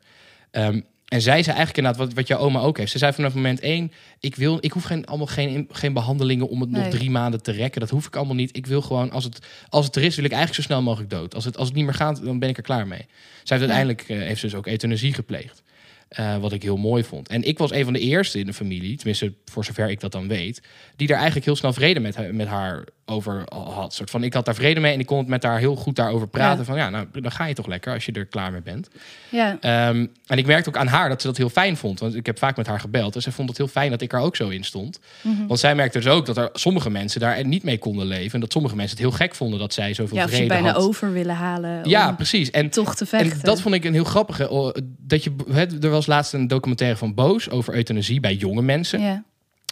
Ehm, 0.51 0.81
en 1.05 1.21
zij 1.21 1.43
zei 1.43 1.55
eigenlijk 1.55 1.77
inderdaad 1.77 2.05
wat, 2.05 2.13
wat 2.13 2.27
jouw 2.27 2.39
oma 2.39 2.59
ook 2.59 2.77
heeft. 2.77 2.91
Ze 2.91 2.97
zei 2.97 3.13
vanaf 3.13 3.33
moment 3.33 3.59
één: 3.59 3.91
ik, 4.19 4.35
wil, 4.35 4.57
ik 4.61 4.71
hoef 4.71 4.83
geen, 4.83 5.05
allemaal 5.05 5.27
geen, 5.27 5.67
geen 5.71 5.93
behandelingen 5.93 6.49
om 6.49 6.61
het 6.61 6.69
nog 6.69 6.87
drie 6.87 7.09
maanden 7.09 7.43
te 7.43 7.51
rekken. 7.51 7.81
Dat 7.81 7.89
hoef 7.89 8.05
ik 8.05 8.15
allemaal 8.15 8.35
niet. 8.35 8.57
Ik 8.57 8.65
wil 8.65 8.81
gewoon, 8.81 9.11
als 9.11 9.23
het, 9.23 9.39
als 9.69 9.85
het 9.85 9.95
er 9.95 10.03
is, 10.03 10.15
wil 10.15 10.25
ik 10.25 10.31
eigenlijk 10.31 10.61
zo 10.61 10.67
snel 10.67 10.81
mogelijk 10.81 11.09
dood. 11.09 11.35
Als 11.35 11.45
het, 11.45 11.57
als 11.57 11.67
het 11.67 11.75
niet 11.75 11.85
meer 11.85 11.93
gaat, 11.93 12.23
dan 12.23 12.39
ben 12.39 12.49
ik 12.49 12.57
er 12.57 12.63
klaar 12.63 12.87
mee. 12.87 13.05
Zij 13.43 13.57
heeft 13.57 13.71
uiteindelijk 13.71 14.01
eh, 14.09 14.17
heeft 14.17 14.39
ze 14.39 14.45
dus 14.45 14.55
ook 14.55 14.67
euthanasie 14.67 15.13
gepleegd. 15.13 15.63
Eh, 16.09 16.37
wat 16.37 16.51
ik 16.51 16.63
heel 16.63 16.77
mooi 16.77 17.03
vond. 17.03 17.27
En 17.27 17.43
ik 17.43 17.57
was 17.57 17.71
een 17.71 17.83
van 17.83 17.93
de 17.93 17.99
eerste 17.99 18.39
in 18.39 18.45
de 18.45 18.53
familie, 18.53 18.95
tenminste 18.97 19.33
voor 19.45 19.65
zover 19.65 19.89
ik 19.89 19.99
dat 19.99 20.11
dan 20.11 20.27
weet, 20.27 20.61
die 20.95 21.07
daar 21.07 21.15
eigenlijk 21.17 21.45
heel 21.45 21.55
snel 21.55 21.73
vrede 21.73 21.99
met, 21.99 22.15
ha- 22.15 22.31
met 22.31 22.47
haar 22.47 22.83
over 23.05 23.43
had. 23.53 23.93
Soort 23.93 24.09
van, 24.09 24.23
ik 24.23 24.33
had 24.33 24.45
daar 24.45 24.55
vrede 24.55 24.79
mee 24.79 24.93
en 24.93 24.99
ik 24.99 25.05
kon 25.05 25.17
het 25.17 25.27
met 25.27 25.43
haar 25.43 25.59
heel 25.59 25.75
goed 25.75 25.95
daarover 25.95 26.27
praten. 26.27 26.57
Ja. 26.59 26.63
Van 26.63 26.77
ja, 26.77 26.89
nou, 26.89 27.07
dan 27.21 27.31
ga 27.31 27.45
je 27.45 27.53
toch 27.53 27.67
lekker 27.67 27.93
als 27.93 28.05
je 28.05 28.11
er 28.11 28.25
klaar 28.25 28.51
mee 28.51 28.61
bent. 28.61 28.87
Ja, 29.29 29.57
Ehm, 29.61 30.05
en 30.27 30.37
ik 30.37 30.45
merkte 30.45 30.69
ook 30.69 30.77
aan 30.77 30.87
haar 30.87 31.09
dat 31.09 31.21
ze 31.21 31.27
dat 31.27 31.37
heel 31.37 31.49
fijn 31.49 31.77
vond. 31.77 31.99
Want 31.99 32.15
ik 32.15 32.25
heb 32.25 32.37
vaak 32.37 32.57
met 32.57 32.67
haar 32.67 32.79
gebeld. 32.79 33.15
En 33.15 33.21
ze 33.21 33.31
vond 33.31 33.49
het 33.49 33.57
heel 33.57 33.67
fijn 33.67 33.89
dat 33.89 34.01
ik 34.01 34.13
er 34.13 34.19
ook 34.19 34.35
zo 34.35 34.49
in 34.49 34.63
stond. 34.63 34.99
Mhm. 35.21 35.47
Want 35.47 35.59
zij 35.59 35.75
merkte 35.75 35.97
dus 35.99 36.07
ook 36.07 36.25
dat 36.25 36.37
er 36.37 36.49
sommige 36.53 36.89
mensen 36.89 37.19
daar 37.19 37.45
niet 37.45 37.63
mee 37.63 37.77
konden 37.77 38.05
leven. 38.05 38.33
En 38.33 38.39
dat 38.39 38.51
sommige 38.51 38.75
mensen 38.75 38.97
het 38.97 39.05
heel 39.05 39.15
gek 39.17 39.35
vonden 39.35 39.59
dat 39.59 39.73
zij 39.73 39.93
zoveel 39.93 40.17
ja 40.17 40.27
vrede 40.27 40.47
bijna 40.47 40.71
had. 40.71 40.81
over 40.83 41.11
willen 41.13 41.35
halen. 41.35 41.89
Ja, 41.89 42.11
precies. 42.11 42.51
En 42.51 42.69
toch 42.69 42.95
te 42.95 43.05
vechten. 43.05 43.31
en 43.31 43.39
dat 43.43 43.61
vond 43.61 43.75
ik 43.75 43.83
een 43.83 43.93
heel 43.93 44.03
grappige. 44.03 44.49
oh, 44.49 44.75
Dat 44.97 45.23
je, 45.23 45.31
hè, 45.51 45.65
er 45.81 45.89
was 45.89 45.98
laatst 46.07 46.33
een 46.33 46.47
documentaire 46.47 46.97
van 46.97 47.13
Boos 47.13 47.49
over 47.49 47.73
euthanasie 47.75 48.19
bij 48.19 48.35
jonge 48.35 48.61
mensen. 48.61 49.01
Ja, 49.01 49.23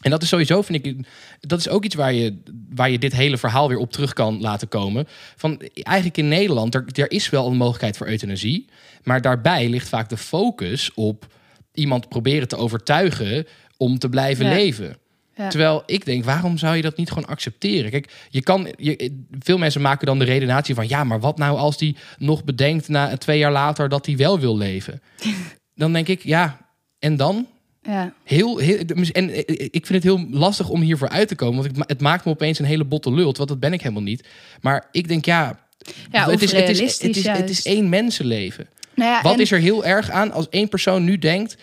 En 0.02 0.10
dat 0.12 0.22
is 0.22 0.28
sowieso, 0.30 0.62
vind 0.62 0.86
ik, 0.86 1.08
dat 1.40 1.60
is 1.60 1.70
ook 1.70 1.86
iets 1.86 1.96
waar 1.96 2.14
je, 2.14 2.38
waar 2.70 2.90
je 2.90 3.00
dit 3.00 3.14
hele 3.14 3.38
verhaal 3.38 3.68
weer 3.68 3.78
op 3.78 3.92
terug 3.92 4.14
kan 4.14 4.42
laten 4.42 4.68
komen. 4.68 5.08
Van 5.36 5.62
eigenlijk 5.74 6.18
in 6.18 6.28
Nederland, 6.28 6.76
er, 6.76 6.86
er 6.94 7.12
is 7.12 7.30
wel 7.30 7.48
een 7.48 7.58
mogelijkheid 7.58 7.98
voor 7.98 8.08
euthanasie. 8.08 8.66
Maar 9.04 9.22
daarbij 9.22 9.70
ligt 9.70 9.90
vaak 9.90 10.10
de 10.10 10.18
focus 10.18 10.94
op 10.94 11.28
iemand 11.74 12.10
proberen 12.10 12.48
te 12.48 12.58
overtuigen 12.58 13.48
om 13.78 14.00
te 14.00 14.10
blijven 14.10 14.46
Ja. 14.46 14.54
leven. 14.54 14.98
ja. 15.36 15.48
Terwijl 15.50 15.84
ik 15.86 16.06
denk, 16.06 16.24
waarom 16.24 16.58
zou 16.58 16.76
je 16.76 16.82
dat 16.82 16.98
niet 16.98 17.10
gewoon 17.10 17.28
accepteren? 17.30 17.92
Kijk, 17.92 18.12
je 18.30 18.42
kan, 18.44 18.68
je, 18.78 19.18
veel 19.40 19.58
mensen 19.58 19.82
maken 19.82 20.06
dan 20.06 20.20
de 20.20 20.26
redenatie 20.26 20.76
van... 20.76 20.88
ja, 20.88 21.04
maar 21.04 21.20
wat 21.20 21.38
nou 21.38 21.58
als 21.58 21.78
die 21.78 21.96
nog 22.18 22.44
bedenkt 22.44 22.88
na 22.88 23.18
twee 23.18 23.38
jaar 23.38 23.52
later 23.52 23.90
dat 23.90 24.06
hij 24.06 24.18
wel 24.18 24.40
wil 24.40 24.58
leven? 24.58 25.02
dan 25.78 25.94
denk 25.94 26.08
ik, 26.08 26.24
ja, 26.24 26.58
en 27.00 27.16
dan? 27.18 27.48
ja. 27.84 28.14
Heel, 28.24 28.58
heel, 28.58 28.78
en 29.12 29.30
eh, 29.30 29.44
ik 29.48 29.86
vind 29.86 29.90
het 29.90 30.04
heel 30.04 30.28
lastig 30.30 30.70
om 30.70 30.82
hiervoor 30.82 31.10
uit 31.10 31.28
te 31.28 31.36
komen. 31.36 31.64
Want 31.64 31.90
het 31.90 32.02
maakt 32.02 32.26
me 32.26 32.32
opeens 32.32 32.60
een 32.60 32.66
hele 32.66 32.84
botte 32.86 33.14
lult. 33.14 33.38
Want 33.38 33.50
dat 33.50 33.60
ben 33.60 33.74
ik 33.74 33.82
helemaal 33.82 34.04
niet. 34.04 34.28
Maar 34.62 34.88
ik 34.92 35.08
denk, 35.08 35.26
ja... 35.26 35.60
Ja, 36.12 36.30
het, 36.30 36.42
is, 36.42 36.52
het, 36.52 36.70
is, 36.70 36.80
het, 36.80 36.88
is, 36.88 37.02
het 37.02 37.16
is 37.16 37.24
juist. 37.24 37.66
één 37.66 37.90
mensenleven. 37.90 38.68
Nou 38.96 39.12
ja, 39.12 39.22
Wat 39.22 39.34
en- 39.34 39.40
is 39.40 39.52
er 39.52 39.60
heel 39.60 39.86
erg 39.86 40.10
aan 40.10 40.32
als 40.32 40.50
één 40.50 40.70
persoon 40.70 41.04
nu 41.04 41.18
denkt... 41.18 41.58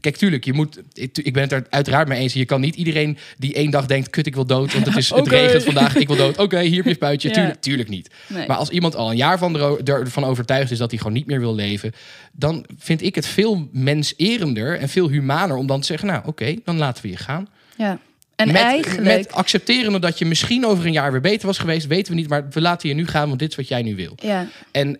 Kijk, 0.00 0.16
tuurlijk, 0.16 0.44
je 0.44 0.52
moet. 0.52 0.80
Ik 1.12 1.32
ben 1.32 1.42
het 1.42 1.52
er 1.52 1.66
uiteraard 1.70 2.08
mee 2.08 2.18
eens. 2.18 2.32
Je 2.32 2.44
kan 2.44 2.60
niet 2.60 2.74
iedereen 2.74 3.18
die 3.38 3.54
één 3.54 3.70
dag 3.70 3.86
denkt: 3.86 4.10
kut, 4.10 4.26
ik 4.26 4.34
wil 4.34 4.46
dood. 4.46 4.72
Want 4.72 4.86
het, 4.86 4.96
is, 4.96 5.10
het 5.14 5.28
regent 5.28 5.64
vandaag, 5.64 5.96
ik 5.96 6.06
wil 6.06 6.16
dood. 6.16 6.38
Oké, 6.38 6.60
hier 6.60 6.76
heb 6.76 6.84
je 6.84 6.94
spuitje. 6.94 7.28
Ja. 7.28 7.34
Tuurlijk, 7.34 7.60
tuurlijk 7.60 7.88
niet. 7.88 8.10
Nee. 8.28 8.46
Maar 8.46 8.56
als 8.56 8.68
iemand 8.68 8.96
al 8.96 9.10
een 9.10 9.16
jaar 9.16 9.38
van 9.38 9.60
ervan 9.84 10.24
overtuigd 10.24 10.70
is 10.70 10.78
dat 10.78 10.90
hij 10.90 10.98
gewoon 10.98 11.12
niet 11.12 11.26
meer 11.26 11.40
wil 11.40 11.54
leven, 11.54 11.92
dan 12.32 12.66
vind 12.78 13.02
ik 13.02 13.14
het 13.14 13.26
veel 13.26 13.68
menserender 13.72 14.78
en 14.78 14.88
veel 14.88 15.08
humaner 15.08 15.56
om 15.56 15.66
dan 15.66 15.80
te 15.80 15.86
zeggen: 15.86 16.08
Nou, 16.08 16.22
oké, 16.26 16.56
dan 16.64 16.76
laten 16.76 17.02
we 17.02 17.10
je 17.10 17.16
gaan. 17.16 17.48
ja. 17.76 17.98
En 18.36 18.46
met, 18.46 18.56
eigenlijk... 18.56 19.02
met 19.02 19.32
accepterende 19.32 19.98
dat 19.98 20.18
je 20.18 20.24
misschien 20.24 20.66
over 20.66 20.86
een 20.86 20.92
jaar 20.92 21.12
weer 21.12 21.20
beter 21.20 21.46
was 21.46 21.58
geweest, 21.58 21.86
weten 21.86 22.12
we 22.12 22.18
niet. 22.18 22.28
Maar 22.28 22.48
we 22.50 22.60
laten 22.60 22.88
je 22.88 22.94
nu 22.94 23.06
gaan, 23.06 23.28
want 23.28 23.38
dit 23.38 23.50
is 23.50 23.56
wat 23.56 23.68
jij 23.68 23.82
nu 23.82 23.96
wil. 23.96 24.14
ja, 24.22 24.48
En, 24.70 24.98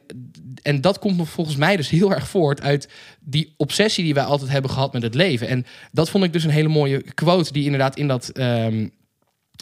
en 0.63 0.81
dat 0.81 0.99
komt 0.99 1.17
nog 1.17 1.29
volgens 1.29 1.57
mij 1.57 1.77
dus 1.77 1.89
heel 1.89 2.13
erg 2.13 2.29
voort 2.29 2.63
uit 2.63 2.89
die 3.21 3.55
obsessie 3.57 4.05
die 4.05 4.15
wij 4.15 4.25
altijd 4.25 4.51
hebben 4.51 4.71
gehad 4.71 4.93
met 4.93 5.03
het 5.03 5.15
leven. 5.15 5.49
En 5.49 5.67
dat 5.93 6.11
vond 6.11 6.25
ik 6.25 6.33
dus 6.33 6.45
een 6.45 6.51
hele 6.51 6.69
mooie 6.69 7.03
quote 7.15 7.53
die 7.53 7.65
inderdaad 7.65 7.97
in 7.97 8.09
dat. 8.09 8.29
ehm, 8.29 8.87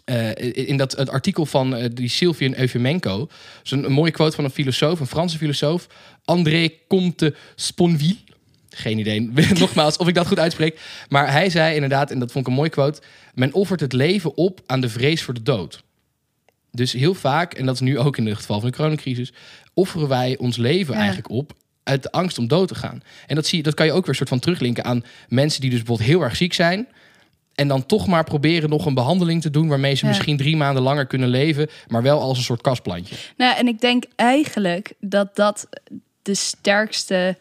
eh, 0.04 0.68
in 0.68 0.76
dat 0.76 0.92
het 0.92 1.10
artikel 1.10 1.46
van 1.46 1.76
eh, 1.76 1.88
die 1.92 2.08
Sylvian 2.08 2.54
Eufemenko. 2.56 3.28
is 3.64 3.70
een, 3.70 3.84
een 3.84 3.92
mooie 3.92 4.10
quote 4.10 4.36
van 4.36 4.44
een 4.44 4.50
filosoof, 4.50 5.00
een 5.00 5.06
Franse 5.06 5.38
filosoof, 5.38 5.86
André 6.24 6.70
Comte 6.88 7.34
Sponville. 7.54 8.16
Geen 8.74 8.98
idee, 8.98 9.30
nogmaals, 9.58 9.96
of 9.96 10.08
ik 10.08 10.14
dat 10.14 10.26
goed 10.26 10.38
uitspreek. 10.38 10.80
Maar 11.08 11.32
hij 11.32 11.50
zei 11.50 11.74
inderdaad, 11.74 12.10
en 12.10 12.18
dat 12.18 12.32
vond 12.32 12.44
ik 12.44 12.50
een 12.50 12.56
mooie 12.58 12.70
quote: 12.70 13.00
Men 13.34 13.52
offert 13.52 13.80
het 13.80 13.92
leven 13.92 14.36
op 14.36 14.60
aan 14.66 14.80
de 14.80 14.88
vrees 14.88 15.22
voor 15.22 15.34
de 15.34 15.42
dood. 15.42 15.82
Dus 16.70 16.92
heel 16.92 17.14
vaak, 17.14 17.54
en 17.54 17.66
dat 17.66 17.74
is 17.74 17.80
nu 17.80 17.98
ook 17.98 18.16
in 18.16 18.26
het 18.26 18.36
geval 18.36 18.60
van 18.60 18.70
de 18.70 18.76
coronacrisis, 18.76 19.32
offeren 19.74 20.08
wij 20.08 20.36
ons 20.38 20.56
leven 20.56 20.92
Ja. 20.94 21.00
eigenlijk 21.00 21.30
op 21.30 21.52
uit 21.82 22.02
de 22.02 22.10
angst 22.12 22.38
om 22.38 22.48
dood 22.48 22.68
te 22.68 22.74
gaan. 22.74 23.02
En 23.26 23.34
dat, 23.34 23.46
zie 23.46 23.56
je, 23.58 23.64
dat 23.64 23.74
kan 23.74 23.86
je 23.86 23.92
ook 23.92 24.06
weer 24.06 24.14
soort 24.14 24.28
van 24.28 24.38
teruglinken 24.38 24.84
aan 24.84 25.04
mensen 25.28 25.60
die 25.60 25.70
dus 25.70 25.78
bijvoorbeeld 25.78 26.08
heel 26.08 26.20
erg 26.20 26.36
ziek 26.36 26.52
zijn. 26.52 26.88
En 27.54 27.68
dan 27.68 27.86
toch 27.86 28.06
maar 28.06 28.24
proberen 28.24 28.68
nog 28.70 28.86
een 28.86 28.94
behandeling 28.94 29.42
te 29.42 29.50
doen 29.50 29.68
waarmee 29.68 29.94
ze 29.94 30.04
Ja. 30.04 30.08
misschien 30.10 30.36
drie 30.36 30.56
maanden 30.56 30.82
langer 30.82 31.06
kunnen 31.06 31.28
leven, 31.28 31.68
maar 31.88 32.02
wel 32.02 32.20
als 32.20 32.38
een 32.38 32.44
soort 32.44 32.60
kastplantje. 32.60 33.14
Nou, 33.36 33.56
en 33.56 33.66
ik 33.66 33.80
denk 33.80 34.04
eigenlijk 34.16 34.92
dat 35.00 35.36
dat 35.36 35.68
de 36.22 36.34
sterkste 36.34 37.36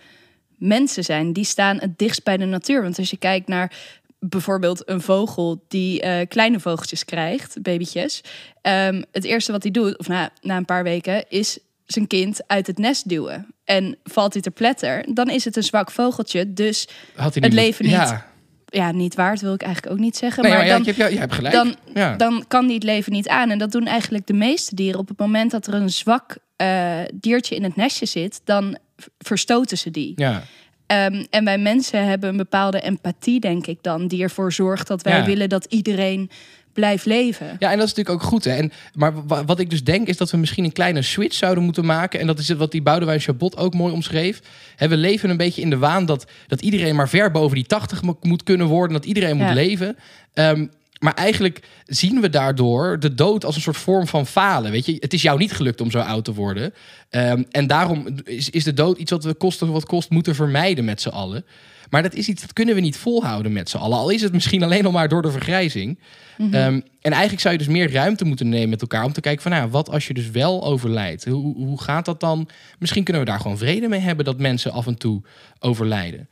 mensen 0.62 1.04
zijn. 1.04 1.34
Die 1.34 1.44
staan 1.44 1.80
het 1.80 1.98
dichtst 1.98 2.24
bij 2.24 2.38
de 2.38 2.46
natuur. 2.46 2.82
Want 2.82 2.98
als 2.98 3.10
je 3.10 3.18
kijkt 3.18 3.48
naar 3.48 3.72
bijvoorbeeld 4.20 4.90
een 4.90 5.02
vogel 5.02 5.66
die 5.68 6.02
eh, 6.02 6.28
kleine 6.28 6.60
vogeltjes 6.60 7.06
krijgt, 7.06 7.62
babytjes. 7.62 8.22
ehm, 8.62 9.02
het 9.12 9.24
eerste 9.24 9.52
wat 9.52 9.64
hij 9.64 9.72
doet, 9.72 9.98
of 9.98 10.08
na, 10.08 10.30
na 10.42 10.58
een 10.58 10.66
paar 10.66 10.84
weken, 10.84 11.30
is 11.30 11.60
zijn 11.86 12.08
kind 12.08 12.48
uit 12.48 12.68
het 12.68 12.78
nest 12.78 13.10
duwen. 13.10 13.48
En 13.64 13.98
valt 14.04 14.34
hij 14.34 14.42
ter 14.42 14.52
pletter, 14.52 15.06
dan 15.14 15.30
is 15.30 15.46
het 15.46 15.56
een 15.56 15.64
zwak 15.64 15.92
vogeltje. 15.92 16.54
Dus 16.54 16.88
Had 17.16 17.34
hij 17.34 17.44
Het 17.44 17.54
leven 17.54 17.86
niet. 17.86 17.94
Ja, 17.94 18.26
ja, 18.66 18.92
niet 18.92 19.16
waard 19.16 19.42
wil 19.42 19.54
ik 19.54 19.62
eigenlijk 19.62 19.94
ook 19.94 20.00
niet 20.00 20.18
zeggen. 20.18 20.44
nee, 20.44 20.52
maar, 20.52 20.60
maar 20.62 20.70
ja, 20.70 20.76
dan, 20.76 20.84
je, 20.86 21.02
hebt, 21.02 21.14
je 21.14 21.20
hebt 21.20 21.34
gelijk. 21.34 21.54
dan, 21.54 21.76
ja. 21.94 22.16
dan 22.16 22.46
kan 22.48 22.66
die 22.66 22.76
het 22.76 22.84
leven 22.84 23.12
niet 23.12 23.28
aan. 23.28 23.50
En 23.50 23.58
dat 23.58 23.72
doen 23.72 23.88
eigenlijk 23.88 24.28
de 24.28 24.34
meeste 24.34 24.76
dieren. 24.76 25.00
Op 25.00 25.08
het 25.08 25.18
moment 25.18 25.52
dat 25.52 25.68
er 25.68 25.74
een 25.74 25.90
zwak 25.90 26.38
eh, 26.56 27.00
diertje 27.14 27.56
in 27.56 27.64
het 27.64 27.76
nestje 27.76 28.06
zit, 28.06 28.42
dan 28.44 28.78
verstoten 29.20 29.78
ze 29.78 29.92
die. 29.92 30.14
ja. 30.16 30.44
Ehm, 30.86 31.26
en 31.30 31.44
wij 31.46 31.58
mensen 31.58 32.06
hebben 32.08 32.30
een 32.30 32.38
bepaalde 32.38 32.82
empathie, 32.82 33.40
denk 33.40 33.68
ik 33.68 33.78
dan, 33.82 34.08
die 34.08 34.24
ervoor 34.24 34.54
zorgt 34.54 34.88
dat 34.88 35.02
wij 35.02 35.18
Ja. 35.18 35.26
willen 35.26 35.50
dat 35.50 35.66
iedereen 35.66 36.30
blijft 36.74 37.06
leven. 37.06 37.46
Ja, 37.60 37.72
en 37.72 37.78
dat 37.78 37.88
is 37.88 37.94
natuurlijk 37.94 38.24
ook 38.24 38.30
goed. 38.30 38.44
Hè? 38.44 38.52
En, 38.56 38.72
maar 38.94 39.28
wa- 39.28 39.46
wat 39.46 39.60
ik 39.60 39.70
dus 39.70 39.84
denk 39.84 40.08
is 40.08 40.18
dat 40.18 40.32
we 40.32 40.38
misschien 40.38 40.64
een 40.64 40.72
kleine 40.72 41.02
switch 41.02 41.36
zouden 41.36 41.64
moeten 41.64 41.86
maken. 41.86 42.20
En 42.20 42.28
dat 42.28 42.40
is 42.40 42.48
het 42.48 42.58
wat 42.58 42.72
die 42.72 42.82
Boudewijn 42.82 43.20
Chabot 43.20 43.58
ook 43.58 43.74
mooi 43.74 43.94
omschreef. 43.94 44.40
Hè, 44.76 44.88
we 44.88 44.98
leven 44.98 45.30
een 45.30 45.38
beetje 45.38 45.62
in 45.62 45.70
de 45.70 45.78
waan 45.78 46.06
dat, 46.06 46.26
dat 46.48 46.62
iedereen 46.62 46.96
maar 46.96 47.10
ver 47.10 47.32
boven 47.32 47.56
die 47.56 47.66
80 47.66 48.02
mo- 48.02 48.18
moet 48.22 48.44
kunnen 48.44 48.68
worden. 48.68 48.98
Dat 48.98 49.06
iedereen 49.06 49.38
moet 49.38 49.54
leven. 49.54 49.98
Ehm, 50.34 50.66
maar 51.02 51.14
eigenlijk 51.14 51.68
zien 51.86 52.22
we 52.22 52.30
daardoor 52.30 53.00
de 53.00 53.14
dood 53.14 53.46
als 53.46 53.56
een 53.56 53.62
soort 53.62 53.78
vorm 53.78 54.08
van 54.08 54.28
falen. 54.28 54.72
Weet 54.72 54.86
je, 54.86 54.96
het 55.00 55.14
is 55.14 55.22
jou 55.22 55.38
niet 55.38 55.52
gelukt 55.52 55.82
om 55.82 55.92
zo 55.92 56.00
oud 56.00 56.26
te 56.26 56.34
worden. 56.34 56.74
Ehm, 57.10 57.44
en 57.52 57.68
daarom 57.68 58.08
is, 58.24 58.50
is 58.50 58.64
de 58.64 58.74
dood 58.74 58.98
iets 58.98 59.12
wat 59.12 59.24
we 59.24 59.34
kosten 59.34 59.72
wat 59.72 59.86
kost 59.86 60.10
moeten 60.10 60.36
vermijden 60.36 60.86
met 60.86 61.02
z'n 61.02 61.10
allen. 61.10 61.46
Maar 61.90 62.02
dat 62.04 62.14
is 62.14 62.28
iets 62.28 62.42
dat 62.42 62.54
kunnen 62.54 62.76
we 62.76 62.82
niet 62.82 62.98
volhouden 62.98 63.52
met 63.52 63.70
z'n 63.70 63.78
allen. 63.78 63.98
Al 63.98 64.10
is 64.10 64.22
het 64.22 64.34
misschien 64.34 64.64
alleen 64.64 64.86
al 64.86 64.92
maar 64.92 65.10
door 65.10 65.22
de 65.22 65.32
vergrijzing. 65.32 66.00
Ehm, 66.38 66.82
en 67.02 67.12
eigenlijk 67.12 67.42
zou 67.42 67.54
je 67.54 67.60
dus 67.60 67.68
meer 67.68 67.92
ruimte 67.92 68.26
moeten 68.26 68.50
nemen 68.50 68.70
met 68.70 68.82
elkaar 68.82 69.04
om 69.04 69.14
te 69.14 69.22
kijken 69.22 69.42
van, 69.42 69.52
nou, 69.52 69.70
wat 69.70 69.90
als 69.90 70.08
je 70.08 70.14
dus 70.14 70.30
wel 70.30 70.64
overlijdt? 70.64 71.26
Hoe, 71.26 71.56
hoe 71.56 71.82
gaat 71.82 72.06
dat 72.06 72.20
dan? 72.20 72.50
Misschien 72.80 73.04
kunnen 73.04 73.24
we 73.24 73.30
daar 73.30 73.40
gewoon 73.40 73.58
vrede 73.58 73.88
mee 73.88 74.00
hebben 74.00 74.26
dat 74.26 74.40
mensen 74.40 74.72
af 74.72 74.88
en 74.88 74.98
toe 74.98 75.22
overlijden. 75.60 76.30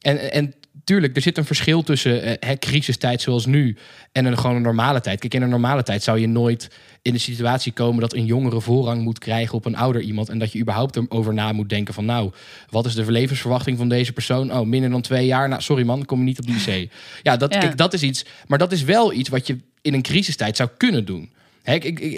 En, 0.00 0.32
en 0.32 0.54
tuurlijk, 0.84 1.16
er 1.16 1.22
zit 1.22 1.38
een 1.38 1.44
verschil 1.44 1.82
tussen 1.82 2.38
hè, 2.40 2.56
crisistijd 2.58 3.20
zoals 3.20 3.46
nu 3.46 3.76
en 4.12 4.24
een 4.24 4.38
gewoon 4.38 4.56
een 4.56 4.62
normale 4.62 5.00
tijd. 5.00 5.20
Kijk, 5.20 5.34
in 5.34 5.42
een 5.42 5.48
normale 5.48 5.82
tijd 5.82 6.02
zou 6.02 6.18
je 6.18 6.26
nooit 6.26 6.70
in 7.02 7.12
de 7.12 7.18
situatie 7.18 7.72
komen 7.72 8.00
dat 8.00 8.14
een 8.14 8.24
jongere 8.24 8.60
voorrang 8.60 9.02
moet 9.02 9.18
krijgen 9.18 9.54
op 9.54 9.64
een 9.64 9.76
ouder 9.76 10.02
iemand. 10.02 10.28
En 10.28 10.38
dat 10.38 10.52
je 10.52 10.58
überhaupt 10.58 10.96
erover 10.96 11.34
na 11.34 11.52
moet 11.52 11.68
denken 11.68 11.94
van 11.94 12.04
nou, 12.04 12.32
wat 12.68 12.86
is 12.86 12.94
de 12.94 13.10
levensverwachting 13.10 13.78
van 13.78 13.88
deze 13.88 14.12
persoon? 14.12 14.52
Oh, 14.52 14.66
minder 14.66 14.90
dan 14.90 15.00
twee 15.00 15.26
jaar. 15.26 15.48
Nou, 15.48 15.62
sorry 15.62 15.84
man, 15.84 16.04
kom 16.04 16.18
je 16.18 16.24
niet 16.24 16.38
op 16.38 16.46
die 16.46 16.56
IC. 16.56 16.92
Ja, 17.22 17.36
dat, 17.36 17.54
Ja. 17.54 17.60
Kijk, 17.60 17.76
dat 17.76 17.92
is 17.92 18.02
iets. 18.02 18.24
Maar 18.46 18.58
dat 18.58 18.72
is 18.72 18.82
wel 18.82 19.12
iets 19.12 19.28
wat 19.28 19.46
je 19.46 19.58
in 19.80 19.94
een 19.94 20.02
crisistijd 20.02 20.56
zou 20.56 20.68
kunnen 20.76 21.04
doen. 21.04 21.32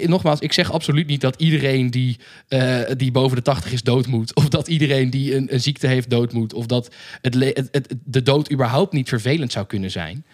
Nogmaals, 0.07 0.39
ik 0.39 0.53
zeg 0.53 0.71
absoluut 0.71 1.07
niet 1.07 1.21
dat 1.21 1.35
iedereen 1.41 1.91
die, 1.91 2.17
eh, 2.47 2.79
die 2.97 3.11
boven 3.11 3.35
de 3.37 3.41
80 3.43 3.71
is 3.71 3.81
dood 3.83 4.07
moet. 4.07 4.35
Of 4.35 4.49
dat 4.49 4.67
iedereen 4.67 5.09
die 5.09 5.35
een, 5.35 5.53
een 5.53 5.61
ziekte 5.61 5.87
heeft 5.87 6.09
dood 6.09 6.33
moet. 6.33 6.53
Of 6.53 6.65
dat 6.65 6.93
het, 7.21 7.35
het- 7.71 7.95
de 8.05 8.21
dood 8.23 8.51
überhaupt 8.51 8.93
niet 8.93 9.09
vervelend 9.09 9.51
zou 9.51 9.65
kunnen 9.65 9.91
zijn. 9.91 10.25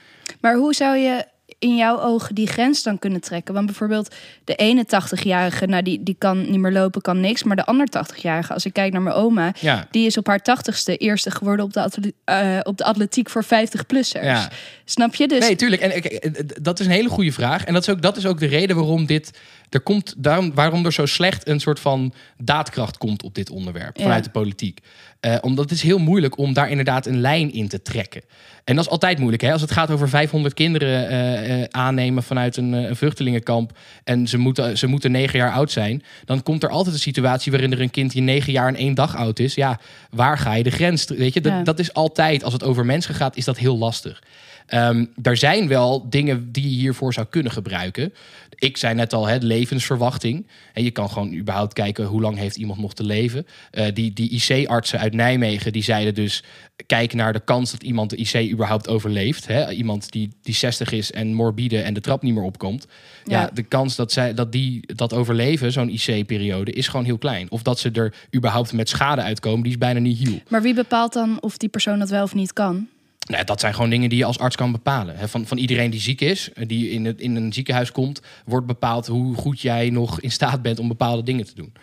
Maar 0.42 0.56
hoe 0.56 0.74
zou 0.74 0.98
je 0.98 1.26
in 1.62 1.76
jouw 1.76 2.00
ogen 2.02 2.36
die 2.36 2.48
grens 2.48 2.84
dan 2.84 3.00
kunnen 3.00 3.22
trekken? 3.22 3.54
Want 3.54 3.66
bijvoorbeeld 3.66 4.16
de 4.44 4.56
ene 4.56 4.86
80-jarige, 4.86 5.66
nou 5.66 5.84
die, 5.84 6.04
die 6.04 6.16
kan 6.18 6.52
niet 6.52 6.60
meer 6.60 6.72
lopen, 6.72 7.02
kan 7.02 7.20
niks. 7.20 7.44
Maar 7.44 7.56
de 7.56 7.66
ander 7.66 7.88
80-jarige, 7.98 8.54
als 8.54 8.66
ik 8.66 8.74
kijk 8.74 8.92
naar 8.94 9.02
mijn 9.02 9.16
oma, 9.16 9.54
Ja. 9.60 9.88
die 9.92 10.06
is 10.06 10.18
op 10.18 10.28
haar 10.28 10.40
80ste 10.42 10.98
eerste 10.98 11.32
geworden 11.32 11.66
op 11.66 11.74
de, 11.74 11.82
atle- 11.82 12.14
eh, 12.24 12.60
op 12.64 12.78
de 12.78 12.84
atletiek 12.84 13.30
voor 13.30 13.44
50-plussers. 13.44 14.24
Ja. 14.26 14.50
Snap 14.86 15.16
je? 15.16 15.28
Dus 15.28 15.40
Nee, 15.40 15.56
tuurlijk. 15.56 15.82
En 15.82 15.96
ik- 15.96 16.06
ik- 16.06 16.64
dat 16.64 16.80
is 16.80 16.86
een 16.86 16.92
hele 16.92 17.10
goede 17.10 17.32
vraag. 17.32 17.64
En 17.64 17.74
dat 17.74 17.82
is 17.82 17.90
ook, 17.90 18.02
dat 18.02 18.18
is 18.18 18.26
ook 18.26 18.40
de 18.40 18.46
reden 18.48 18.76
waarom 18.76 19.06
dit. 19.06 19.32
Er 19.72 19.82
komt, 19.82 20.14
daarom, 20.18 20.54
waarom 20.54 20.86
er 20.86 20.94
zo 20.94 21.06
slecht 21.06 21.48
een 21.48 21.60
soort 21.60 21.80
van 21.80 22.14
daadkracht 22.38 22.98
komt 22.98 23.24
op 23.24 23.36
dit 23.36 23.50
onderwerp 23.50 23.98
Ja. 23.98 24.04
vanuit 24.04 24.24
de 24.24 24.30
politiek. 24.30 24.80
Eh, 25.20 25.36
omdat 25.42 25.64
het 25.64 25.74
is 25.74 25.82
heel 25.82 26.00
moeilijk 26.00 26.38
om 26.38 26.54
daar 26.54 26.70
inderdaad 26.70 27.06
een 27.06 27.20
lijn 27.22 27.54
in 27.54 27.68
te 27.68 27.82
trekken. 27.82 28.22
En 28.64 28.76
dat 28.76 28.86
is 28.86 28.92
altijd 28.92 29.18
moeilijk. 29.18 29.42
Hè? 29.44 29.52
Als 29.52 29.62
het 29.62 29.72
gaat 29.72 29.92
over 29.92 30.10
500 30.10 30.54
kinderen 30.54 31.08
eh, 31.10 31.62
eh, 31.62 31.68
aannemen 31.72 32.24
vanuit 32.24 32.58
een, 32.58 32.72
een 32.74 32.96
vluchtelingenkamp. 32.96 33.78
en 34.04 34.28
ze 34.28 34.38
moeten, 34.38 34.78
ze 34.78 34.88
moeten 34.88 35.12
negen 35.12 35.40
jaar 35.40 35.52
oud 35.52 35.72
zijn. 35.72 36.04
dan 36.26 36.44
komt 36.44 36.64
er 36.64 36.70
altijd 36.70 36.96
een 36.96 37.02
situatie 37.02 37.52
waarin 37.52 37.72
er 37.72 37.82
een 37.82 37.92
kind 37.92 38.12
die 38.12 38.22
negen 38.22 38.52
jaar 38.54 38.68
en 38.68 38.76
één 38.76 38.94
dag 38.94 39.16
oud 39.16 39.40
is. 39.40 39.56
Ja, 39.56 39.80
waar 40.10 40.38
ga 40.38 40.54
je 40.54 40.64
de 40.64 40.72
grens? 40.72 41.06
Weet 41.06 41.34
je, 41.34 41.42
dat, 41.42 41.52
Ja. 41.52 41.64
dat 41.64 41.80
is 41.80 41.94
altijd, 41.94 42.44
als 42.44 42.54
het 42.54 42.64
over 42.64 42.86
mensen 42.86 43.16
gaat, 43.16 43.36
is 43.38 43.46
dat 43.46 43.58
heel 43.58 43.78
lastig. 43.78 44.22
Ehm 44.68 45.06
er 45.22 45.38
zijn 45.38 45.68
wel 45.68 46.10
dingen 46.10 46.52
die 46.52 46.64
je 46.64 46.76
hiervoor 46.80 47.14
zou 47.14 47.28
kunnen 47.30 47.52
gebruiken. 47.52 48.14
Ik 48.56 48.78
zei 48.78 48.94
net 48.96 49.14
al, 49.14 49.28
hè, 49.28 49.38
levensverwachting. 49.38 50.48
En 50.74 50.84
je 50.84 50.92
kan 50.92 51.10
gewoon 51.10 51.34
überhaupt 51.34 51.74
kijken 51.74 52.06
hoe 52.06 52.22
lang 52.22 52.38
heeft 52.38 52.56
iemand 52.56 52.80
nog 52.80 52.94
te 52.94 53.04
leven. 53.04 53.46
Eh, 53.72 53.86
die 53.94 54.14
die 54.14 54.30
IC-artsen 54.30 55.00
uit 55.00 55.14
Nijmegen 55.14 55.72
die 55.72 55.84
zeiden 55.84 56.14
dus... 56.16 56.44
kijk 56.86 57.14
naar 57.14 57.34
de 57.34 57.40
kans 57.40 57.72
dat 57.72 57.84
iemand 57.84 58.10
de 58.10 58.16
IC 58.16 58.52
überhaupt 58.52 58.88
overleeft. 58.88 59.48
Hè? 59.48 59.72
Iemand 59.72 60.12
die, 60.12 60.30
die 60.42 60.56
60 60.56 60.92
is 60.92 61.12
en 61.12 61.34
morbide 61.34 61.82
en 61.82 61.94
de 61.94 62.02
trap 62.02 62.22
niet 62.22 62.34
meer 62.34 62.44
opkomt. 62.44 62.88
Ja, 63.26 63.42
Ja. 63.42 63.50
de 63.54 63.64
kans 63.64 63.96
dat, 63.96 64.12
zij, 64.12 64.34
dat 64.34 64.52
die 64.52 64.94
dat 64.96 65.14
overleven, 65.14 65.72
zo'n 65.72 65.90
IC-periode, 65.90 66.72
is 66.72 66.88
gewoon 66.88 67.06
heel 67.06 67.18
klein. 67.18 67.52
Of 67.52 67.62
dat 67.62 67.80
ze 67.80 67.92
er 67.92 68.14
überhaupt 68.36 68.74
met 68.74 68.90
schade 68.90 69.22
uitkomen, 69.22 69.62
die 69.64 69.72
is 69.72 69.78
bijna 69.78 70.00
niet 70.00 70.18
heel. 70.28 70.40
Maar 70.50 70.62
wie 70.62 70.74
bepaalt 70.74 71.14
dan 71.14 71.42
of 71.42 71.58
die 71.58 71.70
persoon 71.70 72.00
dat 72.00 72.10
wel 72.10 72.24
of 72.24 72.34
niet 72.36 72.54
kan? 72.54 72.88
Nou, 73.30 73.44
dat 73.44 73.60
zijn 73.60 73.74
gewoon 73.74 73.90
dingen 73.90 74.10
die 74.10 74.18
je 74.18 74.26
als 74.26 74.40
arts 74.40 74.56
kan 74.56 74.72
bepalen. 74.72 75.30
Van, 75.30 75.46
van 75.46 75.58
iedereen 75.58 75.90
die 75.92 76.00
ziek 76.00 76.22
is, 76.22 76.50
eh, 76.54 76.68
die 76.68 76.90
in, 76.90 77.06
het, 77.06 77.20
in 77.22 77.36
een 77.36 77.54
ziekenhuis 77.54 77.92
komt, 77.92 78.22
wordt 78.46 78.68
bepaald 78.68 79.08
hoe 79.08 79.36
goed 79.36 79.62
jij 79.62 79.90
nog 79.90 80.20
in 80.22 80.32
staat 80.32 80.62
bent 80.62 80.80
om 80.80 80.88
bepaalde 80.88 81.24
dingen 81.24 81.46
te 81.46 81.56
doen. 81.56 81.74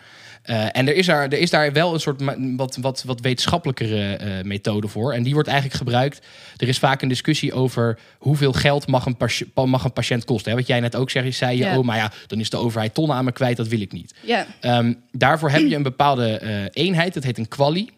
Eh, 0.41 0.65
en 0.71 0.87
er 0.87 0.95
is, 0.95 1.05
daar, 1.05 1.23
er 1.23 1.37
is 1.39 1.49
daar 1.49 1.73
wel 1.73 1.93
een 1.93 1.99
soort 1.99 2.21
wat, 2.55 2.75
wat, 2.81 3.03
wat 3.05 3.19
wetenschappelijkere 3.21 4.15
eh, 4.15 4.43
methode 4.43 4.87
voor. 4.87 5.13
En 5.13 5.23
die 5.23 5.33
wordt 5.33 5.47
eigenlijk 5.47 5.77
gebruikt. 5.77 6.25
Er 6.57 6.67
is 6.67 6.79
vaak 6.79 7.01
een 7.01 7.07
discussie 7.09 7.53
over 7.53 7.99
hoeveel 8.17 8.53
geld 8.53 8.87
mag 8.87 9.05
een, 9.05 9.17
pas- 9.17 9.43
mag 9.65 9.83
een 9.83 9.93
patiënt 9.93 10.25
kosten. 10.25 10.51
Hè? 10.51 10.57
Wat 10.57 10.67
jij 10.67 10.79
net 10.79 10.95
ook 10.95 11.09
zei, 11.09 11.31
zei 11.31 11.57
je, 11.57 11.63
oh, 11.77 11.85
maar 11.85 11.97
ja, 11.97 12.11
dan 12.27 12.39
is 12.39 12.49
de 12.49 12.57
overheid 12.57 12.93
tonnen 12.93 13.15
aan 13.15 13.25
me 13.25 13.31
kwijt, 13.31 13.57
dat 13.57 13.67
wil 13.67 13.81
ik 13.81 13.91
niet. 13.91 14.13
Ja, 14.21 14.45
Ehm, 14.59 14.93
daarvoor 15.11 15.49
heb 15.49 15.67
je 15.67 15.75
een 15.75 15.83
bepaalde 15.83 16.69
eenheid, 16.73 17.13
dat 17.13 17.23
heet 17.23 17.37
een 17.37 17.47
QALY. 17.47 17.89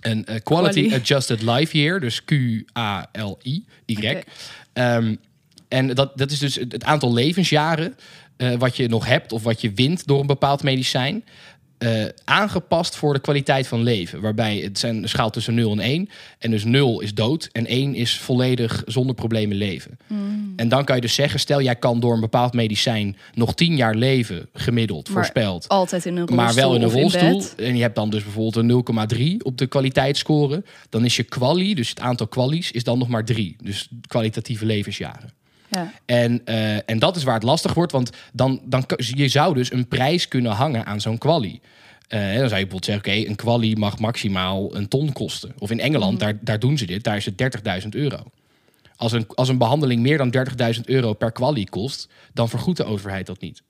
Een 0.00 0.24
eh, 0.24 0.36
Quality 0.42 0.86
Quali. 0.86 0.94
Adjusted 0.94 1.42
Life 1.42 1.78
Year, 1.78 2.00
dus 2.00 2.24
Q-A-L-I, 2.24 3.64
Y. 3.86 3.96
Oké. 3.96 4.20
Ehm, 4.72 5.14
en 5.68 5.94
dat, 5.94 6.18
dat 6.18 6.30
is 6.30 6.38
dus 6.38 6.54
het 6.54 6.72
het 6.72 6.84
aantal 6.84 7.12
levensjaren 7.12 7.96
eh, 8.36 8.54
wat 8.54 8.76
je 8.76 8.88
nog 8.88 9.06
hebt 9.06 9.32
of 9.32 9.42
wat 9.42 9.60
je 9.60 9.72
wint 9.72 10.06
door 10.06 10.20
een 10.20 10.26
bepaald 10.26 10.62
medicijn. 10.62 11.24
Eh, 11.78 12.04
aangepast 12.24 12.96
voor 12.96 13.12
de 13.14 13.20
kwaliteit 13.20 13.66
van 13.66 13.82
leven. 13.82 14.20
Waarbij 14.20 14.56
het 14.56 14.78
zijn 14.78 15.02
een 15.02 15.08
schaal 15.08 15.30
tussen 15.30 15.54
0 15.54 15.72
en 15.72 15.78
1. 15.80 16.08
En 16.38 16.50
dus 16.50 16.64
0 16.64 17.00
is 17.00 17.14
dood 17.14 17.48
en 17.52 17.66
1 17.66 17.94
is 17.94 18.18
volledig 18.18 18.82
zonder 18.86 19.14
problemen 19.14 19.56
leven. 19.56 19.98
En 20.56 20.68
dan 20.68 20.84
kan 20.84 20.94
je 20.96 21.00
dus 21.02 21.14
zeggen, 21.14 21.40
stel 21.40 21.62
jij 21.62 21.76
kan 21.76 22.00
door 22.00 22.14
een 22.14 22.20
bepaald 22.20 22.52
medicijn 22.52 23.16
nog 23.34 23.54
10 23.54 23.76
jaar 23.76 23.94
leven, 23.94 24.48
gemiddeld, 24.52 25.08
Maar 25.08 25.16
voorspeld. 25.16 25.68
altijd 25.68 26.06
in 26.06 26.12
een 26.12 26.18
rolstoel 26.18 26.36
Maar 26.44 26.54
wel 26.54 26.74
in 26.74 26.82
een 26.82 26.90
rolstoel. 26.90 27.42
en 27.56 27.76
je 27.76 27.82
hebt 27.82 27.94
dan 27.94 28.10
dus 28.10 28.22
bijvoorbeeld 28.22 28.56
een 28.56 28.68
0,3 29.38 29.42
op 29.42 29.58
de 29.58 29.66
kwaliteitsscore. 29.66 30.64
Dan 30.88 31.04
is 31.04 31.16
je 31.16 31.22
quali, 31.22 31.74
dus 31.74 31.88
het 31.88 32.00
aantal 32.00 32.26
kwalies, 32.26 32.70
is 32.70 32.84
dan 32.84 32.98
nog 32.98 33.08
maar 33.08 33.24
3. 33.24 33.56
Dus 33.62 33.88
kwalitatieve 34.06 34.66
levensjaren. 34.66 35.32
Ja. 35.70 35.92
En, 36.04 36.40
eh, 36.44 36.90
en 36.90 36.98
dat 36.98 37.16
is 37.16 37.22
waar 37.24 37.34
het 37.34 37.42
lastig 37.42 37.74
wordt, 37.74 37.92
want 37.92 38.10
dan, 38.32 38.60
dan 38.64 38.84
je 38.96 39.28
zou 39.28 39.54
dus 39.54 39.72
een 39.72 39.88
prijs 39.88 40.28
kunnen 40.28 40.52
hangen 40.52 40.86
aan 40.86 41.00
zo'n 41.00 41.18
quali. 41.18 41.60
Eh, 42.08 42.20
dan 42.20 42.28
zou 42.30 42.42
je 42.42 42.48
bijvoorbeeld 42.48 42.84
zeggen, 42.84 43.12
oké, 43.12 43.28
een 43.28 43.36
quali 43.36 43.76
mag 43.76 43.98
maximaal 43.98 44.76
een 44.76 44.88
ton 44.88 45.12
kosten. 45.12 45.52
Of 45.58 45.70
in 45.70 45.80
Engeland, 45.80 46.12
Mhm. 46.12 46.20
daar, 46.24 46.38
daar 46.40 46.58
doen 46.58 46.78
ze 46.78 46.86
dit, 46.86 47.04
daar 47.04 47.16
is 47.16 47.24
het 47.24 47.38
30.000 47.38 47.94
euro. 47.94 48.22
Als 48.96 49.12
een, 49.12 49.26
als 49.34 49.48
een 49.48 49.58
behandeling 49.58 50.02
meer 50.02 50.18
dan 50.18 50.30
30.000 50.30 50.88
euro 50.88 51.12
per 51.12 51.32
quali 51.32 51.64
kost, 51.64 52.08
dan 52.32 52.48
vergoedt 52.48 52.76
de 52.78 52.84
overheid 52.84 53.26
dat 53.26 53.40
niet. 53.40 53.62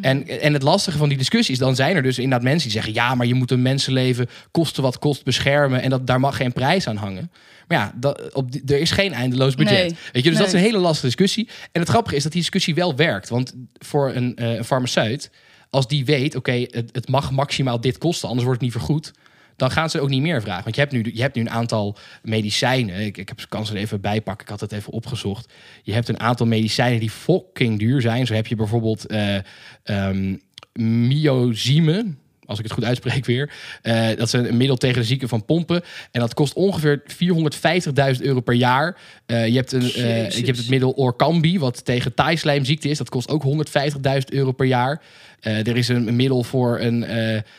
En, 0.00 0.40
en 0.40 0.52
het 0.52 0.62
lastige 0.62 0.98
van 0.98 1.08
die 1.08 1.18
discussie 1.18 1.54
is, 1.54 1.60
dan 1.60 1.74
zijn 1.76 1.96
er 1.96 2.02
dus 2.02 2.18
inderdaad 2.18 2.42
mensen 2.42 2.62
die 2.62 2.72
zeggen... 2.80 2.94
ja, 2.94 3.14
maar 3.14 3.26
je 3.26 3.34
moet 3.34 3.50
een 3.50 3.62
mensenleven 3.62 4.26
kosten 4.50 4.82
wat 4.82 4.98
kost 4.98 5.24
beschermen... 5.24 5.82
en 5.82 5.90
dat, 5.90 6.06
daar 6.06 6.20
mag 6.20 6.36
geen 6.36 6.52
prijs 6.52 6.86
aan 6.86 6.96
hangen. 6.96 7.30
Maar 7.68 7.78
ja, 7.78 7.92
dat, 7.96 8.34
op 8.34 8.52
die- 8.52 8.62
er 8.66 8.78
is 8.80 8.90
geen 8.90 9.12
eindeloos 9.12 9.54
budget. 9.54 9.78
Nee. 9.78 9.96
Weet 10.12 10.24
je, 10.24 10.30
dus 10.30 10.38
dat 10.38 10.46
is 10.46 10.52
een 10.52 10.58
hele 10.58 10.78
lastige 10.78 11.06
discussie. 11.06 11.48
En 11.72 11.80
het 11.80 11.90
grappige 11.90 12.16
is 12.16 12.22
dat 12.22 12.32
die 12.32 12.40
discussie 12.40 12.74
wel 12.74 12.96
werkt. 12.96 13.28
Want 13.28 13.54
voor 13.78 14.12
een, 14.14 14.36
eh, 14.36 14.54
een 14.54 14.64
farmaceut, 14.64 15.30
als 15.70 15.88
die 15.88 16.04
weet... 16.04 16.36
oké, 16.36 16.52
het, 16.52 16.88
het 16.92 17.08
mag 17.08 17.30
maximaal 17.30 17.80
dit 17.80 17.98
kosten, 17.98 18.28
anders 18.28 18.46
wordt 18.46 18.62
het 18.62 18.70
niet 18.72 18.80
vergoed... 18.84 19.12
dan 19.58 19.70
gaan 19.70 19.90
ze 19.90 20.00
ook 20.00 20.08
niet 20.08 20.22
meer 20.22 20.42
vragen. 20.42 20.62
Want 20.62 20.74
je 20.74 20.80
hebt 20.80 20.92
nu, 20.92 21.10
je 21.14 21.20
hebt 21.20 21.34
nu 21.34 21.40
een 21.40 21.50
aantal 21.50 21.96
medicijnen. 22.22 23.00
Ik, 23.00 23.16
ik 23.16 23.28
heb, 23.28 23.40
kan 23.48 23.66
ze 23.66 23.72
er 23.72 23.78
even 23.78 24.00
bijpakken, 24.00 24.44
ik 24.44 24.50
had 24.50 24.60
het 24.60 24.72
even 24.72 24.92
opgezocht. 24.92 25.52
Je 25.82 25.92
hebt 25.92 26.08
een 26.08 26.20
aantal 26.20 26.46
medicijnen 26.46 27.00
die 27.00 27.10
fucking 27.10 27.78
duur 27.78 28.00
zijn. 28.00 28.26
Zo 28.26 28.34
heb 28.34 28.46
je 28.46 28.56
bijvoorbeeld 28.56 29.06
eh 29.06 29.38
ehm 29.82 30.36
myosime... 30.72 32.14
Als 32.48 32.58
ik 32.58 32.64
het 32.64 32.72
goed 32.72 32.84
uitspreek 32.84 33.24
weer. 33.24 33.50
Eh, 33.82 34.06
dat 34.06 34.26
is 34.26 34.32
een 34.32 34.56
middel 34.56 34.76
tegen 34.76 35.00
de 35.00 35.06
ziekte 35.06 35.28
van 35.28 35.44
pompen. 35.44 35.82
En 36.10 36.20
dat 36.20 36.34
kost 36.34 36.52
ongeveer 36.52 37.02
450.000 37.06 38.22
euro 38.22 38.40
per 38.40 38.54
jaar. 38.54 38.96
Eh, 39.26 39.46
je, 39.46 39.56
hebt 39.56 39.72
een, 39.72 39.82
eh, 39.82 40.30
je 40.30 40.44
hebt 40.44 40.58
het 40.58 40.68
middel 40.68 40.90
Orkambi, 40.90 41.58
wat 41.58 41.84
tegen 41.84 42.14
taaislijmziekte 42.14 42.88
is. 42.88 42.98
Dat 42.98 43.08
kost 43.08 43.28
ook 43.28 43.42
150.000 43.42 44.32
euro 44.32 44.52
per 44.52 44.66
jaar. 44.66 45.02
Er 45.40 45.76
is 45.76 45.88
een, 45.88 46.08
een 46.08 46.16
middel 46.16 46.42
voor 46.42 46.80
een, 46.80 47.18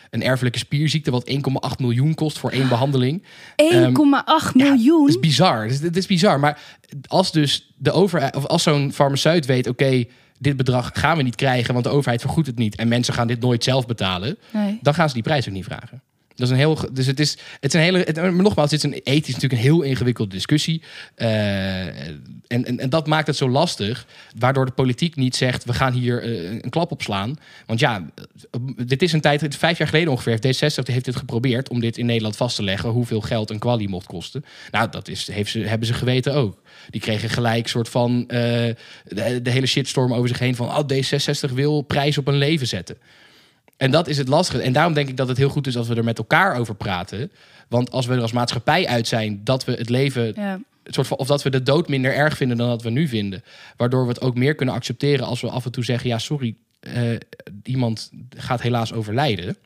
een 0.09 0.23
erfelijke 0.23 0.59
spierziekte... 0.59 1.11
wat 1.11 1.31
1,8 1.31 1.35
miljoen 1.79 2.13
kost 2.13 2.39
voor 2.39 2.51
één 2.51 2.69
behandeling. 2.69 3.23
1,8 3.23 3.27
miljoen. 4.53 5.05
Dat 5.05 5.15
is 5.15 5.19
bizar. 5.19 5.65
Is, 5.65 5.79
het 5.79 5.97
is 5.97 6.07
bizar. 6.07 6.39
Maar 6.39 6.61
als 7.07 7.31
dus 7.31 7.73
de 7.77 7.91
overheid, 7.91 8.35
of 8.35 8.45
als 8.45 8.63
zo'n 8.63 8.91
farmaceut 8.93 9.45
weet, 9.45 9.67
oké, 9.67 10.05
dit 10.39 10.57
bedrag 10.57 10.89
gaan 10.93 11.17
we 11.17 11.23
niet 11.23 11.35
krijgen, 11.35 11.73
want 11.73 11.85
de 11.85 11.91
overheid 11.91 12.21
vergoedt 12.21 12.47
het 12.47 12.57
niet 12.57 12.75
en 12.75 12.87
mensen 12.87 13.13
gaan 13.13 13.27
dit 13.27 13.39
nooit 13.39 13.63
zelf 13.63 13.85
betalen, 13.85 14.37
Nee. 14.51 14.79
dan 14.81 14.93
gaan 14.93 15.07
ze 15.07 15.13
die 15.13 15.23
prijs 15.23 15.47
ook 15.47 15.53
niet 15.53 15.63
vragen. 15.65 16.01
Dat 16.39 16.47
is 16.47 16.53
een 16.53 16.59
heel, 16.59 16.77
dus 16.91 17.05
het 17.05 17.19
is, 17.19 17.37
het 17.59 17.73
is 17.73 17.73
een 17.73 17.79
hele, 17.79 17.99
het, 17.99 18.33
nogmaals, 18.33 18.69
dit 18.69 18.83
is 18.83 18.91
een 18.91 19.01
ethisch 19.03 19.33
natuurlijk 19.33 19.61
een 19.61 19.67
heel 19.67 19.81
ingewikkelde 19.81 20.31
discussie. 20.31 20.81
Eh, 21.15 22.07
en, 22.07 22.21
en, 22.47 22.79
en 22.79 22.89
dat 22.89 23.07
maakt 23.07 23.27
het 23.27 23.35
zo 23.35 23.49
lastig, 23.49 24.05
waardoor 24.37 24.65
de 24.65 24.71
politiek 24.71 25.15
niet 25.15 25.35
zegt, 25.35 25.65
we 25.65 25.73
gaan 25.73 25.93
hier 25.93 26.23
eh, 26.23 26.51
een 26.51 26.69
klap 26.69 26.91
op 26.91 27.01
slaan. 27.01 27.35
Want 27.65 27.79
ja, 27.79 28.05
eh, 28.51 28.59
dit 28.85 29.01
is 29.01 29.13
een 29.13 29.21
tijd, 29.21 29.55
vijf 29.55 29.77
jaar 29.77 29.87
geleden 29.87 30.11
ongeveer, 30.11 30.37
heeft 30.41 30.75
D66 30.75 30.93
heeft 30.93 31.05
dit 31.05 31.15
geprobeerd 31.15 31.69
om 31.69 31.79
dit 31.79 31.97
in 31.97 32.05
Nederland 32.05 32.35
vast 32.35 32.55
te 32.55 32.63
leggen, 32.63 32.89
hoeveel 32.89 33.21
geld 33.21 33.49
een 33.49 33.59
kwalie 33.59 33.89
mocht 33.89 34.07
kosten. 34.07 34.45
Nou, 34.71 34.89
dat 34.91 35.07
is, 35.07 35.25
ze, 35.25 35.59
hebben 35.59 35.87
ze 35.87 35.93
geweten 35.93 36.33
ook. 36.33 36.61
Die 36.89 37.01
kregen 37.01 37.29
gelijk 37.29 37.67
soort 37.67 37.89
van 37.89 38.23
de, 38.27 38.75
de 39.41 39.49
hele 39.49 39.65
shitstorm 39.65 40.13
over 40.13 40.27
zich 40.27 40.39
heen 40.39 40.55
van, 40.55 40.67
oh, 40.67 40.83
D66 40.93 41.53
wil 41.53 41.81
prijs 41.81 42.17
op 42.17 42.27
een 42.27 42.37
leven 42.37 42.67
zetten. 42.67 42.97
En 43.79 43.91
dat 43.91 44.07
is 44.07 44.17
het 44.17 44.27
lastige. 44.27 44.61
En 44.61 44.73
daarom 44.73 44.93
denk 44.93 45.09
ik 45.09 45.17
dat 45.17 45.27
het 45.27 45.37
heel 45.37 45.49
goed 45.49 45.67
is 45.67 45.77
als 45.77 45.87
we 45.87 45.95
er 45.95 46.03
met 46.03 46.17
elkaar 46.17 46.55
over 46.55 46.75
praten. 46.75 47.31
Want 47.67 47.91
als 47.91 48.05
we 48.05 48.13
er 48.15 48.21
als 48.21 48.31
maatschappij 48.31 48.87
uit 48.87 49.07
zijn 49.07 49.43
dat 49.43 49.65
we 49.65 49.71
het 49.71 49.89
leven, 49.89 50.33
Ja. 50.35 50.59
het 50.83 50.93
soort 50.93 51.07
van, 51.07 51.17
of 51.17 51.27
dat 51.27 51.43
we 51.43 51.49
de 51.49 51.63
dood 51.63 51.87
minder 51.87 52.13
erg 52.13 52.37
vinden 52.37 52.57
dan 52.57 52.67
dat 52.69 52.81
we 52.83 52.89
nu 52.89 53.07
vinden. 53.07 53.43
Waardoor 53.77 54.01
we 54.03 54.09
het 54.09 54.21
ook 54.21 54.35
meer 54.35 54.55
kunnen 54.55 54.75
accepteren 54.75 55.25
als 55.25 55.41
we 55.41 55.49
af 55.49 55.65
en 55.65 55.71
toe 55.71 55.83
zeggen: 55.83 56.09
ja, 56.09 56.17
sorry, 56.17 56.55
eh, 56.79 57.03
iemand 57.63 58.11
gaat 58.37 58.61
helaas 58.61 58.93
overlijden. 58.93 59.57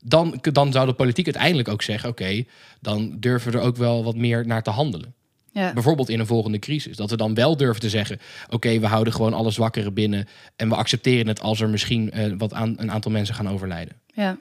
Dan, 0.00 0.38
dan 0.52 0.72
zou 0.72 0.86
de 0.86 0.92
politiek 0.92 1.24
uiteindelijk 1.24 1.68
ook 1.68 1.82
zeggen: 1.82 2.08
oké, 2.08 2.44
dan 2.80 3.16
durven 3.20 3.52
we 3.52 3.58
er 3.58 3.64
ook 3.64 3.76
wel 3.76 4.04
wat 4.04 4.16
meer 4.16 4.46
naar 4.46 4.62
te 4.62 4.70
handelen. 4.70 5.14
Ja. 5.56 5.72
Bijvoorbeeld 5.72 6.08
in 6.08 6.20
een 6.20 6.26
volgende 6.26 6.58
crisis. 6.58 6.96
Dat 6.96 7.10
we 7.10 7.16
dan 7.16 7.34
wel 7.34 7.56
durven 7.56 7.80
te 7.80 7.88
zeggen: 7.88 8.18
oké, 8.48 8.78
we 8.78 8.86
houden 8.86 9.12
gewoon 9.12 9.32
alle 9.32 9.50
zwakkeren 9.50 9.94
binnen. 9.94 10.26
En 10.56 10.68
we 10.68 10.74
accepteren 10.74 11.26
het 11.26 11.40
als 11.40 11.60
er 11.60 11.68
misschien 11.68 12.10
eh, 12.10 12.32
wat 12.38 12.52
aan, 12.52 12.74
een 12.78 12.90
aantal 12.90 13.10
mensen 13.10 13.34
gaan 13.34 13.48
overlijden. 13.48 13.96
Ja. 14.06 14.38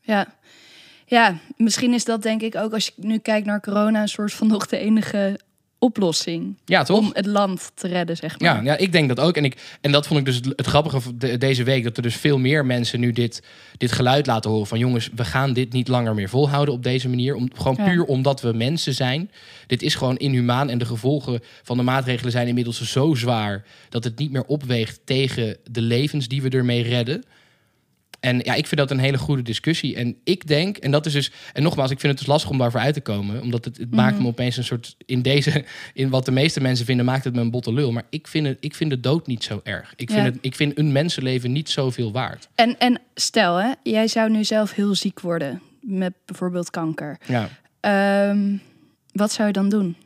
Ja. 0.00 0.34
Ja, 1.06 1.38
misschien 1.56 1.94
is 1.94 2.04
dat 2.04 2.22
denk 2.22 2.42
ik 2.42 2.56
ook 2.56 2.72
als 2.72 2.86
je 2.86 2.92
nu 2.96 3.18
kijkt 3.18 3.46
naar 3.46 3.60
corona 3.60 4.02
een 4.02 4.08
soort 4.08 4.32
van 4.32 4.46
nog 4.46 4.66
de 4.66 4.78
enige 4.78 5.40
oplossing 5.82 6.56
Ja, 6.64 6.82
toch? 6.82 6.98
om 6.98 7.10
het 7.12 7.26
land 7.26 7.70
te 7.74 7.88
redden, 7.88 8.16
zeg 8.16 8.38
maar. 8.40 8.54
Ja, 8.56 8.62
ja, 8.72 8.76
ik 8.76 8.92
denk 8.92 9.08
dat 9.08 9.20
ook. 9.20 9.36
En, 9.36 9.44
ik, 9.44 9.56
en 9.80 9.92
dat 9.92 10.06
vond 10.06 10.18
ik 10.20 10.24
dus 10.26 10.34
het, 10.36 10.44
het 10.46 10.66
grappige 10.66 11.00
van 11.00 11.14
de- 11.18 11.38
deze 11.38 11.62
week. 11.62 11.84
Dat 11.84 11.96
er 11.96 12.02
dus 12.02 12.14
veel 12.16 12.38
meer 12.38 12.66
mensen 12.66 13.00
nu 13.00 13.12
dit, 13.12 13.42
dit 13.76 13.92
geluid 13.92 14.26
laten 14.26 14.50
horen. 14.50 14.66
Van 14.66 14.78
jongens, 14.78 15.08
we 15.14 15.24
gaan 15.24 15.52
dit 15.52 15.72
niet 15.72 15.88
langer 15.88 16.14
meer 16.14 16.28
volhouden 16.28 16.74
op 16.74 16.82
deze 16.82 17.08
manier. 17.08 17.34
Om, 17.34 17.50
gewoon 17.54 17.76
Ja. 17.78 17.84
puur 17.84 18.04
omdat 18.04 18.40
we 18.40 18.52
mensen 18.52 18.94
zijn. 18.94 19.30
Dit 19.66 19.82
is 19.82 19.94
gewoon 19.94 20.16
inhumaan. 20.16 20.68
En 20.70 20.78
de 20.78 20.84
gevolgen 20.86 21.40
van 21.62 21.76
de 21.76 21.82
maatregelen 21.82 22.32
zijn 22.32 22.48
inmiddels 22.48 22.80
zo 22.92 23.14
zwaar. 23.14 23.64
Dat 23.88 24.04
het 24.04 24.18
niet 24.18 24.30
meer 24.32 24.44
opweegt 24.44 25.00
tegen 25.04 25.56
de 25.70 25.80
levens 25.82 26.28
die 26.28 26.42
we 26.42 26.48
ermee 26.50 26.82
redden. 26.82 27.24
En 28.20 28.38
ja, 28.44 28.54
ik 28.54 28.66
vind 28.66 28.80
dat 28.80 28.90
een 28.90 28.98
hele 28.98 29.18
goede 29.18 29.42
discussie. 29.42 29.96
En 29.96 30.16
ik 30.24 30.46
denk, 30.46 30.76
en 30.76 30.90
dat 30.90 31.06
is 31.06 31.12
dus. 31.12 31.32
En 31.52 31.62
nogmaals, 31.62 31.90
ik 31.90 32.00
vind 32.00 32.12
het 32.12 32.18
dus 32.20 32.28
lastig 32.30 32.50
om 32.50 32.58
daarvoor 32.58 32.80
uit 32.80 32.94
te 32.94 33.00
komen. 33.00 33.42
Omdat 33.42 33.64
het, 33.64 33.76
het 33.76 33.90
maakt 33.94 34.14
Mhm. 34.14 34.22
me 34.22 34.28
opeens 34.28 34.56
een 34.56 34.64
soort. 34.64 34.96
In 35.06 35.22
deze. 35.22 35.64
In 35.94 36.08
wat 36.08 36.24
de 36.24 36.30
meeste 36.30 36.60
mensen 36.60 36.86
vinden, 36.86 37.04
maakt 37.06 37.24
het 37.24 37.34
me 37.34 37.40
een 37.40 37.50
botte 37.50 37.72
lul. 37.72 37.92
Maar 37.92 38.04
ik 38.10 38.26
vind, 38.28 38.46
het, 38.46 38.56
ik 38.60 38.74
vind 38.74 38.90
de 38.90 39.00
dood 39.00 39.26
niet 39.26 39.44
zo 39.44 39.60
erg. 39.64 39.92
Ik 39.96 40.10
vind, 40.10 40.20
Ja. 40.24 40.30
het, 40.30 40.38
ik 40.40 40.54
vind 40.54 40.78
een 40.78 40.92
mensenleven 40.92 41.52
niet 41.52 41.70
zoveel 41.70 42.12
waard. 42.12 42.48
En, 42.54 42.78
en 42.78 43.00
stel, 43.14 43.56
hè, 43.56 43.70
jij 43.82 44.08
zou 44.08 44.30
nu 44.30 44.44
zelf 44.44 44.72
heel 44.74 44.94
ziek 44.94 45.20
worden 45.20 45.62
met 45.80 46.12
bijvoorbeeld 46.24 46.70
kanker. 46.70 47.18
Ja. 47.26 47.48
Ehm, 47.80 48.56
wat 49.12 49.32
zou 49.32 49.46
je 49.46 49.52
dan 49.54 49.68
doen? 49.68 49.96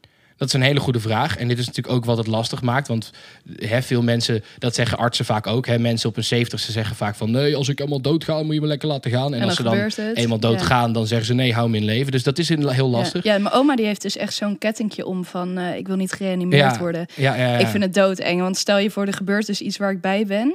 Dat 0.45 0.55
is 0.55 0.61
een 0.61 0.66
hele 0.66 0.80
goede 0.80 1.01
vraag. 1.01 1.36
En 1.36 1.49
dit 1.49 1.59
is 1.59 1.66
natuurlijk 1.66 1.95
ook 1.95 2.05
wat 2.05 2.16
het 2.16 2.26
lastig 2.26 2.62
maakt. 2.62 2.88
Want 2.88 3.11
hè, 3.57 3.82
veel 3.82 4.03
mensen, 4.03 4.45
dat 4.59 4.74
zeggen 4.74 4.99
artsen 4.99 5.24
vaak 5.24 5.47
ook. 5.47 5.66
Hè, 5.66 5.78
mensen 5.78 6.09
op 6.09 6.16
een 6.16 6.24
zeventigste 6.24 6.72
zeggen 6.72 6.97
vaak 6.97 7.14
van... 7.14 7.30
nee, 7.30 7.57
als 7.57 7.68
ik 7.68 7.78
helemaal 7.78 8.01
doodga, 8.01 8.42
moet 8.42 8.55
je 8.55 8.61
me 8.61 8.66
lekker 8.66 8.88
laten 8.88 9.11
gaan. 9.11 9.34
En, 9.34 9.40
En 9.40 9.47
als 9.47 9.57
ze 9.57 9.62
dan 9.62 9.76
het. 9.76 9.99
eenmaal 9.99 10.38
Ja. 10.40 10.49
doodgaan, 10.49 10.92
dan 10.92 11.07
zeggen 11.07 11.26
ze... 11.26 11.34
nee, 11.34 11.53
hou 11.53 11.68
me 11.68 11.76
in 11.76 11.84
leven. 11.84 12.12
Dus 12.12 12.22
dat 12.22 12.38
is 12.38 12.49
heel 12.49 12.90
lastig. 12.90 13.24
Ja, 13.24 13.32
ja, 13.32 13.38
mijn 13.40 13.55
oma 13.55 13.76
die 13.76 13.86
heeft 13.86 14.03
dus 14.03 14.16
echt 14.16 14.34
zo'n 14.34 14.59
kettingje 14.59 15.07
om 15.07 15.24
van... 15.24 15.59
eh, 15.59 15.76
ik 15.76 15.86
wil 15.86 15.97
niet 15.97 16.12
gereanimeerd 16.12 16.78
worden. 16.78 17.07
Ik 17.59 17.66
vind 17.66 17.82
het 17.82 17.95
doodeng. 17.95 18.40
Want 18.40 18.57
stel 18.57 18.78
je 18.78 18.90
voor, 18.90 19.07
er 19.07 19.12
gebeurt 19.12 19.47
dus 19.47 19.61
iets 19.61 19.76
waar 19.76 19.90
ik 19.90 20.01
bij 20.01 20.26
ben... 20.26 20.55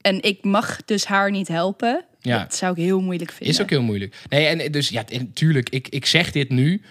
en 0.00 0.22
ik 0.22 0.44
mag 0.44 0.84
dus 0.84 1.04
haar 1.04 1.30
niet 1.30 1.48
helpen. 1.48 2.04
Ja. 2.20 2.38
Dat 2.38 2.54
zou 2.54 2.72
ik 2.72 2.78
heel 2.78 3.00
moeilijk 3.00 3.30
vinden. 3.30 3.54
Is 3.54 3.60
ook 3.62 3.70
heel 3.70 3.82
moeilijk. 3.82 4.14
Nee, 4.28 4.46
en 4.46 4.72
dus 4.72 4.88
ja, 4.88 5.04
en 5.08 5.32
tuurlijk, 5.32 5.68
ik, 5.68 5.88
ik 5.88 6.06
zeg 6.06 6.32
dit 6.32 6.48
nu. 6.48 6.82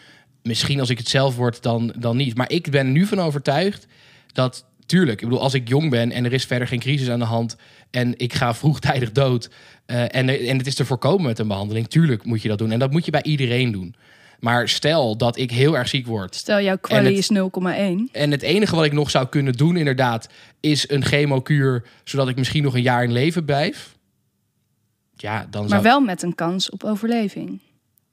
Misschien 0.47 0.79
als 0.79 0.89
ik 0.89 0.97
het 0.97 1.07
zelf 1.09 1.35
word, 1.35 1.63
dan, 1.63 1.93
dan 1.97 2.17
niet. 2.17 2.37
Maar 2.37 2.51
ik 2.51 2.71
ben 2.71 2.91
nu 2.91 3.05
van 3.05 3.19
overtuigd 3.19 3.87
dat, 4.33 4.65
tuurlijk, 4.85 5.21
ik 5.21 5.27
bedoel, 5.27 5.43
als 5.43 5.53
ik 5.53 5.67
jong 5.67 5.89
ben 5.89 6.11
en 6.11 6.25
er 6.25 6.33
is 6.33 6.45
verder 6.45 6.67
geen 6.67 6.79
crisis 6.79 7.09
aan 7.09 7.19
de 7.19 7.25
hand 7.25 7.55
en 7.91 8.13
ik 8.17 8.33
ga 8.33 8.53
vroegtijdig 8.55 9.11
dood 9.11 9.49
eh, 9.85 10.01
en, 10.01 10.29
en 10.29 10.57
het 10.57 10.67
is 10.67 10.75
te 10.75 10.85
voorkomen 10.85 11.25
met 11.25 11.39
een 11.39 11.47
behandeling, 11.47 11.87
tuurlijk 11.87 12.23
moet 12.25 12.41
je 12.41 12.47
dat 12.47 12.57
doen. 12.57 12.71
En 12.71 12.79
dat 12.79 12.91
moet 12.91 13.05
je 13.05 13.11
bij 13.11 13.23
iedereen 13.23 13.71
doen. 13.71 13.95
Maar 14.39 14.69
stel 14.69 15.17
dat 15.17 15.37
ik 15.37 15.51
heel 15.51 15.77
erg 15.77 15.87
ziek 15.87 16.05
word 16.07 16.35
Stel, 16.35 16.61
jouw 16.61 16.77
quali 16.77 17.07
het- 17.07 17.17
is 17.17 17.29
0,1. 17.29 18.09
en 18.11 18.31
het 18.31 18.41
enige 18.41 18.75
wat 18.75 18.85
ik 18.85 18.91
nog 18.93 19.09
zou 19.09 19.27
kunnen 19.27 19.53
doen, 19.53 19.77
inderdaad, 19.77 20.29
is 20.59 20.89
een 20.89 21.05
chemokuur, 21.05 21.83
zodat 22.03 22.27
ik 22.29 22.35
misschien 22.35 22.63
nog 22.63 22.73
een 22.75 22.81
jaar 22.81 23.03
in 23.03 23.11
leven 23.11 23.45
blijf. 23.45 23.95
Ja, 25.15 25.47
dan 25.49 25.61
Maar 25.61 25.69
zou 25.69 25.81
wel 25.81 25.99
met 25.99 26.21
een 26.23 26.35
kans 26.35 26.69
op 26.69 26.83
overleving. 26.83 27.59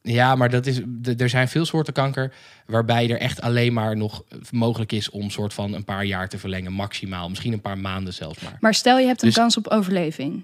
Ja, 0.07 0.35
maar 0.35 0.51
dat 0.51 0.67
is, 0.67 0.81
er 1.17 1.29
zijn 1.29 1.49
veel 1.49 1.65
soorten 1.65 1.93
kanker 1.93 2.33
waarbij 2.67 3.11
er 3.11 3.19
echt 3.19 3.41
alleen 3.41 3.73
maar 3.73 3.97
nog 3.97 4.25
mogelijk 4.51 4.93
is 4.93 5.11
om 5.11 5.31
soort 5.31 5.55
van 5.55 5.73
een 5.73 5.85
paar 5.85 6.05
jaar 6.05 6.29
te 6.29 6.39
verlengen, 6.39 6.73
maximaal. 6.73 7.29
Misschien 7.29 7.53
een 7.53 7.61
paar 7.61 7.79
maanden 7.79 8.15
zelfs 8.15 8.41
maar. 8.41 8.57
Maar 8.61 8.75
stel, 8.75 8.99
je 8.99 9.07
hebt 9.07 9.23
een 9.23 9.29
Dus- 9.29 9.37
kans 9.37 9.57
op 9.57 9.69
overleving. 9.69 10.43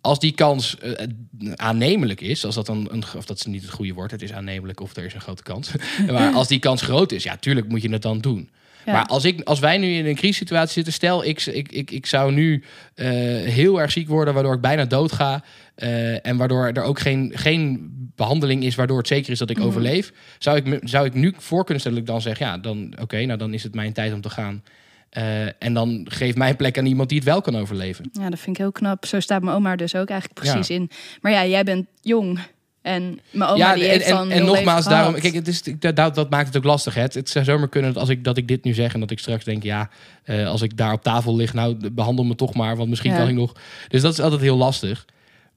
Als 0.00 0.18
die 0.18 0.32
kans 0.32 0.78
eh, 0.78 1.06
aannemelijk 1.54 2.20
is, 2.20 2.44
als 2.44 2.54
dat 2.54 2.66
dan 2.66 2.88
een, 2.90 3.04
of 3.16 3.24
dat 3.24 3.36
is 3.36 3.44
niet 3.44 3.62
het 3.62 3.70
goede 3.70 3.92
woord, 3.92 4.10
het 4.10 4.22
is 4.22 4.32
aannemelijk 4.32 4.80
of 4.80 4.96
er 4.96 5.04
is 5.04 5.14
een 5.14 5.20
grote 5.20 5.42
kans. 5.42 5.70
maar 6.12 6.32
als 6.32 6.48
die 6.48 6.58
kans 6.58 6.82
groot 6.82 7.12
is, 7.12 7.22
ja, 7.22 7.36
tuurlijk 7.36 7.68
moet 7.68 7.82
je 7.82 7.90
het 7.90 8.02
dan 8.02 8.20
doen. 8.20 8.50
Ja. 8.84 8.92
Maar 8.92 9.06
als, 9.06 9.24
ik, 9.24 9.40
als 9.42 9.58
wij 9.58 9.78
nu 9.78 9.86
in 9.94 10.06
een 10.06 10.14
crisissituatie 10.14 10.72
zitten, 10.72 10.92
stel 10.92 11.24
ik, 11.24 11.46
ik, 11.46 11.72
ik, 11.72 11.90
ik 11.90 12.06
zou 12.06 12.32
nu 12.32 12.64
eh, 12.94 13.06
heel 13.50 13.80
erg 13.80 13.90
ziek 13.92 14.08
worden, 14.08 14.34
waardoor 14.34 14.54
ik 14.54 14.60
bijna 14.60 14.84
dood 14.84 15.12
ga. 15.12 15.44
eh, 15.74 16.26
en 16.26 16.36
waardoor 16.36 16.66
er 16.66 16.82
ook 16.82 16.98
geen, 17.00 17.32
geen 17.34 17.90
behandeling 18.16 18.62
is 18.64 18.74
waardoor 18.74 18.98
het 18.98 19.06
zeker 19.06 19.32
is 19.32 19.38
dat 19.38 19.50
ik 19.50 19.56
Mhm. 19.58 19.66
overleef. 19.66 20.12
Zou 20.38 20.56
ik, 20.56 20.80
zou 20.82 21.06
ik 21.06 21.14
nu 21.14 21.34
voor 21.36 21.62
kunnen 21.64 21.80
stellen 21.80 21.98
dat 21.98 22.06
ik 22.08 22.12
dan 22.14 22.22
zeg, 22.22 22.38
ja, 22.38 22.58
dan 22.58 22.94
oké, 23.00 23.24
nou 23.24 23.38
dan 23.38 23.54
is 23.54 23.62
het 23.62 23.74
mijn 23.74 23.92
tijd 23.92 24.12
om 24.12 24.20
te 24.20 24.30
gaan. 24.30 24.62
Eh, 25.10 25.42
en 25.62 25.74
dan 25.74 26.06
geef 26.10 26.34
mijn 26.34 26.56
plek 26.56 26.78
aan 26.78 26.86
iemand 26.86 27.08
die 27.08 27.18
het 27.18 27.26
wel 27.26 27.40
kan 27.40 27.56
overleven. 27.56 28.08
Ja, 28.12 28.30
dat 28.30 28.38
vind 28.38 28.56
ik 28.56 28.62
heel 28.62 28.72
knap. 28.72 29.06
Zo 29.06 29.20
staat 29.20 29.42
mijn 29.42 29.56
oma 29.56 29.76
dus 29.76 29.94
ook 29.94 30.08
eigenlijk 30.08 30.44
Ja. 30.44 30.52
precies 30.52 30.76
in. 30.76 30.90
Maar 31.20 31.32
ja, 31.32 31.46
jij 31.46 31.64
bent 31.64 31.86
jong. 32.00 32.38
En 32.84 33.20
mijn 33.30 33.50
oma 33.50 33.56
ja, 33.58 33.74
die 33.74 33.84
en, 33.84 33.90
heeft 33.90 34.30
en, 34.30 34.44
nogmaals, 34.44 34.84
daarom, 34.84 35.14
kijk, 35.14 35.34
het 35.34 35.48
is, 35.48 35.62
dat, 35.78 35.96
dat, 35.96 36.14
dat 36.14 36.30
maakt 36.30 36.46
het 36.46 36.56
ook 36.56 36.64
lastig. 36.64 36.94
Hè. 36.94 37.00
Het, 37.00 37.14
het 37.14 37.28
zou 37.28 37.44
zomaar 37.44 37.68
kunnen 37.68 37.92
dat, 37.92 38.00
als 38.00 38.10
ik, 38.10 38.24
dat 38.24 38.36
ik 38.36 38.48
dit 38.48 38.64
nu 38.64 38.74
zeg 38.74 38.94
en 38.94 39.00
dat 39.00 39.10
ik 39.10 39.18
straks 39.18 39.44
denk, 39.44 39.62
ja, 39.62 39.90
eh, 40.24 40.46
als 40.48 40.62
ik 40.62 40.76
daar 40.76 40.92
op 40.92 41.02
tafel 41.02 41.36
lig, 41.36 41.54
nou, 41.54 41.90
behandel 41.90 42.24
me 42.24 42.34
toch 42.34 42.54
maar, 42.54 42.76
want 42.76 42.88
misschien 42.88 43.10
Ja. 43.10 43.16
kan 43.16 43.28
ik 43.28 43.34
nog. 43.34 43.52
Dus 43.88 44.02
dat 44.02 44.12
is 44.12 44.20
altijd 44.20 44.40
heel 44.40 44.56
lastig. 44.56 45.04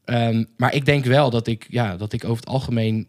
Ehm, 0.06 0.44
maar 0.58 0.74
ik 0.74 0.86
denk 0.86 1.06
wel 1.06 1.30
dat 1.30 1.48
ik, 1.48 1.66
ja, 1.70 1.98
dat 1.98 2.14
ik 2.14 2.24
over 2.24 2.38
het 2.38 2.48
algemeen 2.48 3.08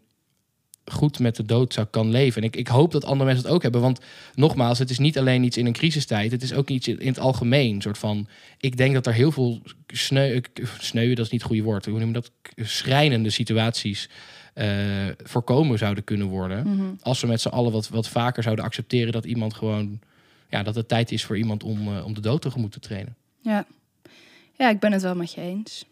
goed 0.90 1.18
met 1.18 1.36
de 1.36 1.44
dood 1.44 1.72
zou 1.72 1.86
kan 1.90 2.10
leven. 2.10 2.42
En 2.42 2.48
ik, 2.48 2.56
ik 2.56 2.68
hoop 2.68 2.92
dat 2.92 3.04
andere 3.04 3.24
mensen 3.24 3.44
het 3.44 3.54
ook 3.54 3.62
hebben. 3.62 3.80
Want 3.80 4.00
nogmaals, 4.34 4.78
het 4.78 4.90
is 4.90 4.98
niet 4.98 5.18
alleen 5.18 5.42
iets 5.42 5.56
in 5.56 5.66
een 5.66 5.72
crisistijd. 5.72 6.30
Het 6.30 6.42
is 6.42 6.52
ook 6.52 6.68
iets 6.68 6.88
in 6.88 7.06
het 7.06 7.18
algemeen. 7.18 7.74
Een 7.74 7.82
soort 7.82 7.98
van, 7.98 8.28
ik 8.58 8.76
denk 8.76 8.94
dat 8.94 9.06
er 9.06 9.12
heel 9.12 9.32
veel 9.32 9.62
sneu, 9.86 10.40
sneu 10.78 11.14
dat 11.14 11.24
is 11.24 11.30
niet 11.30 11.40
het 11.40 11.50
goede 11.50 11.62
woord. 11.62 11.84
Hoe 11.84 11.98
noem 11.98 12.08
je 12.08 12.14
dat? 12.14 12.30
Schrijnende 12.56 13.30
situaties 13.30 14.08
eh, 14.54 14.66
voorkomen 15.22 15.78
zouden 15.78 16.04
kunnen 16.04 16.26
worden. 16.26 16.68
Mhm. 16.68 16.86
Als 17.00 17.20
we 17.20 17.26
met 17.26 17.40
z'n 17.40 17.48
allen 17.48 17.72
wat, 17.72 17.88
wat 17.88 18.08
vaker 18.08 18.42
zouden 18.42 18.64
accepteren 18.64 19.12
dat 19.12 19.24
iemand 19.24 19.54
gewoon... 19.54 20.00
Ja, 20.50 20.62
dat 20.62 20.74
het 20.74 20.88
tijd 20.88 21.12
is 21.12 21.24
voor 21.24 21.38
iemand 21.38 21.62
om, 21.62 21.96
eh, 21.96 22.04
om 22.04 22.14
de 22.14 22.20
dood 22.20 22.42
tegemoet 22.42 22.72
te 22.72 22.80
trainen. 22.80 23.16
Ja. 23.40 23.66
ja, 24.56 24.68
ik 24.70 24.80
ben 24.80 24.92
het 24.92 25.02
wel 25.02 25.14
met 25.14 25.32
je 25.32 25.40
eens. 25.40 25.84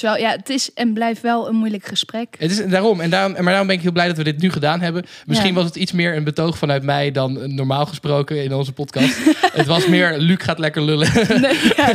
Wel, 0.00 0.16
ja, 0.16 0.30
het 0.30 0.48
is 0.48 0.72
en 0.74 0.92
blijft 0.92 1.20
wel 1.22 1.48
een 1.48 1.54
moeilijk 1.54 1.86
gesprek. 1.86 2.34
Het 2.38 2.50
is 2.50 2.66
daarom, 2.66 3.00
en 3.00 3.10
daarom, 3.10 3.32
maar 3.32 3.44
daarom 3.44 3.66
ben 3.66 3.76
ik 3.76 3.82
heel 3.82 3.92
blij 3.92 4.06
dat 4.06 4.16
we 4.16 4.24
dit 4.24 4.38
nu 4.40 4.50
gedaan 4.50 4.80
hebben. 4.80 5.04
Misschien 5.26 5.48
Ja. 5.48 5.54
was 5.54 5.64
het 5.64 5.76
iets 5.76 5.92
meer 5.92 6.16
een 6.16 6.24
betoog 6.24 6.58
vanuit 6.58 6.82
mij 6.82 7.10
dan 7.10 7.40
eh, 7.40 7.48
normaal 7.48 7.86
gesproken 7.86 8.42
in 8.44 8.54
onze 8.54 8.72
podcast. 8.72 9.16
het 9.52 9.66
was 9.66 9.86
meer, 9.86 10.18
Luc 10.18 10.44
gaat 10.44 10.58
lekker 10.58 10.82
lullen. 10.82 11.08
Nee, 11.40 11.58
ja. 11.76 11.92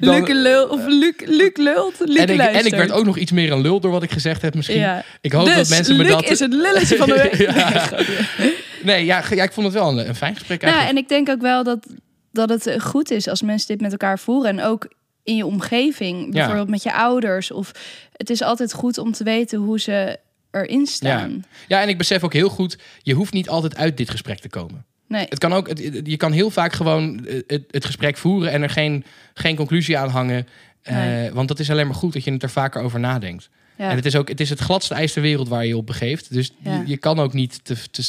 Dan- 0.00 0.14
Luc 0.20 0.28
lul, 0.28 0.66
of 0.68 0.86
Luc, 0.86 1.12
Luc 1.24 1.50
lult, 1.54 1.94
Luc 1.98 2.16
en, 2.16 2.28
ik, 2.28 2.40
en 2.40 2.66
ik 2.66 2.74
werd 2.74 2.92
ook 2.92 3.04
nog 3.04 3.16
iets 3.16 3.32
meer 3.32 3.52
een 3.52 3.60
lul 3.60 3.80
door 3.80 3.90
wat 3.90 4.02
ik 4.02 4.10
gezegd 4.10 4.42
heb 4.42 4.54
misschien. 4.54 4.78
Ja. 4.78 5.04
Ik 5.20 5.32
hoop 5.32 5.44
dus 5.46 5.54
dat 5.56 5.68
mensen 5.68 5.96
me 5.96 6.04
dat... 6.04 6.24
is 6.30 6.38
het 6.40 6.52
lulletje 6.52 6.96
van 6.96 7.08
de 7.08 7.14
week. 7.14 7.34
Ja. 7.54 7.82
Nee, 8.82 9.04
ja, 9.04 9.22
ja, 9.30 9.42
ik 9.42 9.52
vond 9.52 9.66
het 9.66 9.74
wel 9.74 9.88
een, 9.88 10.08
een 10.08 10.14
fijn 10.14 10.34
gesprek 10.34 10.60
Nou, 10.60 10.74
eigenlijk. 10.74 11.08
en 11.10 11.16
ik 11.18 11.24
denk 11.26 11.36
ook 11.36 11.42
wel 11.42 11.64
dat, 11.64 11.86
dat 12.32 12.48
het 12.48 12.66
eh, 12.66 12.80
goed 12.80 13.10
is 13.10 13.28
als 13.28 13.42
mensen 13.42 13.68
dit 13.68 13.80
met 13.80 13.90
elkaar 13.90 14.18
voeren. 14.18 14.58
En 14.58 14.64
ook 14.64 14.88
in 15.24 15.36
je 15.36 15.46
omgeving, 15.46 16.32
bijvoorbeeld 16.32 16.68
met 16.68 16.82
je 16.82 16.94
ouders. 16.94 17.50
Of 17.50 17.72
het 18.12 18.30
is 18.30 18.42
altijd 18.42 18.72
goed 18.72 18.98
om 18.98 19.12
te 19.12 19.24
weten 19.24 19.58
hoe 19.58 19.80
ze 19.80 20.18
erin 20.50 20.86
staan. 20.86 21.44
Ja, 21.68 21.82
en 21.82 21.88
ik 21.88 21.98
besef 21.98 22.22
ook 22.24 22.32
heel 22.32 22.48
goed, 22.48 22.78
je 23.02 23.14
hoeft 23.14 23.32
niet 23.32 23.48
altijd 23.48 23.76
uit 23.76 23.96
dit 23.96 24.10
gesprek 24.10 24.38
te 24.38 24.48
komen. 24.48 24.84
Nee, 25.08 25.26
Het 25.28 25.38
kan 25.38 25.52
ook, 25.52 25.68
het- 25.68 26.00
je 26.04 26.16
kan 26.16 26.32
heel 26.32 26.50
vaak 26.50 26.72
gewoon 26.72 27.26
eh, 27.26 27.40
het, 27.46 27.62
het 27.70 27.84
gesprek 27.84 28.16
voeren 28.16 28.50
en 28.50 28.62
er 28.62 28.70
geen, 28.70 29.04
geen 29.34 29.56
conclusie 29.56 29.98
aan 29.98 30.08
hangen. 30.08 30.46
Eh. 30.82 30.96
Want 31.32 31.48
dat 31.48 31.58
is 31.58 31.70
alleen 31.70 31.86
maar 31.86 31.94
goed 31.96 32.12
dat 32.12 32.24
je 32.24 32.32
het 32.32 32.42
er 32.42 32.50
vaker 32.50 32.82
over 32.82 33.00
nadenkt. 33.00 33.48
Ja. 33.78 33.90
En 33.90 33.96
het 33.96 34.04
is 34.06 34.16
ook 34.16 34.28
het, 34.28 34.40
is 34.40 34.50
het 34.50 34.58
gladste 34.58 34.94
ijs 34.94 35.12
ter 35.12 35.22
wereld 35.22 35.48
waar 35.48 35.66
je 35.66 35.76
op 35.76 35.86
begeeft. 35.86 36.32
Dus 36.32 36.50
Ja. 36.58 36.74
je, 36.78 36.86
je 36.86 36.96
kan 36.96 37.18
ook 37.18 37.32
niet. 37.32 37.64
Te, 37.64 37.76
te, 37.90 38.02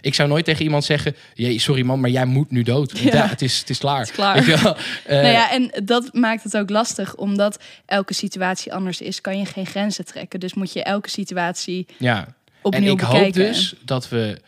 ik 0.00 0.14
zou 0.14 0.28
nooit 0.28 0.44
tegen 0.44 0.64
iemand 0.64 0.84
zeggen: 0.84 1.16
"Jee, 1.34 1.58
Sorry 1.58 1.82
man, 1.82 2.00
maar 2.00 2.10
jij 2.10 2.24
moet 2.24 2.50
nu 2.50 2.62
dood. 2.62 2.98
Ja. 2.98 3.14
ja, 3.14 3.28
het, 3.28 3.42
is, 3.42 3.58
het 3.58 3.70
is 3.70 3.78
klaar. 3.78 3.98
Het 4.00 4.08
is 4.08 4.14
klaar. 4.14 4.34
Weet 4.34 4.44
je 4.44 4.62
wel? 4.62 4.76
Eh, 5.04 5.14
nou 5.20 5.32
ja, 5.32 5.50
en 5.52 5.70
dat 5.84 6.14
maakt 6.14 6.42
het 6.42 6.56
ook 6.56 6.70
lastig, 6.70 7.14
omdat 7.14 7.58
elke 7.86 8.14
situatie 8.14 8.72
anders 8.74 9.00
is, 9.00 9.20
kan 9.20 9.38
je 9.38 9.44
geen 9.44 9.66
grenzen 9.66 10.04
trekken. 10.04 10.40
Dus 10.40 10.54
moet 10.54 10.72
je 10.72 10.82
elke 10.82 11.10
situatie 11.10 11.86
ja. 11.98 12.34
opnieuw 12.62 12.84
En 12.86 12.90
ik 12.92 12.96
bekijken. 12.98 13.42
hoop 13.44 13.52
dus 13.52 13.74
dat 13.84 14.08
we 14.08 14.40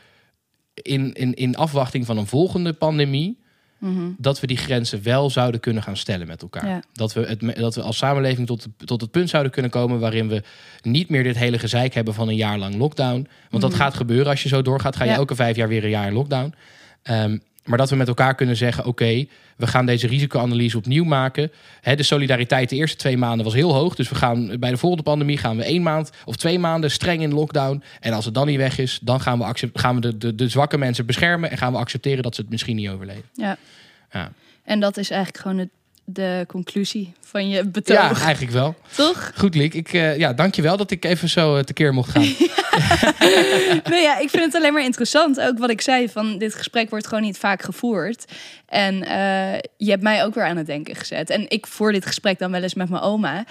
in, 0.75 1.13
in, 1.13 1.35
in 1.35 1.57
afwachting 1.57 2.07
van 2.07 2.19
een 2.19 2.27
volgende 2.27 2.73
pandemie. 2.73 3.39
Mhm. 3.81 4.11
dat 4.19 4.41
we 4.41 4.47
die 4.47 4.57
grenzen 4.57 5.03
wel 5.03 5.31
zouden 5.31 5.61
kunnen 5.61 5.83
gaan 5.83 5.97
stellen 5.97 6.27
met 6.27 6.43
elkaar. 6.43 6.67
Ja. 6.69 6.83
Dat, 6.93 7.13
we 7.13 7.21
het, 7.21 7.57
dat 7.57 7.75
we 7.75 7.83
als 7.83 7.97
samenleving 7.97 8.47
tot, 8.47 8.67
tot 8.85 9.01
het 9.01 9.11
punt 9.11 9.29
zouden 9.31 9.53
kunnen 9.53 9.71
komen 9.71 9.99
waarin 10.01 10.29
we 10.29 10.43
niet 10.83 11.09
meer 11.09 11.23
dit 11.23 11.37
hele 11.37 11.59
gezeik 11.59 11.95
hebben 11.95 12.15
van 12.15 12.29
een 12.29 12.37
jaar 12.37 12.59
lang 12.59 12.75
lockdown. 12.75 13.29
Want 13.51 13.63
dat 13.63 13.71
Mhm. 13.73 13.81
gaat 13.81 13.95
gebeuren 13.95 14.27
als 14.31 14.43
je 14.43 14.49
zo 14.49 14.63
doorgaat. 14.63 14.97
Ga 14.97 15.05
je 15.05 15.11
Ja. 15.11 15.17
elke 15.17 15.35
vijf 15.35 15.57
jaar 15.57 15.69
weer 15.69 15.85
een 15.85 15.91
jaar 15.91 16.07
in 16.07 16.13
lockdown. 16.13 16.55
Ehm, 17.03 17.39
maar 17.65 17.79
dat 17.79 17.91
we 17.91 17.97
met 17.97 18.09
elkaar 18.09 18.35
kunnen 18.35 18.57
zeggen: 18.57 18.85
oké, 18.87 19.27
we 19.61 19.67
gaan 19.67 19.87
deze 19.87 20.07
risicoanalyse 20.07 20.77
opnieuw 20.77 21.05
maken. 21.05 21.53
Hè, 21.81 21.97
de 21.97 22.03
solidariteit 22.03 22.69
de 22.69 22.77
eerste 22.77 22.97
twee 22.97 23.17
maanden 23.17 23.45
was 23.45 23.55
heel 23.55 23.75
hoog. 23.75 23.95
Dus 23.95 24.09
we 24.09 24.15
gaan 24.15 24.59
bij 24.59 24.71
de 24.71 24.77
volgende 24.77 25.05
pandemie 25.05 25.39
gaan 25.39 25.57
we 25.57 25.65
één 25.65 25.83
maand 25.83 26.11
of 26.25 26.37
twee 26.37 26.59
maanden 26.59 26.91
streng 26.91 27.23
in 27.23 27.35
lockdown. 27.35 27.83
En 28.01 28.13
als 28.13 28.25
het 28.25 28.35
dan 28.35 28.47
niet 28.47 28.57
weg 28.57 28.79
is, 28.79 28.99
dan 29.03 29.21
gaan 29.21 29.39
we, 29.39 29.71
gaan 29.73 29.95
we 29.95 30.01
de, 30.01 30.19
de, 30.19 30.35
de 30.35 30.49
zwakke 30.49 30.79
mensen 30.79 31.07
beschermen. 31.07 31.51
En 31.51 31.59
gaan 31.59 31.73
we 31.73 31.79
accepteren 31.79 32.23
dat 32.23 32.35
ze 32.35 32.41
het 32.41 32.51
misschien 32.51 32.77
niet 32.77 32.89
overleven. 32.89 33.25
Ja. 33.35 33.57
Ja. 34.13 34.33
En 34.65 34.81
dat 34.81 34.97
is 34.97 35.11
eigenlijk 35.11 35.43
gewoon 35.43 35.59
het, 35.59 35.69
de 36.13 36.45
conclusie 36.49 37.13
van 37.21 37.49
je 37.49 37.65
betoog. 37.65 38.19
Ja, 38.19 38.25
eigenlijk 38.25 38.53
wel. 38.53 38.75
Toch? 38.97 39.33
Goed, 39.37 39.55
Liek. 39.55 39.75
Ik, 39.75 39.93
uh, 39.93 40.19
ja, 40.19 40.33
dankjewel 40.33 40.77
dat 40.77 40.91
ik 40.91 41.05
even 41.05 41.29
zo 41.29 41.57
uh, 41.57 41.63
tekeer 41.63 41.95
mocht 41.95 42.11
gaan. 42.11 42.23
nee, 43.93 44.03
ja, 44.03 44.19
ik 44.19 44.31
vind 44.31 44.45
het 44.45 44.55
alleen 44.55 44.73
maar 44.73 44.85
interessant. 44.85 45.41
Ook 45.41 45.59
wat 45.59 45.71
ik 45.71 45.81
zei, 45.81 46.09
van 46.09 46.39
dit 46.39 46.55
gesprek 46.55 46.91
wordt 46.91 47.07
gewoon 47.07 47.23
niet 47.23 47.39
vaak 47.39 47.63
gevoerd. 47.63 48.25
En 48.67 48.95
uh, 48.95 49.59
je 49.77 49.91
hebt 49.91 50.03
mij 50.03 50.25
ook 50.25 50.35
weer 50.35 50.45
aan 50.45 50.57
het 50.57 50.67
denken 50.67 50.97
gezet. 50.97 51.31
En 51.31 51.45
ik 51.49 51.67
voer 51.67 51.93
dit 51.93 52.07
gesprek 52.07 52.39
dan 52.39 52.51
wel 52.51 52.63
eens 52.63 52.75
met 52.75 52.89
mijn 52.89 53.03
oma. 53.03 53.45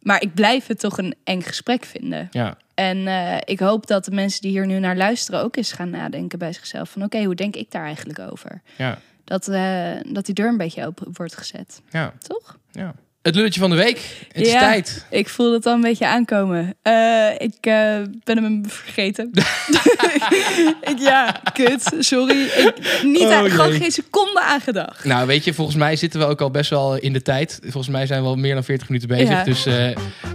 Maar 0.00 0.22
ik 0.22 0.34
blijf 0.34 0.66
het 0.66 0.78
toch 0.78 0.98
een 0.98 1.14
eng 1.24 1.42
gesprek 1.42 1.84
vinden. 1.84 2.28
Ja. 2.30 2.56
En 2.74 2.96
uh, 2.96 3.36
ik 3.44 3.58
hoop 3.58 3.86
dat 3.86 4.04
de 4.04 4.10
mensen 4.10 4.40
die 4.40 4.50
hier 4.50 4.66
nu 4.66 4.78
naar 4.78 4.96
luisteren 4.96 5.42
ook 5.42 5.56
eens 5.56 5.72
gaan 5.72 5.90
nadenken 5.90 6.38
bij 6.38 6.52
zichzelf. 6.52 6.90
Van 6.90 7.02
oké, 7.02 7.14
okay, 7.14 7.26
hoe 7.26 7.34
denk 7.34 7.56
ik 7.56 7.70
daar 7.70 7.84
eigenlijk 7.84 8.18
over? 8.18 8.62
Ja. 8.76 8.98
Dat, 9.24 9.48
uh, 9.48 9.96
dat 10.06 10.26
die 10.26 10.34
deur 10.34 10.48
een 10.48 10.56
beetje 10.56 10.86
open 10.86 11.08
wordt 11.12 11.36
gezet. 11.36 11.82
Ja. 11.90 12.12
Toch? 12.18 12.58
Ja. 12.70 12.94
Het 13.24 13.34
lulletje 13.34 13.60
van 13.60 13.70
de 13.70 13.76
week. 13.76 14.00
Het 14.32 14.46
is 14.46 14.52
ja, 14.52 14.58
tijd. 14.58 15.06
Ik 15.10 15.28
voel 15.28 15.52
het 15.52 15.66
al 15.66 15.74
een 15.74 15.80
beetje 15.80 16.06
aankomen. 16.06 16.74
Uh, 16.82 17.30
ik 17.38 17.54
uh, 17.66 17.96
ben 18.24 18.42
hem 18.42 18.62
vergeten. 18.66 19.30
ik, 20.90 20.98
ja, 20.98 21.40
kut. 21.52 21.92
Sorry. 21.98 22.42
Ik, 22.42 23.00
niet 23.02 23.20
Oh, 23.20 23.32
aan, 23.32 23.50
gewoon 23.50 23.72
geen 23.72 23.90
seconde 23.90 24.40
aan 24.40 24.60
gedacht. 24.60 25.04
Nou, 25.04 25.26
weet 25.26 25.44
je, 25.44 25.54
volgens 25.54 25.76
mij 25.76 25.96
zitten 25.96 26.20
we 26.20 26.26
ook 26.26 26.40
al 26.40 26.50
best 26.50 26.70
wel 26.70 26.96
in 26.96 27.12
de 27.12 27.22
tijd. 27.22 27.58
Volgens 27.62 27.88
mij 27.88 28.06
zijn 28.06 28.22
we 28.22 28.28
al 28.28 28.36
meer 28.36 28.54
dan 28.54 28.64
40 28.64 28.88
minuten 28.88 29.08
bezig. 29.08 29.28
Ja. 29.28 29.44
Dus 29.44 29.66
eh, 29.66 29.88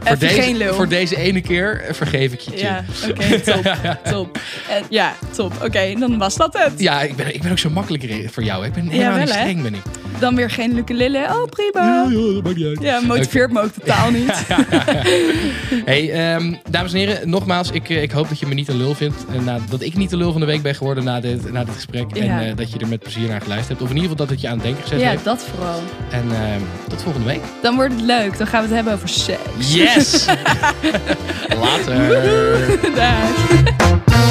voor, 0.04 0.18
deze, 0.18 0.74
voor 0.74 0.88
deze 0.88 1.18
ene 1.18 1.42
keer 1.42 1.82
eh, 1.82 1.94
vergeef 1.94 2.34
ik 2.34 2.40
je. 2.40 2.58
Ja, 2.58 2.84
oké, 3.10 3.40
top. 3.40 3.76
top. 4.14 4.40
Ja, 4.90 5.16
top. 5.36 5.54
Oké, 5.64 5.94
dan 6.00 6.18
was 6.18 6.36
dat 6.36 6.58
het. 6.58 6.80
Ja, 6.80 7.02
ik 7.02 7.16
ben, 7.16 7.34
ik 7.34 7.42
ben 7.42 7.52
ook 7.52 7.60
zo 7.60 7.70
makkelijk 7.70 8.30
voor 8.32 8.44
jou. 8.44 8.62
hè. 8.62 8.68
Ik 8.68 8.74
ben 8.74 8.88
helemaal 8.88 9.12
wel, 9.12 9.20
niet 9.20 9.30
streng, 9.30 9.62
ben 9.62 9.74
ik. 9.74 9.82
Dan 10.20 10.36
weer 10.36 10.50
geen 10.50 10.74
lukelille. 10.74 11.26
Oh, 11.30 11.46
prima. 11.50 12.04
dat 12.04 12.44
maakt 12.44 12.56
niet 12.56 12.66
uit. 12.66 12.79
Ja, 12.80 13.00
motiveert 13.00 13.52
me 13.52 13.62
ook 13.62 13.72
totaal 13.72 14.12
niet. 14.12 14.34
Hey, 15.86 16.12
ehm, 16.12 16.54
dames 16.70 16.94
en 16.94 16.98
heren, 17.00 17.30
nogmaals, 17.30 17.72
ik, 17.72 17.90
eh, 17.90 18.02
ik 18.02 18.12
hoop 18.12 18.30
dat 18.30 18.40
je 18.40 18.46
me 18.46 18.54
niet 18.54 18.68
een 18.68 18.78
lul 18.78 18.94
vindt. 18.96 19.26
En 19.34 19.44
na, 19.44 19.58
dat 19.70 19.82
ik 19.82 19.96
niet 19.96 20.10
de 20.10 20.18
lul 20.18 20.32
van 20.32 20.40
de 20.42 20.48
week 20.48 20.62
ben 20.62 20.76
geworden 20.76 21.04
na 21.04 21.20
dit, 21.20 21.52
na 21.52 21.64
dit 21.64 21.74
gesprek. 21.74 22.16
Ja. 22.16 22.22
En 22.22 22.50
eh, 22.50 22.56
dat 22.56 22.72
je 22.72 22.80
er 22.80 22.88
met 22.88 23.00
plezier 23.00 23.30
naar 23.30 23.42
geluisterd 23.42 23.70
hebt. 23.80 23.82
Of 23.82 23.90
in 23.90 23.96
ieder 23.96 24.10
geval 24.12 24.26
dat 24.26 24.30
het 24.36 24.42
je 24.42 24.48
aan 24.48 24.54
het 24.54 24.64
denken 24.64 24.84
gezet 24.84 25.00
Ja, 25.00 25.10
heeft. 25.10 25.24
dat 25.24 25.44
vooral. 25.56 25.80
En 26.12 26.24
ehm, 26.32 26.62
tot 26.90 27.02
volgende 27.02 27.28
week. 27.28 27.42
Dan 27.62 27.76
wordt 27.76 27.94
het 27.94 28.02
leuk. 28.02 28.38
Dan 28.38 28.48
gaan 28.48 28.62
we 28.62 28.66
het 28.68 28.76
hebben 28.76 28.94
over 28.94 29.10
seks. 29.10 29.74
Yes! 29.74 30.26
Later. 31.64 32.08
Dag. 32.96 34.29